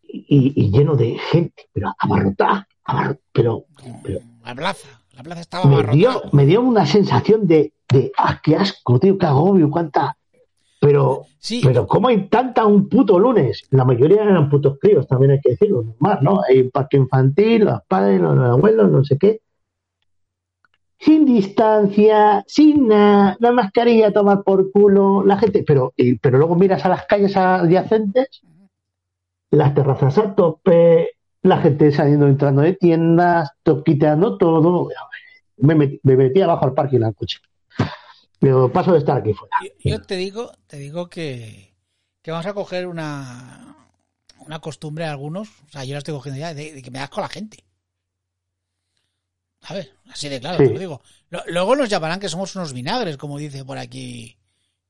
y, 0.02 0.52
y 0.56 0.70
lleno 0.70 0.96
de 0.96 1.18
gente, 1.30 1.68
pero 1.72 1.92
abarrotada, 1.98 2.66
abarro- 2.84 3.18
pero, 3.32 3.64
pero 4.02 4.20
La 4.44 4.54
plaza, 4.54 4.88
la 5.12 5.22
plaza 5.22 5.40
estaba 5.40 5.64
me 5.66 5.74
abarrotada. 5.74 5.96
dio, 5.96 6.22
me 6.32 6.46
dio 6.46 6.60
una 6.62 6.86
sensación 6.86 7.46
de, 7.46 7.72
de, 7.88 8.12
ah, 8.18 8.40
qué 8.42 8.56
asco, 8.56 8.98
tío, 8.98 9.16
qué 9.18 9.26
agobio, 9.26 9.70
cuánta. 9.70 10.16
Pero, 10.80 11.22
Sí, 11.38 11.60
pero 11.64 11.86
¿cómo 11.86 12.08
hay 12.08 12.28
tanta 12.28 12.66
un 12.66 12.88
puto 12.88 13.18
lunes? 13.18 13.62
La 13.70 13.84
mayoría 13.84 14.22
eran 14.22 14.50
putos 14.50 14.78
críos, 14.80 15.06
también 15.06 15.32
hay 15.32 15.40
que 15.40 15.50
decirlo, 15.50 15.82
normal, 15.82 16.18
¿no? 16.22 16.40
Hay 16.48 16.60
un 16.60 16.70
parque 16.70 16.96
infantil, 16.96 17.64
los 17.64 17.80
padres, 17.88 18.20
los 18.20 18.38
abuelos, 18.38 18.90
no 18.90 19.04
sé 19.04 19.16
qué. 19.16 19.40
Sin 20.98 21.24
distancia, 21.26 22.42
sin 22.46 22.88
nada, 22.88 23.36
la 23.40 23.52
mascarilla 23.52 24.12
tomar 24.12 24.42
por 24.42 24.70
culo, 24.72 25.24
la 25.24 25.38
gente, 25.38 25.62
pero, 25.66 25.92
y- 25.96 26.16
pero 26.18 26.38
luego 26.38 26.56
miras 26.56 26.84
a 26.84 26.88
las 26.88 27.04
calles 27.06 27.36
adyacentes, 27.36 28.42
las 29.50 29.74
terrazas 29.74 30.18
a 30.18 30.34
tope, 30.34 31.10
la 31.42 31.58
gente 31.58 31.92
saliendo 31.92 32.26
entrando 32.26 32.62
de 32.62 32.72
tiendas, 32.74 33.50
quitando 33.84 34.36
todo. 34.38 34.88
Me 35.58 35.74
metí, 35.74 36.00
me 36.02 36.16
metí 36.16 36.40
abajo 36.40 36.64
al 36.64 36.74
parking 36.74 37.02
al 37.02 37.14
coche. 37.14 37.38
Digo, 38.40 38.70
paso 38.72 38.92
de 38.92 38.98
estar 38.98 39.18
aquí 39.18 39.32
fuera. 39.32 39.56
yo, 39.62 39.68
yo 39.90 40.02
te 40.02 40.16
digo, 40.16 40.50
te 40.66 40.78
digo 40.78 41.08
que, 41.08 41.74
que 42.22 42.30
vamos 42.30 42.46
a 42.46 42.54
coger 42.54 42.86
una, 42.86 43.76
una 44.46 44.58
costumbre 44.60 45.04
a 45.06 45.10
algunos, 45.12 45.48
o 45.48 45.68
sea, 45.70 45.84
yo 45.84 45.92
la 45.92 45.98
estoy 45.98 46.14
cogiendo 46.14 46.40
ya, 46.40 46.52
de, 46.54 46.72
de 46.72 46.82
que 46.82 46.90
me 46.90 46.98
das 46.98 47.10
con 47.10 47.22
la 47.22 47.28
gente. 47.28 47.58
A 49.68 49.74
ver, 49.74 49.92
así 50.10 50.28
de 50.28 50.40
claro, 50.40 50.58
Sí. 50.58 50.68
te 50.68 50.74
lo 50.74 50.78
digo. 50.80 51.02
Luego 51.48 51.74
nos 51.76 51.88
llamarán 51.88 52.20
que 52.20 52.28
somos 52.28 52.54
unos 52.56 52.72
vinagres, 52.72 53.16
como 53.16 53.38
dice 53.38 53.64
por 53.64 53.78
aquí 53.78 54.36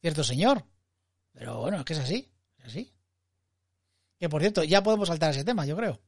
cierto 0.01 0.23
señor. 0.23 0.65
Pero 1.33 1.61
bueno, 1.61 1.79
es 1.79 1.85
que 1.85 1.93
es 1.95 1.99
así, 1.99 2.29
es 2.59 2.67
así. 2.67 2.93
Que 4.19 4.29
por 4.29 4.41
cierto, 4.41 4.62
ya 4.65 4.83
podemos 4.83 5.09
saltar 5.09 5.31
ese 5.31 5.45
tema, 5.45 5.67
yo 5.67 5.77
creo. 5.77 6.01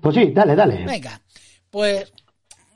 Pues 0.00 0.14
sí, 0.14 0.30
dale, 0.32 0.54
dale. 0.56 0.84
Venga, 0.84 1.20
pues 1.70 2.12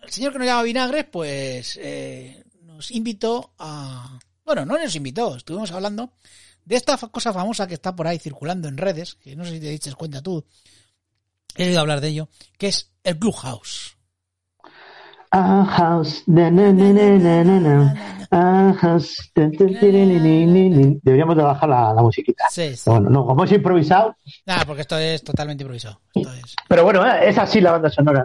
el 0.03 0.11
señor 0.11 0.33
que 0.33 0.39
nos 0.39 0.47
llama 0.47 0.63
Vinagres, 0.63 1.07
pues 1.11 1.79
eh, 1.83 2.45
nos 2.63 2.91
invitó 2.91 3.55
a... 3.59 4.19
Bueno, 4.45 4.65
no 4.65 4.79
nos 4.79 4.95
invitó, 4.95 5.37
estuvimos 5.37 5.71
hablando 5.73 6.13
de 6.65 6.77
esta 6.77 6.97
cosa 6.97 7.33
famosa 7.33 7.67
que 7.67 7.75
está 7.75 7.95
por 7.97 8.07
ahí 8.07 8.19
circulando 8.19 8.69
en 8.69 8.77
redes, 8.77 9.15
que 9.17 9.35
no 9.37 9.45
sé 9.45 9.53
si 9.53 9.61
te 9.61 9.71
diste 9.71 9.93
cuenta 9.95 10.23
tú, 10.23 10.45
he 11.57 11.67
oído 11.67 11.81
hablar 11.81 12.01
de 12.01 12.09
ello, 12.09 12.29
que 12.59 12.69
es 12.69 12.93
el 13.03 13.19
Clubhouse. 13.19 13.94
A 15.37 15.65
house, 15.65 16.23
na, 16.29 16.49
na, 16.49 16.73
na. 16.73 17.95
A. 18.31 18.99
Deberíamos 21.03 21.37
de 21.37 21.43
bajar 21.43 21.69
la, 21.69 21.93
la 21.93 22.03
musiquita. 22.03 22.45
Sí, 22.51 22.77
sí. 22.77 22.89
Bueno, 22.89 23.11
no, 23.11 23.27
como 23.27 23.43
es 23.45 23.51
improvisado, 23.53 24.15
Nada, 24.47 24.65
porque 24.65 24.83
esto 24.83 24.97
es 24.97 25.25
totalmente 25.25 25.63
improvisado. 25.65 26.01
Esto 26.15 26.33
es... 26.33 26.55
pero 26.69 26.85
bueno, 26.85 27.05
eh, 27.05 27.29
es 27.29 27.39
así 27.39 27.61
la 27.61 27.73
banda 27.73 27.91
sonora. 27.91 28.25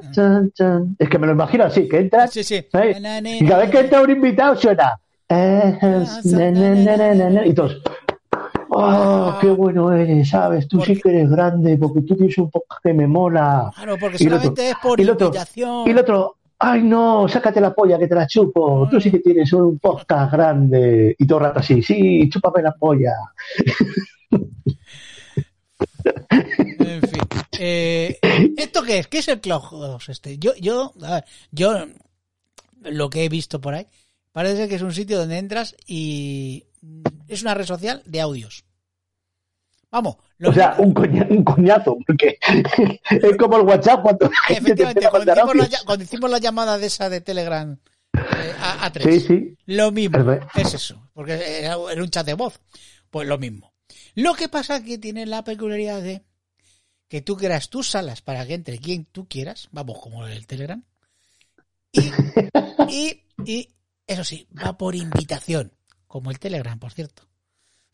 Es 1.00 1.10
que 1.10 1.18
me 1.18 1.26
lo 1.28 1.34
imagino 1.34 1.64
así, 1.66 1.88
que 1.88 1.98
entras 2.00 2.32
Sí, 2.32 2.44
sí. 2.44 2.58
y 2.64 3.46
cada 3.48 3.62
vez 3.62 3.72
que 3.72 3.80
entra 3.80 4.02
un 4.02 4.10
invitado 4.12 4.56
suena. 4.56 5.00
Y 7.46 7.54
todos. 7.54 7.82
¡Oh, 8.72 9.36
qué 9.42 9.48
bueno 9.48 9.92
eres! 9.92 10.30
¿Sabes? 10.30 10.68
Tú 10.68 10.80
sí 10.82 10.96
que 11.02 11.10
eres 11.10 11.30
grande 11.32 11.76
porque 11.78 12.02
tú 12.02 12.16
tienes 12.16 12.38
un 12.38 12.52
poco 12.52 12.78
que 12.84 12.94
me 12.94 13.08
mola. 13.08 13.72
Claro, 13.76 13.98
porque 14.00 14.16
otro- 14.18 14.30
solamente 14.30 14.70
es 14.70 14.76
por 14.82 15.00
y 15.00 15.04
el 15.04 15.10
otro- 15.10 15.28
invitación. 15.28 15.88
Y 15.88 15.90
el 15.90 15.98
otro, 15.98 16.36
¡ay 16.60 16.84
no! 16.84 17.28
Sácate 17.28 17.62
la 17.62 17.74
polla 17.74 17.98
que 17.98 18.08
te 18.08 18.16
la 18.16 18.28
chupo. 18.28 18.88
Tú 18.90 19.00
sí 19.00 19.10
que 19.10 19.20
tienes 19.20 19.52
un 19.54 19.80
podcast 19.80 20.32
grande. 20.32 21.16
Y 21.18 21.26
todo 21.26 21.40
el 21.40 21.46
rato 21.46 21.60
así, 21.60 21.82
sí, 21.82 22.30
chúpame 22.30 22.62
la 22.62 22.74
polla. 22.74 23.14
En 26.80 27.02
fin. 27.02 27.22
Eh, 27.60 28.20
¿Esto 28.58 28.84
qué 28.84 29.00
es? 29.00 29.08
¿Qué 29.08 29.20
es 29.20 29.28
el 29.28 29.42
Clubhouse 29.42 30.10
este? 30.10 30.38
Yo, 30.38 30.54
yo, 30.56 30.94
a 31.04 31.16
ver, 31.16 31.26
yo 31.52 31.86
lo 32.82 33.10
que 33.10 33.26
he 33.26 33.30
visto 33.30 33.60
por 33.60 33.74
ahí, 33.74 33.88
parece 34.32 34.68
que 34.68 34.76
es 34.76 34.82
un 34.82 34.94
sitio 34.94 35.18
donde 35.18 35.38
entras 35.38 35.76
y 35.86 36.66
es 37.28 37.42
una 37.42 37.54
red 37.54 37.66
social 37.66 38.02
de 38.06 38.22
audios. 38.22 38.66
Vamos, 39.92 40.18
lo 40.38 40.50
O 40.52 40.54
sea, 40.54 40.76
un, 40.78 40.94
coña- 40.94 41.28
un 41.30 41.44
coñazo, 41.44 41.98
porque 42.06 42.38
es 43.10 43.38
como 43.38 43.58
el 43.58 43.64
WhatsApp 43.64 44.02
cuando 44.04 44.30
te 44.48 44.54
efectivamente, 44.54 45.06
a 45.06 45.10
cuando 45.10 45.34
hicimos, 45.34 45.56
la, 45.72 45.80
cuando 45.86 46.04
hicimos 46.04 46.30
la 46.30 46.38
llamada 46.38 46.78
de 46.78 46.86
esa 46.88 47.10
de 47.10 47.22
Telegram 47.22 47.78
eh, 48.14 48.54
a, 48.60 48.86
a 48.86 48.92
tres, 48.92 49.24
Sí, 49.24 49.28
sí. 49.28 49.56
lo 49.66 49.92
mismo, 49.92 50.32
Es 50.56 50.74
eso, 50.76 51.10
porque 51.14 51.34
era, 51.64 51.76
era 51.92 52.04
un 52.04 52.10
chat 52.10 52.26
de 52.26 52.36
voz, 52.36 52.60
pues 53.10 53.28
lo 53.28 53.38
mismo. 53.40 53.74
Lo 54.14 54.36
que 54.36 54.48
pasa 54.50 54.78
es 54.78 54.84
que 54.84 54.98
tiene 55.00 55.26
la 55.26 55.44
peculiaridad 55.44 56.02
de 56.02 56.24
que 57.08 57.22
tú 57.22 57.36
creas 57.36 57.70
tus 57.70 57.90
salas 57.90 58.22
para 58.22 58.46
que 58.46 58.54
entre 58.54 58.78
quien 58.78 59.06
tú 59.06 59.28
quieras, 59.28 59.70
vamos, 59.72 60.00
como 60.00 60.28
el 60.28 60.46
Telegram, 60.46 60.84
y, 61.92 62.02
y, 62.90 63.24
y 63.44 63.70
eso 64.06 64.24
sí, 64.24 64.48
va 64.56 64.78
por 64.78 64.96
invitación, 64.96 65.74
como 66.06 66.30
el 66.30 66.38
Telegram, 66.38 66.78
por 66.78 66.92
cierto. 66.92 67.24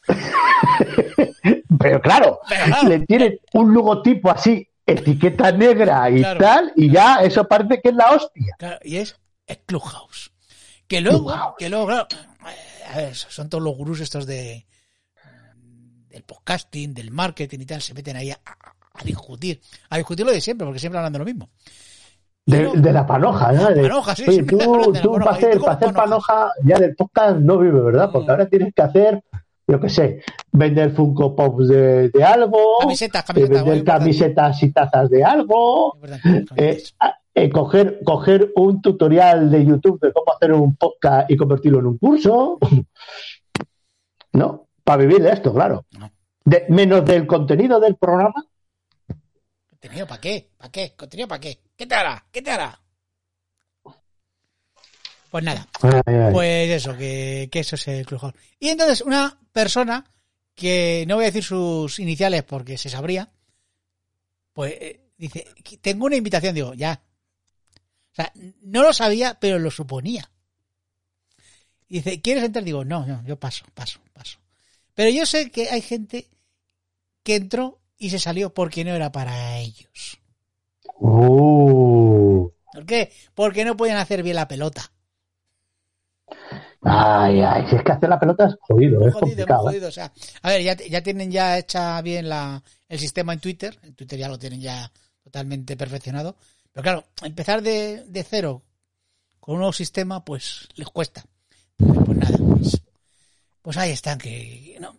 Pero 1.80 2.02
claro, 2.02 2.40
Pero 2.48 2.88
le 2.88 3.00
tienen 3.02 3.40
un 3.54 3.74
logotipo 3.74 4.30
así, 4.32 4.68
etiqueta 4.86 5.52
negra 5.52 6.10
y 6.10 6.20
Claro. 6.20 6.40
tal, 6.40 6.74
y 6.76 6.92
ya 6.92 7.18
eso 7.22 7.48
parece 7.48 7.82
que 7.82 7.90
es 7.90 7.96
la 7.96 8.12
hostia. 8.12 8.56
Claro, 8.58 8.78
y 8.84 8.98
es 8.98 9.16
Clubhouse. 9.66 10.32
Que 10.88 11.02
luego, 11.02 11.26
Clubhouse. 11.26 11.56
que 11.58 11.70
luego, 11.70 11.86
claro, 11.88 12.08
a 12.94 12.98
ver, 12.98 13.16
son 13.16 13.50
todos 13.50 13.64
los 13.64 13.76
gurús 13.76 14.00
estos 14.02 14.26
de 14.26 14.66
del 16.10 16.24
podcasting, 16.24 16.94
del 16.94 17.12
marketing 17.12 17.60
y 17.60 17.66
tal, 17.66 17.82
se 17.82 17.94
meten 17.94 18.16
ahí 18.16 18.32
a, 18.32 18.40
discutir, 19.04 19.60
a 19.90 19.98
discutir 19.98 20.26
lo 20.26 20.32
de 20.32 20.40
siempre, 20.40 20.64
porque 20.66 20.80
siempre 20.80 20.98
hablan 20.98 21.12
de 21.12 21.20
lo 21.20 21.26
mismo. 21.26 21.50
De, 22.46 22.94
la 22.94 23.06
panoja, 23.06 23.52
¿no? 23.52 23.68
De, 23.70 23.82
Panoja, 23.82 24.16
sí, 24.16 24.24
oye, 24.30 24.44
tú, 24.44 24.58
tú 24.58 24.72
para 24.86 24.92
¿Y 24.98 25.02
tú 25.02 25.30
hacer, 25.30 25.52
cómo 25.58 25.66
para 25.66 25.76
hacer 25.78 25.94
panoja? 25.94 26.04
panoja 26.04 26.52
ya 26.64 26.78
del 26.78 26.96
podcast 26.96 27.38
no 27.40 27.58
vive, 27.58 27.82
¿verdad? 27.82 28.12
Porque 28.14 28.28
No. 28.28 28.32
ahora 28.34 28.48
tienes 28.48 28.74
que 28.74 28.82
hacer, 28.84 29.24
yo 29.68 29.80
qué 29.80 29.90
sé, 29.90 30.22
vender 30.52 30.92
Funko 30.92 31.36
Pops 31.36 31.68
de, 31.68 32.10
de 32.10 32.24
algo, 32.24 32.78
Camisetas, 32.82 33.24
eh, 33.24 33.26
camisetas, 33.28 33.62
muy 33.64 33.70
vender 33.72 33.86
camisetas 33.86 34.64
y 34.64 34.72
tazas 34.72 35.10
de 35.10 35.24
algo, 35.24 35.98
eh, 36.56 36.84
eh, 37.34 37.50
coger, 37.50 38.00
coger 38.06 38.52
un 38.56 38.82
tutorial 38.82 39.50
de 39.50 39.66
YouTube 39.66 40.00
de 40.00 40.14
cómo 40.14 40.34
hacer 40.34 40.54
un 40.54 40.76
podcast 40.76 41.30
y 41.32 41.36
convertirlo 41.36 41.80
en 41.80 41.86
un 41.88 41.98
curso. 41.98 42.58
No, 44.34 44.68
para 44.84 45.02
vivir 45.04 45.22
de 45.24 45.30
esto, 45.30 45.54
claro. 45.54 45.86
De- 46.44 46.66
menos 46.68 47.06
del 47.06 47.26
contenido 47.26 47.80
del 47.80 47.96
programa. 47.96 48.46
¿Contenido 49.70 50.06
para 50.08 50.20
qué? 50.20 50.52
¿Para 50.58 50.72
qué? 50.72 50.94
¿Contenido 50.96 51.28
para 51.30 51.40
qué? 51.40 51.60
¿Qué 51.76 51.86
te 51.86 51.96
hará? 51.96 52.26
¿Qué 52.32 52.42
te 52.42 52.52
hará? 52.52 52.78
Pues 55.36 55.44
nada, 55.44 55.68
Ay, 55.82 55.92
ay. 56.06 56.32
Pues 56.32 56.70
eso, 56.72 56.96
que, 56.96 57.50
que 57.52 57.60
eso 57.60 57.76
es 57.76 57.86
el 57.90 58.06
Clubhouse. 58.06 58.36
Y 58.58 58.70
entonces 58.70 59.02
una 59.02 59.38
persona, 59.52 60.10
que 60.54 61.04
no 61.10 61.16
voy 61.16 61.26
a 61.26 61.28
decir 61.28 61.44
sus 61.44 62.00
iniciales 62.00 62.44
porque 62.44 62.78
se 62.78 62.88
sabría, 62.88 63.30
pues 64.54 64.72
eh, 64.80 65.02
dice, 65.18 65.46
tengo 65.82 66.06
una 66.06 66.16
invitación, 66.16 66.56
digo, 66.56 66.74
ya. 66.74 67.04
O 68.14 68.16
sea, 68.16 68.32
no 68.62 68.82
lo 68.82 68.94
sabía, 68.94 69.38
pero 69.38 69.60
lo 69.60 69.72
suponía. 69.72 70.32
Y 71.90 71.96
dice, 71.96 72.22
¿quieres 72.22 72.46
entrar? 72.46 72.64
Digo, 72.64 72.86
no, 72.86 73.06
no, 73.06 73.22
yo 73.26 73.38
paso, 73.38 73.66
paso, 73.74 74.00
paso. 74.14 74.40
Pero 74.94 75.10
yo 75.10 75.26
sé 75.26 75.52
que 75.52 75.68
hay 75.70 75.82
gente 75.82 76.30
que 77.24 77.36
entró 77.36 77.82
y 77.98 78.10
se 78.10 78.20
salió 78.20 78.54
porque 78.54 78.86
no 78.86 78.96
era 78.96 79.12
para 79.12 79.58
ellos. 79.58 80.18
Uh. 80.98 82.50
¿Por 82.72 82.86
qué? 82.86 83.12
Porque 83.34 83.66
no 83.66 83.76
podían 83.76 83.98
hacer 83.98 84.24
bien 84.24 84.38
la 84.38 84.48
pelota. 84.48 84.94
Ay, 86.82 87.42
ay, 87.42 87.66
si 87.70 87.76
es 87.76 87.84
que 87.84 87.92
hacer 87.92 88.10
la 88.10 88.20
pelota 88.20 88.46
es 88.48 88.56
jodido, 88.62 89.08
es 89.08 89.14
jodido, 89.14 89.20
complicado. 89.28 89.62
¿eh? 89.62 89.72
jodido. 89.74 89.88
O 89.90 89.92
sea, 89.92 90.12
a 90.42 90.50
ver, 90.50 90.62
ya, 90.62 90.76
ya 90.76 91.02
tienen 91.02 91.32
ya 91.32 91.58
hecha 91.58 92.02
bien 92.02 92.30
la, 92.30 92.62
el 92.88 93.00
sistema 93.00 93.34
en 93.34 93.40
Twitter. 93.40 93.78
En 93.84 93.96
Twitter 93.96 94.20
ya 94.20 94.28
lo 94.30 94.38
tienen 94.38 94.62
ya 94.62 94.92
totalmente 95.24 95.76
perfeccionado. 95.78 96.36
Pero 96.72 96.84
claro, 96.84 97.04
empezar 97.24 97.62
de, 97.62 98.04
de 98.08 98.24
cero 98.24 98.62
con 99.40 99.56
un 99.56 99.60
nuevo 99.62 99.74
sistema, 99.74 100.24
pues 100.24 100.68
les 100.76 100.88
cuesta. 100.90 101.24
Entonces, 101.80 102.06
Pues 102.06 102.18
nada, 102.18 102.38
pues, 102.38 102.82
pues 103.62 103.78
ahí 103.78 103.92
están, 103.92 104.18
que 104.20 104.78
no, 104.80 104.96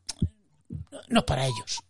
no, 0.90 1.00
no 1.08 1.18
es 1.20 1.24
para 1.24 1.46
ellos. 1.46 1.82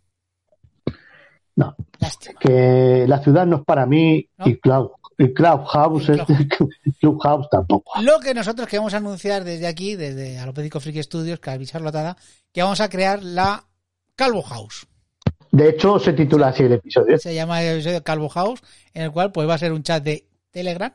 No, 1.54 1.74
Lástima. 1.98 2.38
que 2.38 3.06
la 3.08 3.22
ciudad 3.22 3.46
no 3.46 3.56
es 3.58 3.64
para 3.64 3.86
mí 3.86 4.28
¿No? 4.36 4.46
y, 4.46 4.58
Cloud, 4.58 4.90
y 5.18 5.32
Clubhouse, 5.32 6.08
Y 6.08 6.12
es 6.12 6.20
Clubhouse 7.00 7.48
tampoco. 7.50 8.00
Lo 8.02 8.20
que 8.20 8.34
nosotros 8.34 8.68
queremos 8.68 8.92
anunciar 8.94 9.44
desde 9.44 9.66
aquí, 9.66 9.96
desde 9.96 10.38
Alopédico 10.38 10.80
Friki 10.80 11.02
Studios, 11.02 11.40
que 11.40 11.50
avisar 11.50 11.80
Lotada, 11.80 12.16
que 12.52 12.62
vamos 12.62 12.80
a 12.80 12.88
crear 12.88 13.22
la 13.22 13.64
Calvo 14.14 14.42
House. 14.42 14.86
De 15.52 15.70
hecho, 15.70 15.98
se 15.98 16.12
titula 16.12 16.48
así 16.48 16.64
el 16.64 16.72
episodio. 16.72 17.18
se 17.18 17.34
llama 17.34 17.62
el 17.62 17.74
episodio 17.76 18.02
Calvo 18.02 18.28
House, 18.28 18.60
en 18.92 19.04
el 19.04 19.12
cual 19.12 19.32
pues 19.32 19.48
va 19.48 19.54
a 19.54 19.58
ser 19.58 19.72
un 19.72 19.82
chat 19.82 20.02
de 20.02 20.28
Telegram, 20.50 20.92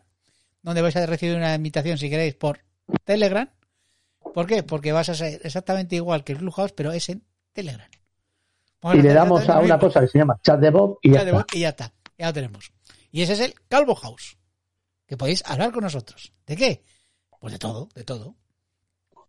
donde 0.61 0.81
vais 0.81 0.95
a 0.95 1.05
recibir 1.05 1.35
una 1.35 1.55
invitación 1.55 1.97
si 1.97 2.09
queréis 2.09 2.35
por 2.35 2.59
Telegram. 3.03 3.49
¿Por 4.33 4.45
qué? 4.45 4.61
Porque 4.61 4.91
vas 4.91 5.09
a 5.09 5.15
ser 5.15 5.41
exactamente 5.43 5.95
igual 5.95 6.23
que 6.23 6.33
el 6.33 6.37
Clubhouse, 6.39 6.73
pero 6.73 6.91
es 6.91 7.09
en 7.09 7.23
Telegram. 7.53 7.89
Y 8.93 9.01
le 9.01 9.13
damos 9.13 9.47
a 9.49 9.59
una 9.59 9.77
cosa 9.79 10.01
que 10.01 10.07
se 10.07 10.17
llama 10.19 10.39
chat 10.43 10.59
de 10.59 10.69
Bob 10.69 10.97
y 11.01 11.11
ya 11.11 11.19
de 11.19 11.25
está. 11.25 11.37
voz 11.37 11.45
y 11.53 11.59
ya 11.59 11.69
está, 11.69 11.93
ya 12.17 12.27
lo 12.27 12.33
tenemos. 12.33 12.71
Y 13.11 13.21
ese 13.21 13.33
es 13.33 13.39
el 13.41 13.53
Calvo 13.67 13.95
House, 13.95 14.37
que 15.05 15.17
podéis 15.17 15.43
hablar 15.45 15.71
con 15.71 15.83
nosotros. 15.83 16.33
¿De 16.45 16.55
qué? 16.55 16.83
Pues 17.39 17.53
de 17.53 17.59
todo, 17.59 17.89
de 17.93 18.03
todo. 18.03 18.35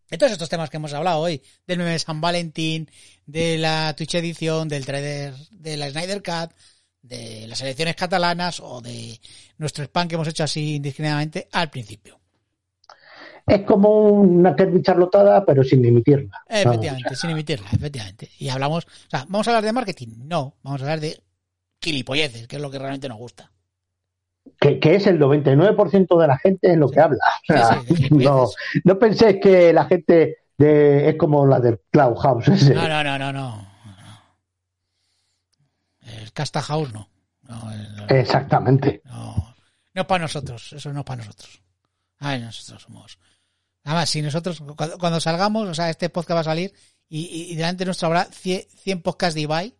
De 0.08 0.18
todos 0.18 0.32
estos 0.32 0.48
temas 0.48 0.68
que 0.68 0.76
hemos 0.76 0.92
hablado 0.92 1.20
hoy, 1.20 1.42
del 1.66 1.78
meme 1.78 1.92
de 1.92 1.98
San 1.98 2.20
Valentín, 2.20 2.90
de 3.26 3.58
la 3.58 3.94
Twitch 3.96 4.14
edición, 4.14 4.68
del 4.68 4.84
trader 4.84 5.34
de 5.50 5.76
la 5.76 5.90
Snyder 5.90 6.22
Cut, 6.22 6.52
de 7.00 7.46
las 7.48 7.60
elecciones 7.62 7.96
catalanas 7.96 8.60
o 8.60 8.80
de 8.80 9.18
nuestro 9.58 9.84
spam 9.84 10.08
que 10.08 10.14
hemos 10.14 10.28
hecho 10.28 10.44
así 10.44 10.76
indiscriminadamente 10.76 11.48
al 11.50 11.70
principio. 11.70 12.20
Es 13.46 13.62
como 13.62 14.10
una 14.10 14.54
Kirby 14.54 14.82
charlotada, 14.82 15.44
pero 15.44 15.64
sin 15.64 15.84
emitirla. 15.84 16.42
Efectivamente, 16.48 17.16
sin 17.16 17.30
emitirla, 17.30 17.68
efectivamente. 17.72 18.30
Y 18.38 18.48
hablamos, 18.48 18.84
o 18.84 19.10
sea, 19.10 19.24
¿vamos 19.28 19.48
a 19.48 19.50
hablar 19.50 19.64
de 19.64 19.72
marketing? 19.72 20.08
No, 20.18 20.56
vamos 20.62 20.80
a 20.80 20.84
hablar 20.84 21.00
de 21.00 21.20
gilipolleces, 21.80 22.46
que 22.46 22.56
es 22.56 22.62
lo 22.62 22.70
que 22.70 22.78
realmente 22.78 23.08
nos 23.08 23.18
gusta. 23.18 23.50
Que, 24.62 24.78
que 24.78 24.94
es 24.94 25.06
el 25.08 25.18
99% 25.18 26.20
de 26.20 26.26
la 26.28 26.38
gente 26.38 26.70
en 26.72 26.78
lo 26.78 26.88
que 26.88 27.00
habla. 27.00 27.18
Sí, 27.88 27.96
sí, 27.96 28.08
no, 28.12 28.46
no 28.84 28.98
penséis 28.98 29.38
que 29.42 29.72
la 29.72 29.86
gente 29.86 30.36
de, 30.56 31.08
es 31.08 31.16
como 31.16 31.44
la 31.46 31.58
del 31.58 31.80
Clubhouse. 31.90 32.46
ese. 32.46 32.72
No, 32.74 32.86
no, 32.88 33.02
no, 33.02 33.18
no, 33.18 33.32
no. 33.32 33.72
El 36.02 36.32
Casta 36.32 36.62
House 36.62 36.92
no. 36.92 37.08
No, 37.42 37.72
el- 37.72 38.16
Exactamente. 38.18 39.02
no, 39.04 39.54
no 39.94 40.06
para 40.06 40.22
nosotros, 40.22 40.72
eso 40.72 40.92
no 40.92 41.00
es 41.00 41.06
para 41.06 41.24
nosotros. 41.24 41.60
Ay, 42.18 42.40
nosotros 42.40 42.82
somos. 42.82 43.18
Además, 43.84 44.08
si 44.10 44.22
nosotros, 44.22 44.62
cuando, 44.76 44.96
cuando 44.98 45.18
salgamos, 45.20 45.68
o 45.68 45.74
sea, 45.74 45.90
este 45.90 46.08
podcast 46.08 46.36
va 46.36 46.40
a 46.42 46.44
salir 46.44 46.72
y, 47.08 47.22
y- 47.26 47.52
y 47.52 47.56
delante 47.56 47.84
nuestro 47.84 48.06
habrá 48.06 48.24
100, 48.26 48.62
100 48.76 49.02
podcasts 49.02 49.34
de 49.34 49.40
Ibai, 49.40 49.74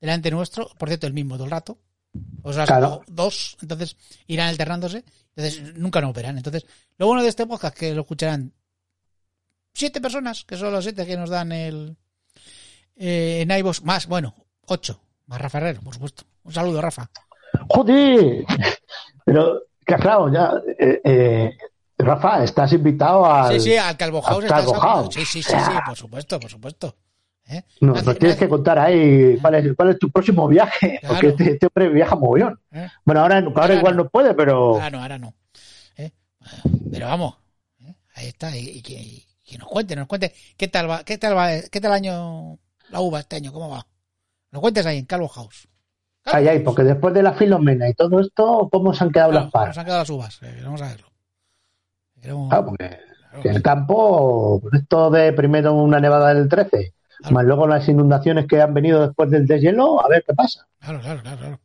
delante 0.00 0.30
nuestro, 0.30 0.68
por 0.78 0.88
cierto, 0.88 1.06
el 1.08 1.12
mismo 1.14 1.34
todo 1.34 1.46
el 1.46 1.50
rato. 1.50 1.78
O 2.42 2.52
sea, 2.52 2.64
Claro. 2.66 3.02
dos, 3.06 3.56
entonces 3.62 3.96
irán 4.26 4.48
alternándose, 4.48 5.04
entonces 5.36 5.74
nunca 5.76 6.00
nos 6.00 6.12
verán. 6.14 6.36
Entonces, 6.36 6.66
lo 6.98 7.06
bueno 7.06 7.22
de 7.22 7.28
este 7.28 7.46
podcast 7.46 7.74
es 7.74 7.80
que 7.80 7.94
lo 7.94 8.02
escucharán 8.02 8.52
siete 9.72 10.00
personas, 10.00 10.44
que 10.44 10.56
son 10.56 10.72
los 10.72 10.84
siete 10.84 11.06
que 11.06 11.16
nos 11.16 11.30
dan 11.30 11.52
el 11.52 11.96
eh, 12.96 13.42
en 13.42 13.50
iVoox, 13.58 13.82
más, 13.84 14.06
bueno, 14.06 14.34
ocho, 14.66 15.00
más 15.26 15.40
Rafa 15.40 15.58
Herrero, 15.58 15.80
por 15.82 15.94
supuesto. 15.94 16.24
Un 16.42 16.52
saludo, 16.52 16.80
Rafa. 16.82 17.10
Joder. 17.68 18.44
Pero 19.24 19.62
Que, 19.86 19.94
claro, 19.96 20.32
ya, 20.32 20.52
eh, 20.78 21.00
eh, 21.04 21.58
Rafa, 21.98 22.42
estás 22.44 22.72
invitado 22.72 23.24
al. 23.26 23.52
Sí, 23.54 23.70
sí, 23.70 23.76
al 23.76 23.96
Calvo 23.96 24.20
House. 24.22 24.44
al 24.44 24.50
Calvo 24.50 24.74
House. 24.74 25.14
Sí, 25.14 25.24
sí, 25.24 25.42
sí, 25.42 25.52
sí, 25.52 25.70
por 25.86 25.96
supuesto, 25.96 26.38
por 26.40 26.50
supuesto. 26.50 26.96
¿Eh? 27.52 27.64
No, 27.80 27.94
nos 27.94 28.18
tienes 28.18 28.36
que 28.36 28.48
contar 28.48 28.78
ahí 28.78 29.36
cuál 29.40 29.54
es, 29.56 29.74
cuál 29.74 29.90
es 29.90 29.98
tu 29.98 30.08
próximo 30.10 30.46
viaje, 30.46 30.98
Claro. 31.00 31.14
porque 31.14 31.28
este, 31.28 31.50
este 31.52 31.66
hombre 31.66 31.88
viaja 31.88 32.14
mogollón. 32.14 32.60
¿Eh? 32.70 32.88
Bueno, 33.04 33.22
ahora, 33.22 33.38
ahora 33.38 33.52
Ahora 33.62 33.74
igual 33.74 33.96
no. 33.96 34.04
no 34.04 34.08
puede, 34.10 34.34
pero 34.34 34.74
Ahora 34.74 34.90
no, 34.90 35.02
ahora 35.02 35.18
no. 35.18 35.34
¿Eh? 35.96 36.12
Pero 36.92 37.06
vamos, 37.06 37.36
¿eh? 37.84 37.94
ahí 38.14 38.28
está. 38.28 38.56
Y, 38.56 38.68
y 38.68 38.82
que, 38.82 38.92
y 38.94 39.26
que 39.44 39.58
nos 39.58 39.66
cuente, 39.68 39.96
nos 39.96 40.06
cuente 40.06 40.32
qué 40.56 40.68
tal 40.68 40.88
va, 40.88 41.02
qué 41.02 41.18
tal 41.18 41.36
va, 41.36 41.48
qué 41.70 41.80
tal 41.80 41.92
año 41.92 42.58
la 42.90 43.00
uva 43.00 43.18
este 43.20 43.36
año, 43.36 43.52
cómo 43.52 43.68
va. 43.68 43.84
Nos 44.52 44.60
cuentes 44.60 44.86
ahí 44.86 44.98
en 44.98 45.06
Calvo 45.06 45.26
House. 45.28 45.66
Calvo 46.22 46.38
ay, 46.38 46.48
ay, 46.48 46.58
porque 46.60 46.82
después 46.84 47.12
de 47.14 47.22
la 47.24 47.32
filomena 47.32 47.88
y 47.88 47.94
todo 47.94 48.20
esto, 48.20 48.68
¿cómo 48.70 48.94
se 48.94 49.02
han 49.02 49.10
quedado 49.10 49.30
Claro, 49.30 49.44
las 49.46 49.52
paras? 49.52 49.68
nos 49.70 49.78
han 49.78 49.84
quedado 49.86 50.00
las 50.02 50.10
uvas. 50.10 50.38
eh, 50.42 50.60
vamos 50.64 50.82
a 50.82 50.88
verlo. 50.88 51.08
Queremos- 52.20 52.48
Claro, 52.48 52.66
porque 52.66 52.88
claro, 52.88 53.42
que 53.42 53.48
en 53.48 53.56
el 53.56 53.62
campo, 53.62 54.60
esto 54.72 55.10
de 55.10 55.32
primero 55.32 55.74
una 55.74 55.98
nevada 55.98 56.32
del 56.34 56.48
13, 56.48 56.68
Claro. 56.70 56.99
Más 57.30 57.44
luego 57.44 57.66
las 57.66 57.86
inundaciones 57.88 58.46
que 58.46 58.60
han 58.60 58.72
venido 58.74 59.06
después 59.06 59.30
del 59.30 59.46
deshielo, 59.46 60.02
a 60.04 60.08
ver 60.08 60.24
qué 60.26 60.34
pasa. 60.34 60.66
Claro, 60.80 61.00
claro, 61.00 61.22
claro, 61.22 61.38
claro. 61.38 61.60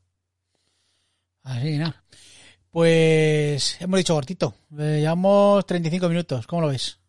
Así, 1.44 1.78
nada. 1.78 2.04
Pues 2.72 3.78
hemos 3.82 3.98
dicho 3.98 4.14
cortito. 4.16 4.54
Eh, 4.78 4.98
llevamos 5.00 5.66
35 5.66 6.10
minutos. 6.10 6.46
¿Cómo 6.48 6.64
lo 6.64 6.68
ves? 6.70 7.00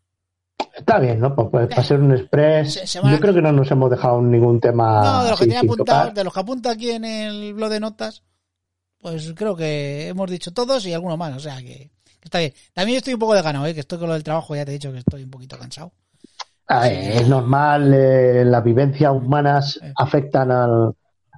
Está 0.75 0.99
bien, 1.01 1.19
¿no? 1.21 1.35
Pues, 1.35 1.49
pues, 1.51 1.69
para 1.69 1.83
ser 1.83 2.01
un 2.01 2.13
express, 2.13 2.75
Se- 2.87 3.01
yo 3.03 3.19
creo 3.19 3.35
que 3.35 3.43
no 3.43 3.51
nos 3.51 3.71
hemos 3.71 3.91
dejado 3.91 4.21
ningún 4.23 4.61
tema 4.61 5.03
no, 5.03 5.25
de 5.25 5.31
los 5.31 5.39
que 5.41 5.47
tenía 5.47 5.61
apuntado, 5.61 6.01
tocar. 6.03 6.15
de 6.15 6.25
los 6.25 6.33
que 6.35 6.41
apunta 6.41 6.71
aquí 6.71 6.91
en 6.91 7.05
el 7.05 7.55
blog 7.55 7.71
de 7.71 7.81
notas, 7.81 8.23
pues 8.99 9.33
creo 9.35 9.57
que 9.57 10.09
hemos 10.09 10.31
dicho 10.31 10.53
todos 10.53 10.85
y 10.87 10.93
alguno 10.93 11.17
más. 11.17 11.35
O 11.37 11.41
sea 11.41 11.57
que, 11.59 11.91
que 12.05 12.25
está 12.25 12.39
bien. 12.39 12.53
También 12.75 12.99
estoy 12.99 13.15
un 13.15 13.21
poco 13.21 13.35
de 13.35 13.43
ganado, 13.43 13.67
¿eh? 13.67 13.75
que 13.75 13.81
estoy 13.81 13.99
con 13.99 14.09
lo 14.09 14.15
del 14.15 14.23
trabajo, 14.25 14.55
ya 14.55 14.65
te 14.65 14.71
he 14.71 14.75
dicho 14.75 14.93
que 14.93 14.99
estoy 14.99 15.25
un 15.25 15.31
poquito 15.31 15.59
cansado. 15.59 15.93
Ah, 16.69 16.89
es 16.89 17.29
normal, 17.29 17.93
eh, 17.95 18.45
las 18.45 18.63
vivencias 18.65 19.13
humanas 19.13 19.79
afectan 19.97 20.51
al, 20.51 20.93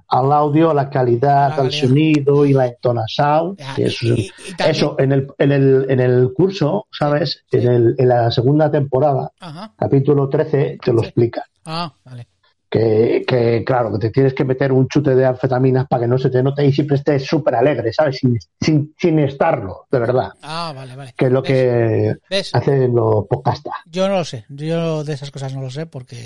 al 0.07 0.31
audio, 0.31 0.73
la 0.73 0.89
calidad, 0.89 1.49
La 1.49 1.55
al 1.55 1.55
calidad. 1.69 1.81
sonido 1.87 2.45
y 2.45 2.53
la 2.53 2.65
entonación. 2.67 3.55
Que 3.75 3.85
Eso, 3.85 4.05
y- 4.07 4.31
y 4.47 4.53
también- 4.55 4.69
eso 4.71 4.95
en, 4.97 5.11
el, 5.11 5.27
en, 5.37 5.51
el, 5.51 5.85
en 5.89 5.99
el 5.99 6.33
curso, 6.33 6.87
¿sabes? 6.91 7.43
Sí. 7.51 7.57
En, 7.57 7.71
el, 7.71 7.95
en 7.97 8.07
la 8.09 8.31
segunda 8.31 8.71
temporada, 8.71 9.31
Ajá. 9.39 9.71
capítulo 9.77 10.27
13, 10.29 10.79
te 10.83 10.93
lo 10.93 10.99
Sí. 11.01 11.05
explica. 11.05 11.43
Ah, 11.65 11.93
vale. 12.03 12.27
Que, 12.69 13.23
que, 13.27 13.63
claro, 13.65 13.91
que 13.93 13.97
te 13.97 14.09
tienes 14.11 14.35
que 14.35 14.45
meter 14.45 14.71
un 14.71 14.87
chute 14.87 15.15
de 15.15 15.25
anfetaminas 15.25 15.87
para 15.87 16.03
que 16.03 16.07
no 16.07 16.19
se 16.19 16.29
te 16.29 16.43
note 16.43 16.63
y 16.63 16.71
siempre 16.71 16.97
estés 16.97 17.25
súper 17.25 17.55
alegre, 17.55 17.91
¿sabes? 17.91 18.17
Sin, 18.17 18.37
sin, 18.61 18.93
sin 18.95 19.17
estarlo, 19.19 19.87
de 19.89 19.99
verdad. 19.99 20.29
Ah, 20.43 20.71
vale, 20.75 20.95
vale. 20.95 21.13
Que 21.17 21.25
es 21.25 21.31
lo 21.31 21.41
¿Ves? 21.41 21.49
que 21.51 22.15
¿Ves? 22.29 22.53
hacen 22.53 22.95
los 22.95 23.25
podcastas. 23.27 23.73
Yo 23.87 24.07
no 24.07 24.17
lo 24.17 24.23
sé. 24.25 24.45
Yo 24.49 25.03
de 25.03 25.13
esas 25.13 25.31
cosas 25.31 25.53
no 25.55 25.61
lo 25.61 25.71
sé 25.71 25.87
porque 25.87 26.21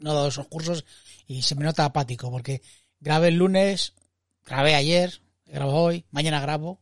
no 0.00 0.10
he 0.10 0.14
dado 0.14 0.26
esos 0.28 0.48
cursos 0.48 0.84
y 1.28 1.42
se 1.42 1.54
me 1.54 1.64
nota 1.64 1.84
apático 1.84 2.28
porque 2.30 2.60
grabé 2.98 3.28
el 3.28 3.36
lunes, 3.36 3.94
grabé 4.44 4.74
ayer, 4.74 5.20
grabo 5.46 5.74
hoy, 5.80 6.04
mañana 6.10 6.40
grabo, 6.40 6.80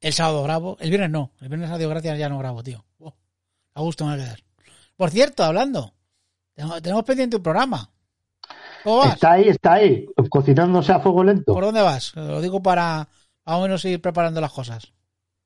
el 0.00 0.14
sábado 0.14 0.42
grabo, 0.42 0.78
el 0.80 0.88
viernes 0.88 1.10
no, 1.10 1.32
el 1.40 1.48
viernes 1.48 1.70
a 1.70 1.76
Dios 1.76 1.90
gracias 1.90 2.18
ya 2.18 2.28
no 2.30 2.38
grabo, 2.38 2.62
tío. 2.62 2.84
Oh, 2.98 3.14
a 3.74 3.80
gusto 3.82 4.04
me 4.06 4.16
va 4.16 4.22
a 4.22 4.24
quedar. 4.24 4.40
Por 4.96 5.10
cierto, 5.10 5.44
hablando, 5.44 5.92
tenemos, 6.54 7.04
pendiente 7.04 7.36
un 7.36 7.42
programa. 7.42 7.90
¿Cómo 8.84 8.98
vas? 8.98 9.14
Está 9.14 9.32
ahí, 9.32 9.48
está 9.48 9.72
ahí, 9.74 10.06
cocinándose 10.28 10.92
a 10.92 11.00
fuego 11.00 11.24
lento. 11.24 11.52
¿Por 11.54 11.64
dónde 11.64 11.82
vas? 11.82 12.14
Lo 12.16 12.40
digo 12.40 12.62
para 12.62 13.08
más 13.44 13.56
o 13.56 13.62
menos 13.62 13.84
ir 13.84 14.00
preparando 14.00 14.40
las 14.40 14.52
cosas. 14.52 14.92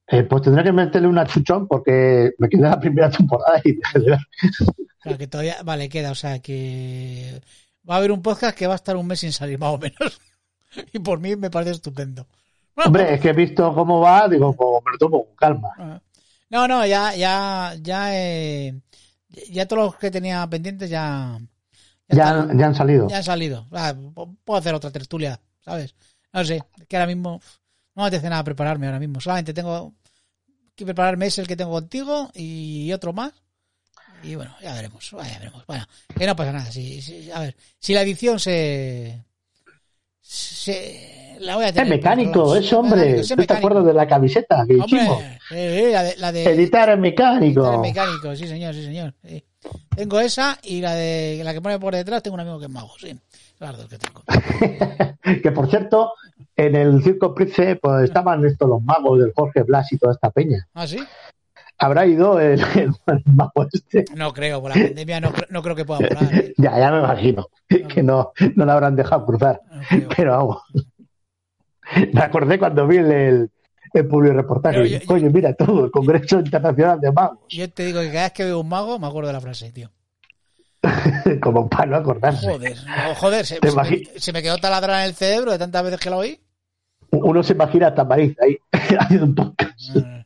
Eh, 0.08 0.22
pues 0.22 0.42
tendré 0.42 0.62
que 0.62 0.72
meterle 0.72 1.08
una 1.08 1.26
chuchón 1.26 1.66
porque 1.66 2.30
me 2.38 2.48
queda 2.48 2.70
la 2.70 2.80
primera 2.80 3.10
temporada 3.10 3.60
y 3.64 3.72
dejé 3.72 3.98
de 3.98 4.10
ver. 4.10 4.18
O 4.20 5.08
sea, 5.08 5.18
que 5.18 5.26
todavía, 5.26 5.56
vale, 5.64 5.88
queda, 5.88 6.12
o 6.12 6.14
sea, 6.14 6.38
que 6.40 7.40
va 7.88 7.94
a 7.94 7.98
haber 7.98 8.12
un 8.12 8.22
podcast 8.22 8.56
que 8.56 8.66
va 8.66 8.74
a 8.74 8.76
estar 8.76 8.96
un 8.96 9.06
mes 9.06 9.20
sin 9.20 9.32
salir, 9.32 9.58
más 9.58 9.74
o 9.74 9.78
menos. 9.78 10.20
Y 10.92 10.98
por 10.98 11.20
mí 11.20 11.36
me 11.36 11.48
parece 11.48 11.70
estupendo. 11.70 12.26
Hombre, 12.74 13.14
es 13.14 13.20
que 13.20 13.30
he 13.30 13.32
visto 13.32 13.72
cómo 13.72 14.00
va, 14.00 14.28
digo, 14.28 14.52
pues 14.52 14.84
me 14.84 14.92
lo 14.92 14.98
tomo 14.98 15.24
con 15.24 15.34
calma. 15.36 15.68
Ah. 15.78 16.00
No, 16.50 16.68
no, 16.68 16.84
ya, 16.84 17.14
ya, 17.14 17.74
ya, 17.80 18.14
eh, 18.14 18.78
ya 19.50 19.66
todos 19.66 19.84
los 19.84 19.96
que 19.96 20.10
tenía 20.10 20.46
pendientes 20.48 20.88
ya, 20.90 21.38
Ya, 22.08 22.24
están- 22.28 22.58
ya 22.58 22.66
han 22.66 22.74
salido. 22.74 23.08
ya 23.08 23.16
han 23.18 23.24
salido. 23.24 23.66
Puedo 24.44 24.58
hacer 24.58 24.74
otra 24.74 24.90
tertulia, 24.90 25.40
¿sabes? 25.64 25.94
No 26.32 26.44
sé, 26.44 26.62
que 26.88 26.96
ahora 26.96 27.06
mismo 27.06 27.40
no 27.94 28.02
me 28.02 28.08
apetece 28.08 28.28
nada 28.28 28.44
prepararme 28.44 28.86
ahora 28.86 28.98
mismo. 29.00 29.20
Solamente 29.20 29.54
tengo 29.54 29.94
que 30.74 30.84
prepararme 30.84 31.26
ese 31.26 31.40
el 31.40 31.46
que 31.46 31.56
tengo 31.56 31.70
contigo 31.72 32.30
y 32.34 32.92
otro 32.92 33.12
más. 33.12 33.32
Y 34.22 34.34
bueno, 34.34 34.54
ya 34.62 34.74
veremos, 34.74 35.10
ya 35.10 35.16
veremos. 35.38 35.64
Bueno, 35.66 35.86
que 36.16 36.26
no 36.26 36.34
pasa 36.36 36.52
nada. 36.52 36.70
Si, 36.72 37.00
si- 37.02 37.30
a 37.30 37.40
ver, 37.40 37.56
si 37.78 37.94
la 37.94 38.02
edición 38.02 38.38
se, 38.40 39.24
se 40.26 41.36
la 41.40 41.54
voy 41.54 41.64
a 41.64 41.68
Es 41.68 41.88
mecánico, 41.88 42.56
es 42.56 42.72
hombre. 42.72 43.22
¿Tú 43.22 43.36
te 43.36 43.52
acuerdas 43.52 43.86
de 43.86 43.94
la 43.94 44.06
camiseta 44.08 44.64
que 44.66 44.74
hicimos? 44.74 45.22
Eh, 45.22 45.38
eh, 45.50 45.90
la 45.92 46.02
de, 46.02 46.16
la 46.16 46.32
de 46.32 46.44
Editar 46.44 46.90
es 46.90 46.98
mecánico. 46.98 47.60
Editar 47.60 47.74
en 47.74 47.80
mecánico, 47.80 48.36
sí 48.36 48.48
señor, 48.48 48.74
sí 48.74 48.84
señor. 48.84 49.14
sí. 49.22 49.44
Tengo 49.96 50.20
esa 50.20 50.58
y 50.62 50.80
la 50.80 50.94
de 50.94 51.40
la 51.44 51.52
que 51.52 51.60
pone 51.60 51.78
por 51.78 51.94
detrás 51.94 52.22
tengo 52.22 52.34
un 52.34 52.40
amigo 52.40 52.58
que 52.58 52.66
es 52.66 52.70
mago, 52.70 52.92
sí. 52.98 53.16
Dos 53.58 53.86
que 53.88 53.98
tengo. 53.98 54.22
que 55.42 55.52
por 55.52 55.70
cierto, 55.70 56.12
en 56.56 56.74
el 56.74 57.02
Circo 57.02 57.34
Price 57.34 57.76
pues 57.76 58.04
estaban 58.04 58.44
estos 58.44 58.68
los 58.68 58.82
magos 58.82 59.18
del 59.18 59.32
Jorge 59.34 59.62
Blas 59.62 59.92
y 59.92 59.98
toda 59.98 60.12
esta 60.12 60.30
peña. 60.30 60.66
¿Ah, 60.74 60.86
sí? 60.86 60.98
¿Habrá 61.78 62.06
ido 62.06 62.40
el, 62.40 62.60
el 62.74 63.22
mago 63.26 63.66
este? 63.72 64.04
No 64.14 64.32
creo, 64.32 64.60
por 64.62 64.74
la 64.76 64.82
pandemia 64.82 65.20
no, 65.20 65.32
no 65.50 65.62
creo 65.62 65.76
que 65.76 65.84
pueda 65.84 66.00
volar. 66.08 66.34
¿eh? 66.34 66.54
Ya, 66.56 66.78
ya 66.78 66.90
me 66.90 66.98
imagino 67.00 67.48
que 67.68 68.02
no, 68.02 68.32
no 68.54 68.64
la 68.64 68.72
habrán 68.74 68.96
dejado 68.96 69.26
cruzar. 69.26 69.60
No. 69.70 70.08
Pero 70.16 70.32
vamos. 70.32 70.62
Me 72.12 72.20
acordé 72.20 72.58
cuando 72.58 72.86
vi 72.86 72.96
el, 72.96 73.12
el, 73.12 73.50
el 73.92 74.06
public 74.08 74.32
reportaje. 74.32 74.88
Yo- 74.88 74.98
yo- 74.98 75.06
Coño, 75.06 75.30
mira 75.30 75.52
todo, 75.54 75.84
el 75.84 75.90
Congreso 75.90 76.38
Internacional 76.40 77.00
de 77.00 77.12
Magos. 77.12 77.38
Yo 77.50 77.70
te 77.70 77.84
digo 77.84 78.00
que 78.00 78.08
cada 78.10 78.24
vez 78.24 78.32
que 78.32 78.44
veo 78.44 78.60
un 78.60 78.68
mago 78.68 78.98
me 78.98 79.06
acuerdo 79.06 79.28
de 79.28 79.32
la 79.34 79.40
frase, 79.40 79.70
tío. 79.72 79.90
Como 81.42 81.68
para 81.68 81.86
no 81.86 81.96
acordarse. 81.96 82.46
Joder, 82.50 82.76
no, 82.86 83.14
joder, 83.16 83.46
se, 83.46 83.58
me, 83.60 84.02
se 84.20 84.32
me 84.32 84.42
quedó 84.42 84.56
taladrada 84.58 85.02
en 85.04 85.10
el 85.10 85.14
cerebro 85.14 85.52
de 85.52 85.58
tantas 85.58 85.82
veces 85.84 86.00
que 86.00 86.10
lo 86.10 86.18
oí. 86.18 86.40
Uno 87.10 87.42
se 87.42 87.52
imagina 87.52 87.88
a 87.88 87.94
Tamariz 87.94 88.36
ahí 88.42 88.56
haciendo 88.98 89.26
un 89.26 89.34
podcast. 89.34 89.96
Mm, 89.96 90.20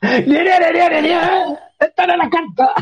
¡Esta 0.00 2.04
era 2.04 2.16
la 2.16 2.30
carta! 2.30 2.72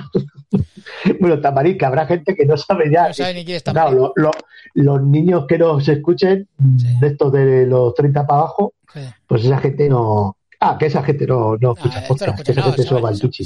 Bueno, 1.20 1.40
Tamariz, 1.40 1.76
que 1.78 1.84
habrá 1.84 2.06
gente 2.06 2.34
que 2.34 2.46
no 2.46 2.56
sabe 2.56 2.90
ya. 2.90 3.08
No 3.08 3.14
sabe 3.14 3.34
ni 3.34 3.44
quién 3.44 3.56
es 3.58 3.62
Claro, 3.62 3.90
Tamariz. 3.90 4.00
lo- 4.00 4.12
lo- 4.16 4.30
los 4.74 5.02
niños 5.02 5.44
que 5.46 5.58
nos 5.58 5.86
escuchen, 5.88 6.48
Sí. 6.78 6.98
de 7.00 7.06
estos 7.08 7.32
de 7.32 7.66
los 7.66 7.94
30 7.94 8.26
para 8.26 8.40
abajo, 8.40 8.74
Sí. 8.92 9.00
pues 9.26 9.44
esa 9.44 9.58
gente 9.58 9.88
no. 9.88 10.36
Ah, 10.60 10.76
que 10.78 10.86
esa 10.86 11.02
gente 11.02 11.26
no, 11.26 11.56
no 11.58 11.70
Ah, 11.70 11.74
escucha 11.76 12.06
podcast, 12.08 12.30
escucha, 12.32 12.52
esa 12.52 12.60
no, 12.62 12.66
gente 12.68 12.82
solo 12.84 13.02
va 13.02 13.08
al 13.10 13.20
Twitch. 13.20 13.40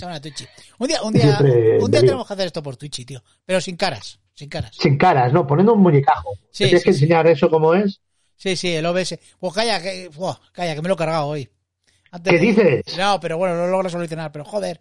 Un 0.78 0.86
día, 0.88 1.02
un 1.02 1.12
día, 1.12 1.38
un 1.80 1.90
día 1.90 2.00
tenemos 2.00 2.26
que 2.26 2.32
hacer 2.34 2.46
esto 2.46 2.62
por 2.62 2.76
Twitch, 2.76 3.04
tío. 3.04 3.20
Pero 3.44 3.60
sin 3.60 3.76
caras, 3.76 4.20
sin 4.34 4.48
caras. 4.48 4.70
Sin 4.78 4.96
caras, 4.96 5.32
no, 5.32 5.46
poniendo 5.46 5.74
un 5.74 5.82
muñecajo. 5.82 6.34
Sí, 6.52 6.64
¿Me 6.64 6.68
Tienes 6.68 6.84
que 6.84 6.90
enseñar 6.90 7.26
eso 7.26 7.50
como 7.50 7.74
es. 7.74 8.00
Sí, 8.36 8.54
sí, 8.56 8.72
el 8.74 8.86
OBS. 8.86 9.18
Pues 9.40 9.52
calla, 9.52 9.82
que, 9.82 10.08
calla, 10.52 10.74
que 10.74 10.82
me 10.82 10.88
lo 10.88 10.94
he 10.94 10.96
cargado 10.96 11.26
hoy. 11.26 11.50
Antes 12.12 12.32
¿Qué 12.32 12.38
de- 12.38 12.44
dices? 12.46 12.98
No, 12.98 13.18
pero 13.20 13.38
bueno, 13.38 13.54
no 13.56 13.62
lo 13.66 13.70
logro 13.72 13.88
solucionar, 13.90 14.32
pero 14.32 14.44
joder. 14.44 14.80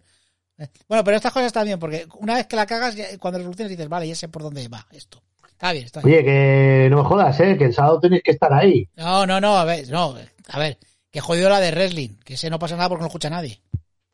Eh, 0.58 0.68
Bueno, 0.88 1.04
pero 1.04 1.16
estas 1.16 1.32
cosas 1.32 1.46
están 1.46 1.64
bien, 1.64 1.78
porque 1.78 2.06
una 2.18 2.34
vez 2.34 2.46
que 2.46 2.56
la 2.56 2.66
cagas, 2.66 2.96
cuando 3.18 3.38
lo 3.38 3.44
solucionas 3.44 3.70
dices, 3.70 3.88
vale, 3.88 4.08
ya 4.08 4.14
sé 4.14 4.28
por 4.28 4.42
dónde 4.42 4.66
va 4.68 4.86
esto. 4.92 5.22
Está 5.48 5.72
bien, 5.72 5.84
está 5.86 6.00
bien. 6.00 6.16
Oye, 6.16 6.24
que 6.24 6.88
no 6.90 6.98
me 6.98 7.04
jodas, 7.08 7.38
¿eh? 7.40 7.56
Que 7.58 7.64
el 7.66 7.74
sábado 7.74 8.00
tenéis 8.00 8.22
que 8.22 8.30
estar 8.32 8.52
ahí. 8.52 8.88
No, 8.96 9.26
no, 9.26 9.40
no, 9.40 9.56
a 9.56 9.64
ver, 9.64 9.88
no, 9.90 10.14
a 10.48 10.58
ver, 10.58 10.78
que 11.10 11.20
jodido 11.20 11.48
la 11.50 11.60
de 11.60 11.70
wrestling, 11.70 12.16
que 12.24 12.34
ese 12.34 12.50
no 12.50 12.58
pasa 12.58 12.76
nada 12.76 12.88
porque 12.88 13.02
no 13.02 13.06
escucha 13.08 13.30
nadie. 13.30 13.60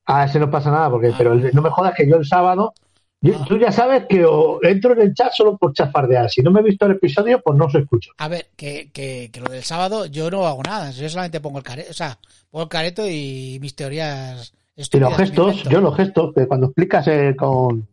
Ah, 0.06 0.24
ese 0.24 0.38
no 0.38 0.50
pasa 0.50 0.70
nada, 0.70 0.90
porque, 0.90 1.08
Ah. 1.08 1.14
pero 1.18 1.34
no 1.34 1.62
me 1.62 1.70
jodas 1.70 1.94
que 1.96 2.08
yo 2.08 2.16
el 2.16 2.26
sábado. 2.26 2.74
Yo-. 3.20 3.44
Tú 3.46 3.58
ya 3.58 3.72
sabes 3.72 4.04
que 4.08 4.24
o 4.24 4.58
entro 4.62 4.92
en 4.92 5.00
el 5.00 5.14
chat 5.14 5.32
solo 5.32 5.56
por 5.56 5.72
chafardear. 5.72 6.30
Si 6.30 6.42
no 6.42 6.50
me 6.50 6.60
he 6.60 6.64
visto 6.64 6.86
el 6.86 6.92
episodio, 6.92 7.40
pues 7.42 7.56
no 7.58 7.66
os 7.66 7.74
escucho. 7.74 8.10
A 8.18 8.28
ver, 8.28 8.48
que, 8.56 8.90
que, 8.92 9.30
que 9.32 9.40
lo 9.40 9.50
del 9.50 9.62
sábado 9.64 10.06
yo 10.06 10.30
no 10.30 10.46
hago 10.46 10.62
nada, 10.62 10.90
yo 10.90 11.08
solamente 11.08 11.40
pongo 11.40 11.58
el 11.58 11.64
careto, 11.64 11.90
o 11.90 11.94
sea, 11.94 12.18
pongo 12.50 12.64
el 12.64 12.68
careto 12.68 13.06
y 13.08 13.58
mis 13.60 13.74
teorías 13.74 14.52
Y 14.76 14.98
los 14.98 15.16
gestos, 15.16 15.62
yo 15.64 15.80
los 15.80 15.96
gestos, 15.96 16.32
que 16.34 16.46
cuando 16.46 16.66
explicas 16.66 17.06
eh, 17.08 17.34
con. 17.36 17.88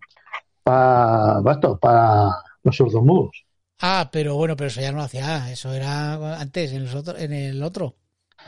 Para. 0.63 1.41
para 1.81 2.29
los 2.63 2.75
sordomudos. 2.75 3.43
Ah, 3.81 4.09
pero 4.11 4.35
bueno, 4.35 4.55
pero 4.55 4.69
eso 4.69 4.79
ya 4.79 4.91
no 4.91 4.99
lo 4.99 5.03
hacía, 5.03 5.51
eso 5.51 5.73
era 5.73 6.39
antes, 6.39 6.71
en, 6.71 6.85
los 6.85 6.95
otro- 6.95 7.17
en 7.17 7.33
el 7.33 7.61
otro. 7.61 7.95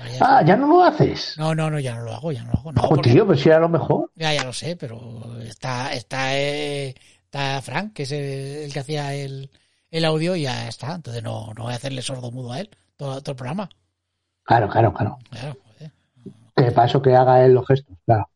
Ya- 0.03 0.17
Ah, 0.21 0.41
ya 0.45 0.55
no 0.57 0.67
lo 0.67 0.83
haces. 0.83 1.35
No, 1.37 1.55
no, 1.55 1.69
no, 1.69 1.79
ya 1.79 1.95
no 1.95 2.01
lo 2.03 2.13
hago, 2.13 2.31
ya 2.31 2.43
no 2.43 2.51
lo 2.51 2.59
hago. 2.59 2.71
No, 2.73 2.81
porque- 2.89 3.11
tío, 3.11 3.25
pues 3.25 3.39
si 3.41 3.49
era 3.49 3.59
lo 3.59 3.69
mejor. 3.69 4.11
Ya, 4.15 4.33
ya 4.33 4.43
lo 4.43 4.53
sé, 4.53 4.75
pero 4.75 4.99
está, 5.41 5.93
está, 5.93 6.37
eh, 6.37 6.95
está 7.23 7.61
Frank, 7.61 7.93
que 7.93 8.03
es 8.03 8.11
el, 8.11 8.19
el 8.65 8.73
que 8.73 8.79
hacía 8.79 9.13
el, 9.13 9.49
el 9.91 10.05
audio, 10.05 10.35
y 10.35 10.43
ya 10.43 10.67
está. 10.67 10.93
Entonces 10.95 11.23
no, 11.23 11.53
no 11.55 11.63
voy 11.63 11.73
a 11.73 11.77
hacerle 11.77 12.01
sordo 12.01 12.31
mudo 12.31 12.51
a 12.53 12.59
él 12.59 12.69
todo, 12.97 13.21
todo 13.21 13.31
el 13.31 13.37
programa. 13.37 13.69
Claro, 14.43 14.69
claro, 14.69 14.93
claro. 14.93 15.17
Claro, 15.29 15.57
joder. 15.63 15.91
Que 16.55 16.71
para 16.71 16.87
eso 16.87 17.01
que 17.01 17.15
haga 17.15 17.43
él 17.45 17.53
los 17.53 17.65
gestos, 17.67 17.97
claro. 18.05 18.29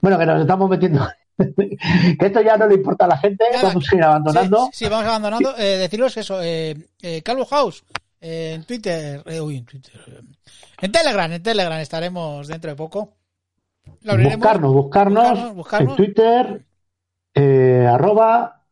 Bueno, 0.00 0.18
que 0.18 0.26
nos 0.26 0.40
estamos 0.40 0.70
metiendo. 0.70 1.06
que 1.38 2.26
esto 2.26 2.40
ya 2.40 2.56
no 2.56 2.66
le 2.66 2.74
importa 2.74 3.04
a 3.04 3.08
la 3.08 3.16
gente, 3.18 3.44
Nada, 3.52 3.68
vamos 3.68 3.92
a 3.92 3.96
ir 3.96 4.02
abandonando. 4.02 4.64
Sí, 4.72 4.84
sí, 4.84 4.88
vamos 4.90 5.06
abandonando. 5.06 5.54
Eh, 5.56 5.76
deciros 5.78 6.16
eso, 6.16 6.40
eh, 6.42 6.76
eh, 7.02 7.22
Calvo 7.22 7.44
House, 7.46 7.84
en 8.20 8.64
Twitter, 8.64 9.22
eh, 9.26 9.40
uy, 9.40 9.58
en 9.58 9.64
Twitter, 9.64 10.00
eh, 10.06 10.20
en 10.80 10.92
Telegram, 10.92 11.32
en 11.32 11.42
Telegram 11.42 11.78
estaremos 11.78 12.48
dentro 12.48 12.70
de 12.70 12.76
poco. 12.76 13.16
Buscarnos, 13.84 14.32
buscarnos, 14.34 14.72
buscarnos, 14.72 15.54
buscarnos. 15.54 15.90
en 15.90 15.96
Twitter, 15.96 16.66
eh, 17.34 17.86
arroba 17.90 18.64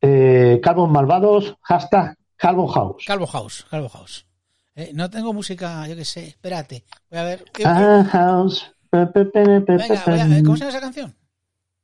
eh, 0.00 0.60
Calvos 0.62 0.90
Malvados, 0.90 1.56
hashtag 1.62 2.16
Calvo 2.36 2.66
House. 2.68 3.04
Calvo 3.06 3.26
House, 3.26 3.66
Calvo 3.70 3.88
House. 3.88 4.26
Eh, 4.74 4.90
no 4.94 5.08
tengo 5.08 5.32
música, 5.32 5.86
yo 5.88 5.96
qué 5.96 6.04
sé, 6.04 6.28
espérate. 6.28 6.84
Voy 7.10 7.18
a 7.18 7.24
ver. 7.24 7.44
Ah, 7.64 8.04
house. 8.10 8.70
Venga, 8.92 9.10
voy 9.14 10.20
a 10.20 10.42
¿cómo 10.42 10.56
se 10.56 10.60
llama 10.60 10.70
esa 10.70 10.80
canción? 10.80 11.16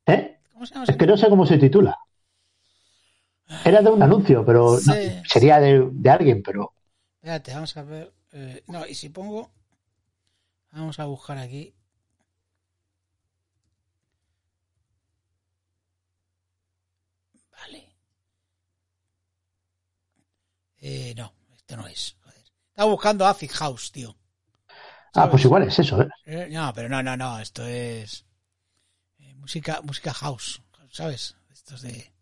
¿Eh? 0.06 0.38
¿Cómo 0.52 0.66
se 0.66 0.74
llama 0.74 0.86
Es 0.88 0.96
que 0.96 1.06
no 1.06 1.16
sé 1.16 1.28
cómo 1.28 1.46
se 1.46 1.58
titula. 1.58 1.98
Era 3.64 3.82
de 3.82 3.90
un 3.90 4.02
anuncio, 4.02 4.44
pero 4.44 4.78
no, 4.86 4.94
sería 5.24 5.58
de, 5.60 5.88
de 5.92 6.10
alguien, 6.10 6.42
pero 6.42 6.72
Espérate, 7.16 7.54
vamos 7.54 7.74
a 7.78 7.82
ver. 7.84 8.12
eh, 8.32 8.62
no, 8.66 8.86
y 8.86 8.94
si 8.94 9.08
pongo. 9.08 9.50
Vamos 10.72 10.98
a 10.98 11.04
buscar 11.06 11.38
aquí. 11.38 11.72
Vale. 17.52 17.82
Eh, 20.78 21.14
no, 21.16 21.32
esto 21.56 21.76
no 21.76 21.86
es. 21.86 22.16
Joder. 22.22 22.44
Estaba 22.70 22.90
buscando 22.90 23.26
Acid 23.26 23.50
House, 23.52 23.90
tío. 23.92 24.16
ah, 25.14 25.28
pues 25.30 25.44
igual 25.44 25.62
es 25.64 25.78
eso, 25.78 26.00
¿eh? 26.02 26.08
Eh, 26.26 26.48
No, 26.50 26.72
pero 26.74 26.88
no, 26.88 27.02
no, 27.02 27.16
no. 27.16 27.38
Esto 27.40 27.66
es. 27.66 28.24
eh, 29.20 29.34
música, 29.36 29.80
música 29.82 30.12
house, 30.14 30.62
¿sabes? 30.90 31.36
Esto 31.52 31.76
es 31.76 31.82
de. 31.82 32.12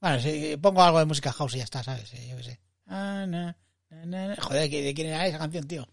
Bueno, 0.00 0.20
si 0.20 0.56
pongo 0.56 0.82
algo 0.82 0.98
de 1.00 1.06
música 1.06 1.32
house 1.32 1.54
y 1.54 1.58
ya 1.58 1.64
está, 1.64 1.82
¿sabes? 1.82 2.10
Yo 2.12 2.36
qué 2.36 2.42
sé. 2.42 2.60
Ah, 2.86 3.24
na, 3.26 3.56
na, 3.90 4.06
na, 4.06 4.28
na. 4.28 4.36
Joder, 4.40 4.70
¿de 4.70 4.94
quién 4.94 5.08
era 5.08 5.26
esa 5.26 5.38
canción, 5.38 5.66
tío? 5.66 5.88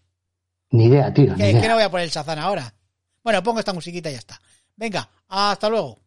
Ni 0.70 0.86
idea, 0.86 1.12
tío, 1.12 1.34
ni 1.36 1.60
que 1.60 1.68
no 1.68 1.74
voy 1.74 1.84
a 1.84 1.90
poner 1.90 2.04
el 2.04 2.10
Shazam 2.10 2.38
ahora. 2.38 2.72
Bueno, 3.22 3.42
pongo 3.42 3.58
esta 3.60 3.72
musiquita 3.72 4.08
y 4.08 4.12
ya 4.12 4.18
está. 4.18 4.40
Venga, 4.76 5.08
hasta 5.28 5.68
luego. 5.68 6.00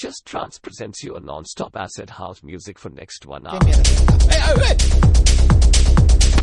Just 0.00 0.24
Trance 0.24 0.60
presents 0.60 1.02
you 1.02 1.16
a 1.16 1.20
non-stop 1.20 1.74
acid 1.76 2.10
house 2.10 2.42
music 2.42 2.78
for 2.78 2.90
next 2.92 3.26
one 3.26 3.42
¿Qué 3.42 3.56
hour. 3.56 3.64
¡Eh, 3.66 4.36
eh, 4.38 4.66
eh! 4.70 4.76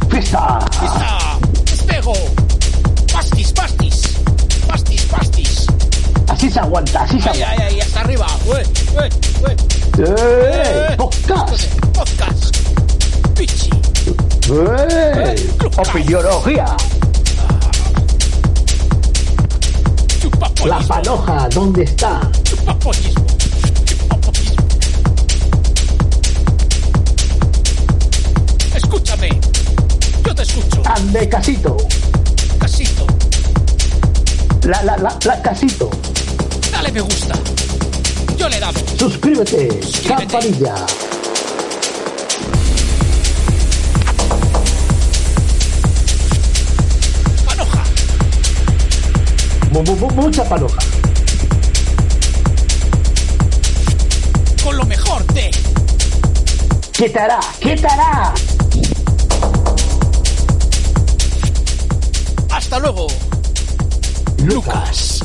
¡Fiesta! 0.10 0.60
¡Pista! 0.70 1.40
¡Espejo! 1.74 2.55
Se 6.56 6.62
aguanta, 6.62 7.02
así 7.02 7.20
se 7.20 7.30
¡Ay, 7.32 7.42
aguanta. 7.42 7.64
ay, 7.66 7.74
ay! 7.74 7.82
¡Hasta 7.82 8.00
arriba! 8.00 8.28
¡Ué, 8.46 8.64
ué, 8.96 9.10
ué! 9.44 9.56
¡Eh! 9.98 10.88
Eh. 10.90 10.96
¡Podcast! 10.96 11.64
¡Podcast! 11.94 12.56
¡Pichi! 13.36 13.70
¡Eh! 14.54 15.36
¡Opinionología! 15.76 16.66
La 16.66 16.78
¡Chupapollismo! 20.22 20.88
panoja, 20.88 21.50
¿dónde 21.50 21.84
está? 21.84 22.22
Escúchame. 28.76 29.30
Yo 30.26 30.36
te 30.36 30.42
escucho. 30.44 30.82
Ande 30.86 31.28
casito. 31.30 31.78
Casito. 32.60 33.06
La, 34.64 34.82
la, 34.84 34.98
la, 34.98 35.18
la 35.26 35.42
casito. 35.42 35.90
Dale 36.86 36.94
me 36.94 37.02
gusta. 37.02 37.34
Yo 38.38 38.48
le 38.48 38.60
damos. 38.60 38.84
Suscríbete. 39.00 39.82
Suscríbete. 39.82 40.08
Campanilla. 40.28 40.86
Panoja. 47.46 47.84
Mu- 49.72 50.12
mucha 50.22 50.44
panoja. 50.48 50.80
Con 54.64 54.78
lo 54.78 54.86
mejor 54.86 55.26
de. 55.34 55.52
¿Qué 56.94 57.10
te 57.10 57.20
hará? 57.20 57.40
¿Qué 57.60 57.76
te 57.76 57.88
hará? 57.88 58.34
Hasta 62.52 62.80
luego. 62.80 63.08
Lucas. 64.38 65.25